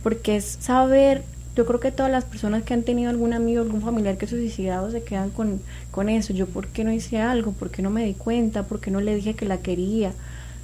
porque 0.02 0.36
es 0.36 0.58
saber, 0.60 1.24
yo 1.56 1.66
creo 1.66 1.80
que 1.80 1.90
todas 1.90 2.12
las 2.12 2.24
personas 2.24 2.62
que 2.62 2.74
han 2.74 2.82
tenido 2.82 3.10
algún 3.10 3.32
amigo, 3.32 3.62
algún 3.62 3.80
familiar 3.80 4.18
que 4.18 4.26
se 4.26 4.36
suicidado 4.36 4.90
se 4.90 5.02
quedan 5.02 5.30
con, 5.30 5.60
con 5.90 6.08
eso, 6.08 6.32
yo 6.34 6.46
por 6.46 6.68
qué 6.68 6.84
no 6.84 6.92
hice 6.92 7.18
algo, 7.18 7.52
por 7.52 7.70
qué 7.70 7.82
no 7.82 7.90
me 7.90 8.04
di 8.04 8.14
cuenta, 8.14 8.64
por 8.64 8.80
qué 8.80 8.90
no 8.90 9.00
le 9.00 9.16
dije 9.16 9.34
que 9.34 9.46
la 9.46 9.58
quería. 9.58 10.12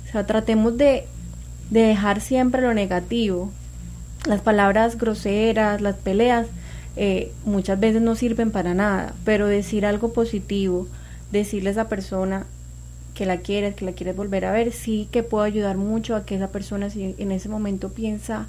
O 0.07 0.13
sea, 0.13 0.27
tratemos 0.27 0.77
de, 0.77 1.07
de 1.71 1.81
dejar 1.81 2.21
siempre 2.21 2.61
lo 2.61 2.75
negativo. 2.75 3.51
Las 4.27 4.43
palabras 4.43 4.99
groseras, 4.99 5.81
las 5.81 5.97
peleas, 5.97 6.47
eh, 6.97 7.33
muchas 7.45 7.81
veces 7.81 8.03
no 8.03 8.15
sirven 8.15 8.51
para 8.51 8.75
nada, 8.75 9.15
pero 9.25 9.47
decir 9.47 9.87
algo 9.87 10.13
positivo, 10.13 10.87
decirle 11.33 11.71
a 11.71 11.73
esa 11.73 11.89
persona, 11.89 12.47
que 13.15 13.27
la 13.27 13.39
quieres, 13.39 13.75
que 13.75 13.85
la 13.85 13.93
quieres 13.93 14.17
volver 14.17 14.45
a 14.45 14.53
ver, 14.53 14.73
sí 14.73 15.09
que 15.11 15.23
puedo 15.23 15.45
ayudar 15.45 15.77
mucho 15.77 16.17
a 16.17 16.27
que 16.27 16.35
esa 16.35 16.49
persona 16.49 16.91
si 16.91 17.15
en 17.17 17.33
ese 17.33 17.49
momento 17.49 17.91
piensa 17.91 18.49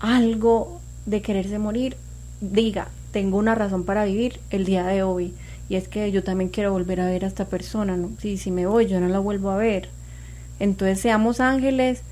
algo 0.00 0.80
de 1.06 1.22
quererse 1.22 1.58
morir, 1.58 1.96
diga, 2.40 2.88
tengo 3.12 3.36
una 3.36 3.54
razón 3.54 3.84
para 3.84 4.04
vivir 4.04 4.40
el 4.50 4.64
día 4.64 4.84
de 4.84 5.02
hoy. 5.02 5.34
Y 5.68 5.76
es 5.76 5.88
que 5.88 6.10
yo 6.10 6.24
también 6.24 6.50
quiero 6.50 6.72
volver 6.72 7.00
a 7.00 7.06
ver 7.06 7.24
a 7.24 7.28
esta 7.28 7.44
persona, 7.44 7.96
¿no? 7.96 8.10
Si, 8.20 8.36
si 8.36 8.50
me 8.50 8.66
voy, 8.66 8.86
yo 8.86 9.00
no 9.00 9.08
la 9.08 9.20
vuelvo 9.20 9.50
a 9.50 9.56
ver. 9.56 9.88
Entonces 10.58 11.00
seamos 11.00 11.40
ángeles, 11.40 12.02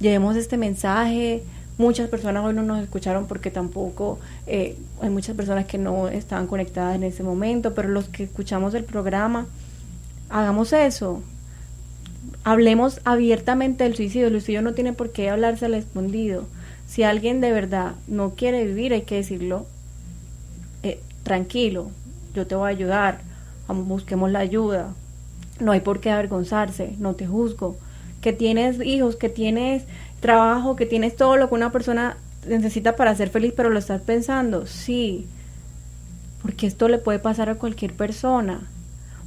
llevemos 0.00 0.36
este 0.36 0.56
mensaje. 0.56 1.42
Muchas 1.78 2.08
personas 2.08 2.44
hoy 2.44 2.54
no 2.54 2.62
nos 2.62 2.82
escucharon 2.82 3.26
porque 3.26 3.50
tampoco 3.50 4.18
eh, 4.46 4.76
hay 5.00 5.10
muchas 5.10 5.36
personas 5.36 5.66
que 5.66 5.78
no 5.78 6.08
estaban 6.08 6.46
conectadas 6.46 6.96
en 6.96 7.04
ese 7.04 7.22
momento, 7.22 7.74
pero 7.74 7.88
los 7.88 8.08
que 8.08 8.24
escuchamos 8.24 8.74
el 8.74 8.84
programa, 8.84 9.46
hagamos 10.30 10.72
eso. 10.72 11.22
Hablemos 12.44 13.00
abiertamente 13.04 13.84
del 13.84 13.96
suicidio. 13.96 14.28
El 14.28 14.34
suicidio 14.34 14.62
no 14.62 14.74
tiene 14.74 14.92
por 14.92 15.12
qué 15.12 15.30
hablarse 15.30 15.66
al 15.66 15.74
escondido. 15.74 16.46
Si 16.86 17.02
alguien 17.02 17.40
de 17.40 17.52
verdad 17.52 17.94
no 18.06 18.30
quiere 18.30 18.64
vivir, 18.64 18.92
hay 18.92 19.02
que 19.02 19.16
decirlo 19.16 19.66
eh, 20.82 21.00
tranquilo, 21.22 21.90
yo 22.34 22.46
te 22.46 22.54
voy 22.54 22.66
a 22.66 22.70
ayudar, 22.70 23.20
busquemos 23.68 24.30
la 24.30 24.38
ayuda. 24.38 24.94
No 25.60 25.72
hay 25.72 25.80
por 25.80 26.00
qué 26.00 26.10
avergonzarse, 26.10 26.94
no 26.98 27.14
te 27.14 27.26
juzgo. 27.26 27.76
Que 28.22 28.32
tienes 28.32 28.80
hijos, 28.80 29.16
que 29.16 29.28
tienes 29.28 29.84
trabajo, 30.20 30.76
que 30.76 30.86
tienes 30.86 31.16
todo 31.16 31.36
lo 31.36 31.48
que 31.48 31.54
una 31.54 31.72
persona 31.72 32.16
necesita 32.46 32.96
para 32.96 33.14
ser 33.14 33.28
feliz, 33.28 33.52
pero 33.56 33.70
lo 33.70 33.78
estás 33.78 34.00
pensando, 34.00 34.66
sí, 34.66 35.26
porque 36.42 36.66
esto 36.66 36.88
le 36.88 36.98
puede 36.98 37.18
pasar 37.18 37.48
a 37.50 37.56
cualquier 37.56 37.92
persona. 37.92 38.62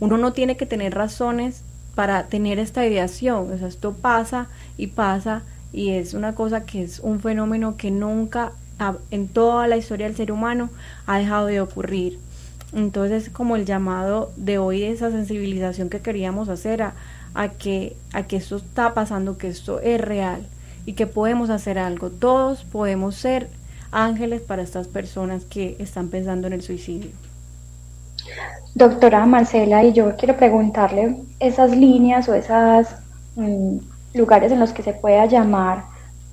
Uno 0.02 0.18
no 0.18 0.34
tiene 0.34 0.58
que 0.58 0.66
tener 0.66 0.96
razones 0.96 1.62
para 1.94 2.26
tener 2.26 2.58
esta 2.58 2.86
ideación, 2.86 3.54
o 3.54 3.58
sea, 3.58 3.68
esto 3.68 3.94
pasa 3.94 4.48
y 4.76 4.88
pasa 4.88 5.44
y 5.72 5.92
es 5.92 6.16
una 6.16 6.34
cosa 6.34 6.66
que 6.66 6.82
es 6.82 7.00
un 7.00 7.20
fenómeno 7.20 7.78
que 7.78 7.92
nunca 7.92 8.52
en 9.12 9.28
toda 9.28 9.68
la 9.68 9.78
historia 9.78 10.08
del 10.08 10.16
ser 10.16 10.32
humano 10.32 10.72
ha 11.06 11.20
dejado 11.20 11.46
de 11.46 11.62
ocurrir. 11.62 12.18
Entonces, 12.74 13.30
como 13.30 13.56
el 13.56 13.66
llamado 13.66 14.32
de 14.38 14.58
hoy, 14.58 14.84
esa 14.84 15.12
sensibilización 15.12 15.90
que 15.90 16.00
queríamos 16.00 16.50
hacer 16.50 16.82
a, 16.82 16.96
a, 17.36 17.50
que, 17.50 17.96
a 18.12 18.24
que 18.24 18.38
esto 18.38 18.56
está 18.56 18.96
pasando, 18.96 19.38
que 19.38 19.50
esto 19.50 19.82
es 19.82 20.02
real 20.02 20.42
y 20.88 20.94
que 20.94 21.06
podemos 21.06 21.52
hacer 21.52 21.78
algo. 21.78 22.10
Todos 22.10 22.64
podemos 22.64 23.16
ser 23.16 23.50
ángeles 23.92 24.42
para 24.42 24.64
estas 24.64 24.88
personas 24.88 25.46
que 25.46 25.76
están 25.78 26.08
pensando 26.08 26.48
en 26.48 26.54
el 26.54 26.64
suicidio. 26.64 27.12
Doctora 28.74 29.26
Marcela, 29.26 29.84
y 29.84 29.92
yo 29.92 30.16
quiero 30.16 30.38
preguntarle 30.38 31.18
esas 31.40 31.76
líneas 31.76 32.30
o 32.30 32.34
esos 32.34 32.88
mm, 33.36 33.78
lugares 34.14 34.52
en 34.52 34.60
los 34.60 34.72
que 34.72 34.82
se 34.84 34.94
pueda 34.94 35.26
llamar 35.26 35.84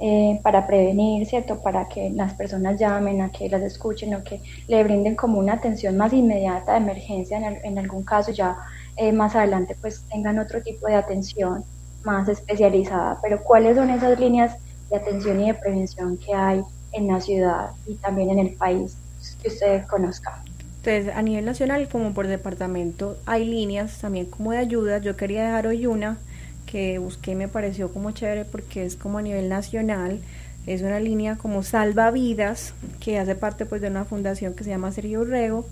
eh, 0.00 0.38
para 0.44 0.64
prevenir, 0.64 1.26
¿cierto? 1.26 1.61
Para 1.61 1.88
que 1.88 2.11
las 2.11 2.32
personas 2.34 2.78
llamen, 2.78 3.20
a 3.20 3.32
que 3.32 3.48
las 3.48 3.62
escuchen 3.62 4.14
o 4.14 4.22
que 4.22 4.40
le 4.68 4.84
brinden 4.84 5.16
como 5.16 5.40
una 5.40 5.54
atención 5.54 5.96
más 5.96 6.12
inmediata 6.12 6.72
de 6.72 6.78
emergencia 6.78 7.38
en, 7.38 7.78
algún 7.78 8.04
caso 8.04 8.30
ya 8.30 8.56
eh, 8.96 9.11
más 9.11 9.34
adelante 9.34 9.76
pues 9.80 10.04
tengan 10.09 10.38
otro 10.38 10.62
tipo 10.62 10.86
de 10.86 10.94
atención 10.94 11.64
más 12.04 12.28
especializada. 12.28 13.18
Pero 13.20 13.42
¿cuáles 13.42 13.76
son 13.76 13.90
esas 13.90 14.20
líneas 14.20 14.56
de 14.88 14.96
atención 14.96 15.40
y 15.40 15.48
de 15.48 15.54
prevención 15.54 16.16
que 16.18 16.32
hay 16.32 16.62
en 16.92 17.09
la 17.09 17.20
ciudad 17.20 17.70
y 17.84 17.94
también 17.96 18.30
en 18.30 18.38
el 18.38 18.54
país 18.54 18.96
que 19.42 19.48
ustedes 19.48 19.84
conozcan? 19.86 20.47
Entonces, 20.79 21.12
a 21.14 21.22
nivel 21.22 21.45
nacional 21.45 21.89
como 21.89 22.14
por 22.14 22.29
departamento 22.29 23.18
hay 23.26 23.45
líneas 23.45 23.99
también 23.99 24.26
como 24.26 24.53
de 24.53 24.59
ayuda. 24.59 24.99
Yo 24.99 25.16
quería 25.16 25.45
dejar 25.45 25.66
hoy 25.66 25.87
una 25.87 26.18
que 26.66 26.99
busqué 26.99 27.33
y 27.33 27.35
me 27.35 27.49
pareció 27.49 27.93
como 27.93 28.12
chévere 28.12 28.45
porque 28.45 28.85
es 28.85 28.97
como 28.97 29.18
a 29.18 29.22
nivel 29.22 29.49
nacional. 29.49 30.20
Es 30.66 30.83
una 30.83 31.01
línea 31.01 31.37
como 31.37 31.62
salvavidas 31.62 32.74
que 33.01 33.18
hace 33.18 33.35
parte 33.35 33.66
pues 33.66 33.81
de 33.81 33.89
una 33.89 34.05
fundación 34.05 34.55
que 34.55 34.64
se 34.64 34.70
llama 34.70 34.93
Sergio 34.93 35.22
Urrego. 35.22 35.66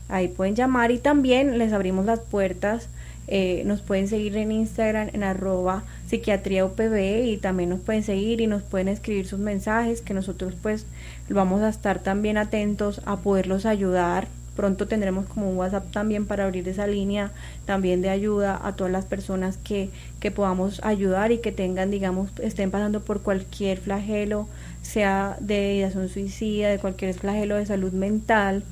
Ahí 0.10 0.28
pueden 0.28 0.56
llamar 0.56 0.92
y 0.92 1.00
también 1.00 1.58
les 1.58 1.74
abrimos 1.74 2.06
las 2.06 2.20
puertas 2.20 2.90
eh, 3.30 3.64
nos 3.66 3.82
pueden 3.82 4.08
seguir 4.08 4.38
en 4.38 4.54
Instagram 4.54 5.10
en 5.12 5.24
arroba 5.24 5.84
psiquiatría 6.08 6.64
UPB 6.64 7.26
y 7.26 7.38
también 7.38 7.70
nos 7.70 7.82
pueden 7.82 8.04
seguir 8.04 8.40
y 8.40 8.48
nos 8.48 8.64
pueden 8.64 8.88
escribir 8.88 9.28
sus 9.28 9.40
mensajes 9.40 10.02
que 10.02 10.14
nosotros 10.14 10.54
pues 10.62 10.86
vamos 11.28 11.62
a 11.62 11.68
estar 11.68 12.00
también 12.00 12.38
atentos 12.38 13.02
a 13.06 13.18
poderlos 13.18 13.66
ayudar. 13.66 14.30
Pronto 14.56 14.88
tendremos 14.88 15.26
como 15.26 15.52
un 15.52 15.58
WhatsApp 15.58 15.92
también 15.92 16.26
para 16.26 16.46
abrir 16.46 16.68
esa 16.70 16.88
línea 16.88 17.32
también 17.66 18.02
de 18.02 18.10
ayuda 18.10 18.60
a 18.64 18.76
todas 18.78 18.94
las 18.94 19.06
personas 19.06 19.58
que, 19.58 19.90
que 20.22 20.32
podamos 20.32 20.82
ayudar 20.84 21.34
y 21.34 21.40
que 21.40 21.52
tengan, 21.52 21.92
digamos, 21.92 22.30
estén 22.42 22.72
pasando 22.72 23.02
por 23.02 23.22
cualquier 23.22 23.78
flagelo, 23.78 24.48
sea 24.82 25.38
de 25.42 25.76
ideación 25.76 26.08
suicida, 26.08 26.70
de 26.70 26.80
cualquier 26.80 27.14
flagelo 27.14 27.58
de 27.58 27.66
salud 27.66 27.92
mental. 27.92 28.64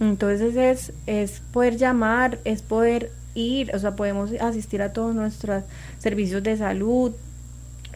Entonces 0.00 0.56
es, 0.56 0.92
es 1.06 1.42
poder 1.52 1.76
llamar, 1.76 2.38
es 2.44 2.62
poder 2.62 3.12
ir, 3.34 3.74
o 3.74 3.78
sea, 3.78 3.96
podemos 3.96 4.32
asistir 4.40 4.82
a 4.82 4.92
todos 4.92 5.14
nuestros 5.14 5.62
servicios 5.98 6.42
de 6.42 6.56
salud, 6.56 7.12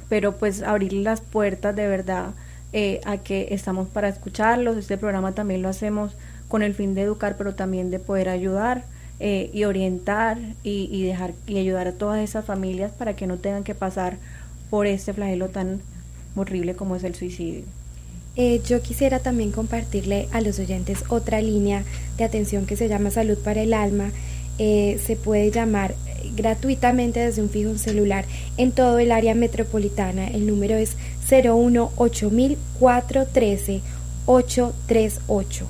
pero 0.09 0.37
pues 0.37 0.63
abrir 0.63 0.93
las 0.93 1.23
puertas 1.23 1.75
de 1.75 1.89
verdad 1.89 2.35
eh, 2.73 3.01
a 3.05 3.19
que 3.19 3.49
estamos 3.51 3.89
para 3.89 4.09
escucharlos. 4.09 4.77
Este 4.77 4.99
programa 4.99 5.33
también 5.33 5.63
lo 5.63 5.69
hacemos 5.69 6.13
con 6.49 6.63
el 6.63 6.75
fin 6.75 6.95
de 6.95 7.03
educar, 7.03 7.37
pero 7.39 7.55
también 7.55 7.91
de 7.91 7.99
poder 7.99 8.29
ayudar 8.29 8.85
eh, 9.19 9.51
y 9.55 9.65
orientar 9.65 10.39
y, 10.63 10.89
y, 10.93 11.05
dejar 11.05 11.33
y 11.47 11.59
ayudar 11.59 11.89
a 11.89 11.93
todas 11.93 12.21
esas 12.21 12.45
familias 12.45 12.93
para 12.93 13.17
que 13.17 13.27
no 13.27 13.39
tengan 13.39 13.65
que 13.65 13.75
pasar 13.75 14.19
por 14.71 14.87
este 14.87 15.13
flagelo 15.15 15.49
tan 15.49 15.81
horrible 16.37 16.75
como 16.75 16.97
es 16.97 17.05
el 17.05 17.15
suicidio. 17.15 17.65
Eh, 18.37 18.61
yo 18.67 18.83
quisiera 18.83 19.21
también 19.21 19.53
compartirle 19.53 20.29
a 20.33 20.41
los 20.41 20.59
oyentes 20.59 21.05
otra 21.09 21.41
línea 21.41 21.85
de 22.17 22.25
atención 22.25 22.67
que 22.67 22.77
se 22.77 22.89
llama 22.89 23.11
Salud 23.11 23.39
para 23.39 23.63
el 23.63 23.73
Alma 23.73 24.11
eh, 24.59 25.01
se 25.05 25.17
puede 25.17 25.51
llamar 25.51 25.97
gratuitamente 26.37 27.19
desde 27.21 27.43
un 27.43 27.51
fijo 27.51 27.77
celular 27.77 28.25
en 28.57 28.73
todo 28.73 29.01
el 29.01 29.13
área 29.13 29.35
metropolitana. 29.35 30.29
El 30.29 30.47
número 30.47 30.77
es 30.77 30.97
018413 31.29 33.83
838. 34.27 35.67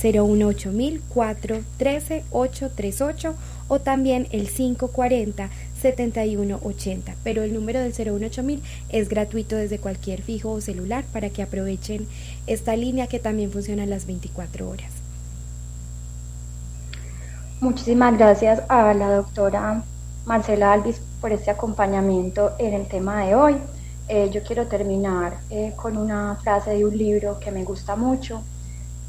018413 0.00 2.24
838 2.30 3.34
o 3.66 3.80
también 3.80 4.28
el 4.30 4.48
540 4.48 5.50
7180, 5.80 7.14
pero 7.24 7.42
el 7.42 7.54
número 7.54 7.80
del 7.80 7.92
018000 7.92 8.62
es 8.90 9.08
gratuito 9.08 9.56
desde 9.56 9.78
cualquier 9.78 10.22
fijo 10.22 10.50
o 10.50 10.60
celular 10.60 11.04
para 11.12 11.30
que 11.30 11.42
aprovechen 11.42 12.06
esta 12.46 12.76
línea 12.76 13.06
que 13.06 13.18
también 13.18 13.50
funciona 13.50 13.86
las 13.86 14.06
24 14.06 14.68
horas. 14.68 14.90
Muchísimas 17.60 18.16
gracias 18.16 18.62
a 18.68 18.94
la 18.94 19.10
doctora 19.10 19.82
Marcela 20.26 20.72
Alvis 20.72 21.00
por 21.20 21.32
este 21.32 21.50
acompañamiento 21.50 22.52
en 22.58 22.74
el 22.74 22.86
tema 22.86 23.24
de 23.24 23.34
hoy. 23.34 23.56
Eh, 24.08 24.30
yo 24.32 24.42
quiero 24.42 24.66
terminar 24.66 25.38
eh, 25.50 25.72
con 25.76 25.96
una 25.96 26.36
frase 26.36 26.70
de 26.70 26.84
un 26.84 26.96
libro 26.96 27.38
que 27.40 27.50
me 27.50 27.64
gusta 27.64 27.96
mucho 27.96 28.42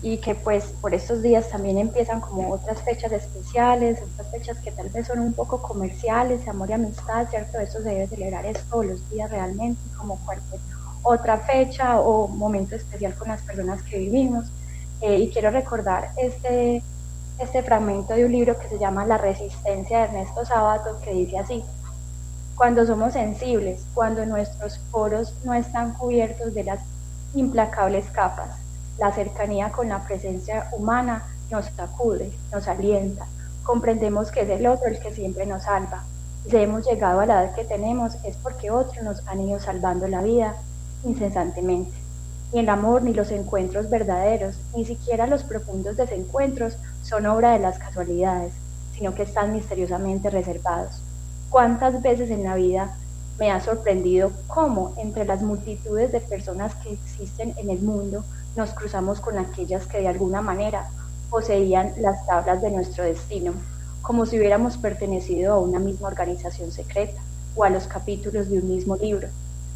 y 0.02 0.18
que 0.18 0.34
pues 0.34 0.66
por 0.82 0.94
estos 0.94 1.22
días 1.22 1.50
también 1.50 1.78
empiezan 1.78 2.22
como 2.22 2.52
otras 2.52 2.82
fechas 2.82 3.12
especiales, 3.12 4.00
otras 4.02 4.32
fechas 4.32 4.58
que 4.60 4.72
tal 4.72 4.90
vez 4.90 5.08
son 5.08 5.20
un 5.20 5.34
poco 5.34 5.62
comerciales, 5.62 6.48
amor 6.48 6.70
y 6.70 6.74
amistad, 6.74 7.28
¿cierto? 7.30 7.60
Eso 7.60 7.80
se 7.80 7.90
debe 7.90 8.08
celebrar 8.08 8.46
todos 8.70 8.86
los 8.86 9.10
días 9.10 9.30
realmente, 9.30 9.82
como 9.98 10.18
cualquier 10.26 10.62
otra 11.04 11.38
fecha 11.40 12.00
o 12.00 12.28
momento 12.28 12.76
especial 12.76 13.14
con 13.16 13.28
las 13.28 13.42
personas 13.42 13.84
que 13.84 13.98
vivimos. 13.98 14.46
Eh, 15.02 15.18
y 15.18 15.32
quiero 15.32 15.50
recordar 15.50 16.12
este 16.18 16.84
este 17.40 17.64
fragmento 17.64 18.14
de 18.14 18.26
un 18.26 18.34
libro 18.34 18.60
que 18.60 18.68
se 18.68 18.78
llama 18.78 19.06
La 19.06 19.18
resistencia 19.18 20.00
de 20.00 20.04
Ernesto 20.06 20.46
Sabato, 20.46 21.00
que 21.02 21.14
dice 21.14 21.40
así, 21.40 21.64
cuando 22.56 22.86
somos 22.86 23.14
sensibles, 23.14 23.86
cuando 23.94 24.26
nuestros 24.26 24.78
poros 24.92 25.34
no 25.46 25.54
están 25.54 25.94
cubiertos 25.94 26.54
de 26.54 26.66
las 26.66 26.82
implacables 27.34 28.06
capas, 28.12 28.50
la 29.00 29.12
cercanía 29.14 29.72
con 29.72 29.90
la 29.90 30.04
presencia 30.06 30.70
humana 30.74 31.24
nos 31.50 31.66
sacude, 31.68 32.32
nos 32.52 32.68
alienta, 32.68 33.26
comprendemos 33.64 34.32
que 34.32 34.42
es 34.42 34.50
el 34.50 34.68
otro 34.68 34.88
el 34.88 35.00
que 35.00 35.14
siempre 35.14 35.46
nos 35.46 35.64
salva. 35.64 36.04
Si 36.50 36.58
hemos 36.58 36.86
llegado 36.86 37.20
a 37.20 37.26
la 37.26 37.44
edad 37.44 37.56
que 37.56 37.64
tenemos 37.64 38.16
es 38.24 38.36
porque 38.38 38.72
otros 38.72 39.04
nos 39.04 39.26
han 39.28 39.42
ido 39.42 39.60
salvando 39.60 40.08
la 40.08 40.22
vida 40.22 40.56
incesantemente. 41.04 41.92
Ni 42.52 42.60
el 42.60 42.70
amor 42.70 43.04
ni 43.04 43.14
los 43.14 43.32
encuentros 43.32 43.90
verdaderos, 43.90 44.56
ni 44.76 44.86
siquiera 44.86 45.28
los 45.28 45.44
profundos 45.44 45.98
desencuentros 45.98 46.78
son 47.04 47.26
obra 47.26 47.52
de 47.52 47.60
las 47.60 47.78
casualidades, 47.78 48.54
sino 48.96 49.14
que 49.14 49.24
están 49.24 49.54
misteriosamente 49.54 50.30
reservados. 50.30 51.02
¿Cuántas 51.50 52.02
veces 52.02 52.30
en 52.32 52.44
la 52.44 52.56
vida 52.56 52.98
me 53.40 53.52
ha 53.52 53.62
sorprendido 53.62 54.32
cómo 54.48 54.94
entre 54.98 55.24
las 55.26 55.42
multitudes 55.42 56.12
de 56.12 56.20
personas 56.20 56.76
que 56.76 56.92
existen 56.92 57.54
en 57.58 57.70
el 57.70 57.80
mundo 57.80 58.26
nos 58.56 58.72
cruzamos 58.72 59.22
con 59.22 59.38
aquellas 59.38 59.88
que 59.88 60.02
de 60.02 60.10
alguna 60.10 60.42
manera 60.42 60.90
poseían 61.30 61.94
las 62.00 62.26
tablas 62.26 62.62
de 62.62 62.72
nuestro 62.72 63.06
destino, 63.06 63.54
como 64.02 64.26
si 64.26 64.38
hubiéramos 64.38 64.78
pertenecido 64.78 65.54
a 65.54 65.60
una 65.60 65.80
misma 65.80 66.10
organización 66.10 66.72
secreta 66.72 67.22
o 67.56 67.64
a 67.64 67.70
los 67.70 67.88
capítulos 67.88 68.50
de 68.50 68.60
un 68.60 68.70
mismo 68.70 68.98
libro. 68.98 69.30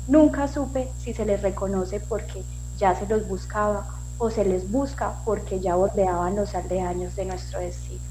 Nunca 0.08 0.48
supe 0.48 0.90
si 1.00 1.14
se 1.14 1.26
les 1.26 1.42
reconoce 1.42 2.02
porque 2.02 2.44
ya 2.78 2.96
se 2.96 3.08
los 3.08 3.28
buscaba 3.28 3.88
o 4.18 4.30
se 4.30 4.44
les 4.44 4.70
busca 4.70 5.16
porque 5.24 5.62
ya 5.62 5.76
bordeaban 5.76 6.36
los 6.36 6.54
aldeaños 6.56 7.16
de 7.16 7.26
nuestro 7.26 7.60
destino. 7.60 8.02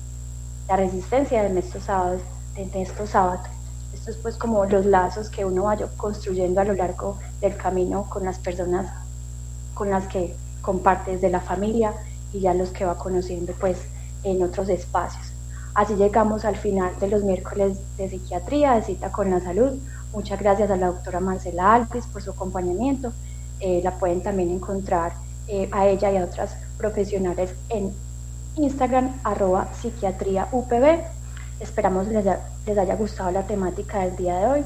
La 0.68 0.76
resistencia 0.76 1.42
de 1.42 1.60
estos 1.60 1.84
sábados, 1.84 2.22
de 2.54 2.82
estos 2.82 3.10
sábados, 3.10 3.46
es 4.10 4.16
pues 4.16 4.36
como 4.36 4.64
los 4.64 4.86
lazos 4.86 5.30
que 5.30 5.44
uno 5.44 5.64
vaya 5.64 5.86
construyendo 5.96 6.60
a 6.60 6.64
lo 6.64 6.74
largo 6.74 7.18
del 7.40 7.56
camino 7.56 8.06
con 8.08 8.24
las 8.24 8.38
personas 8.38 8.92
con 9.74 9.90
las 9.90 10.06
que 10.06 10.34
comparte 10.60 11.12
desde 11.12 11.30
la 11.30 11.40
familia 11.40 11.92
y 12.32 12.40
ya 12.40 12.54
los 12.54 12.70
que 12.70 12.84
va 12.84 12.98
conociendo 12.98 13.52
pues 13.58 13.78
en 14.24 14.42
otros 14.42 14.68
espacios. 14.68 15.32
Así 15.74 15.94
llegamos 15.94 16.44
al 16.44 16.56
final 16.56 16.92
de 17.00 17.08
los 17.08 17.24
miércoles 17.24 17.78
de 17.96 18.08
psiquiatría, 18.08 18.74
de 18.74 18.82
cita 18.82 19.10
con 19.10 19.30
la 19.30 19.40
salud. 19.40 19.78
Muchas 20.12 20.38
gracias 20.38 20.70
a 20.70 20.76
la 20.76 20.88
doctora 20.88 21.20
Marcela 21.20 21.74
Alpes 21.74 22.06
por 22.06 22.22
su 22.22 22.30
acompañamiento 22.30 23.12
eh, 23.64 23.80
la 23.84 23.92
pueden 23.92 24.24
también 24.24 24.50
encontrar 24.50 25.12
eh, 25.46 25.68
a 25.70 25.86
ella 25.86 26.10
y 26.10 26.16
a 26.16 26.24
otras 26.24 26.56
profesionales 26.76 27.54
en 27.68 27.92
Instagram 28.56 29.20
arroba 29.22 29.68
psiquiatría 29.80 30.48
UPB. 30.50 30.98
Esperamos 31.62 32.08
les, 32.08 32.24
les 32.66 32.78
haya 32.78 32.96
gustado 32.96 33.30
la 33.30 33.46
temática 33.46 34.00
del 34.00 34.16
día 34.16 34.36
de 34.36 34.46
hoy. 34.46 34.64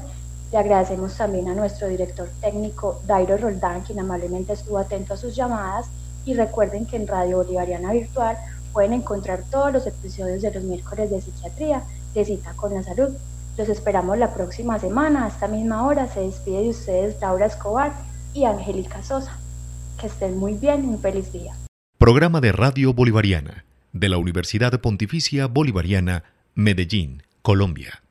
Le 0.51 0.57
agradecemos 0.57 1.15
también 1.15 1.47
a 1.47 1.53
nuestro 1.53 1.87
director 1.87 2.27
técnico 2.41 3.01
Dairo 3.05 3.37
Roldán, 3.37 3.81
quien 3.81 3.99
amablemente 3.99 4.53
estuvo 4.53 4.79
atento 4.79 5.13
a 5.13 5.17
sus 5.17 5.35
llamadas. 5.35 5.87
Y 6.25 6.33
recuerden 6.33 6.87
que 6.87 6.95
en 6.95 7.07
Radio 7.07 7.37
Bolivariana 7.37 7.93
Virtual 7.93 8.35
pueden 8.73 8.93
encontrar 8.93 9.43
todos 9.51 9.71
los 9.71 9.85
episodios 9.85 10.41
de 10.41 10.51
los 10.51 10.63
miércoles 10.63 11.11
de 11.11 11.21
psiquiatría 11.21 11.83
de 12.15 12.25
cita 12.25 12.53
con 12.55 12.73
la 12.73 12.81
salud. 12.81 13.09
Los 13.57 13.69
esperamos 13.69 14.17
la 14.17 14.33
próxima 14.33 14.79
semana, 14.79 15.25
a 15.25 15.27
esta 15.27 15.47
misma 15.47 15.85
hora. 15.85 16.07
Se 16.07 16.21
despide 16.21 16.63
de 16.63 16.69
ustedes 16.69 17.21
Laura 17.21 17.45
Escobar 17.45 17.93
y 18.33 18.45
Angélica 18.45 19.03
Sosa. 19.03 19.37
Que 19.99 20.07
estén 20.07 20.37
muy 20.37 20.55
bien 20.55 20.83
y 20.83 20.87
un 20.87 20.99
feliz 20.99 21.31
día. 21.31 21.53
Programa 21.99 22.41
de 22.41 22.51
Radio 22.51 22.93
Bolivariana 22.93 23.65
de 23.93 24.09
la 24.09 24.17
Universidad 24.17 24.79
Pontificia 24.79 25.47
Bolivariana, 25.47 26.23
Medellín, 26.57 27.21
Colombia. 27.43 28.01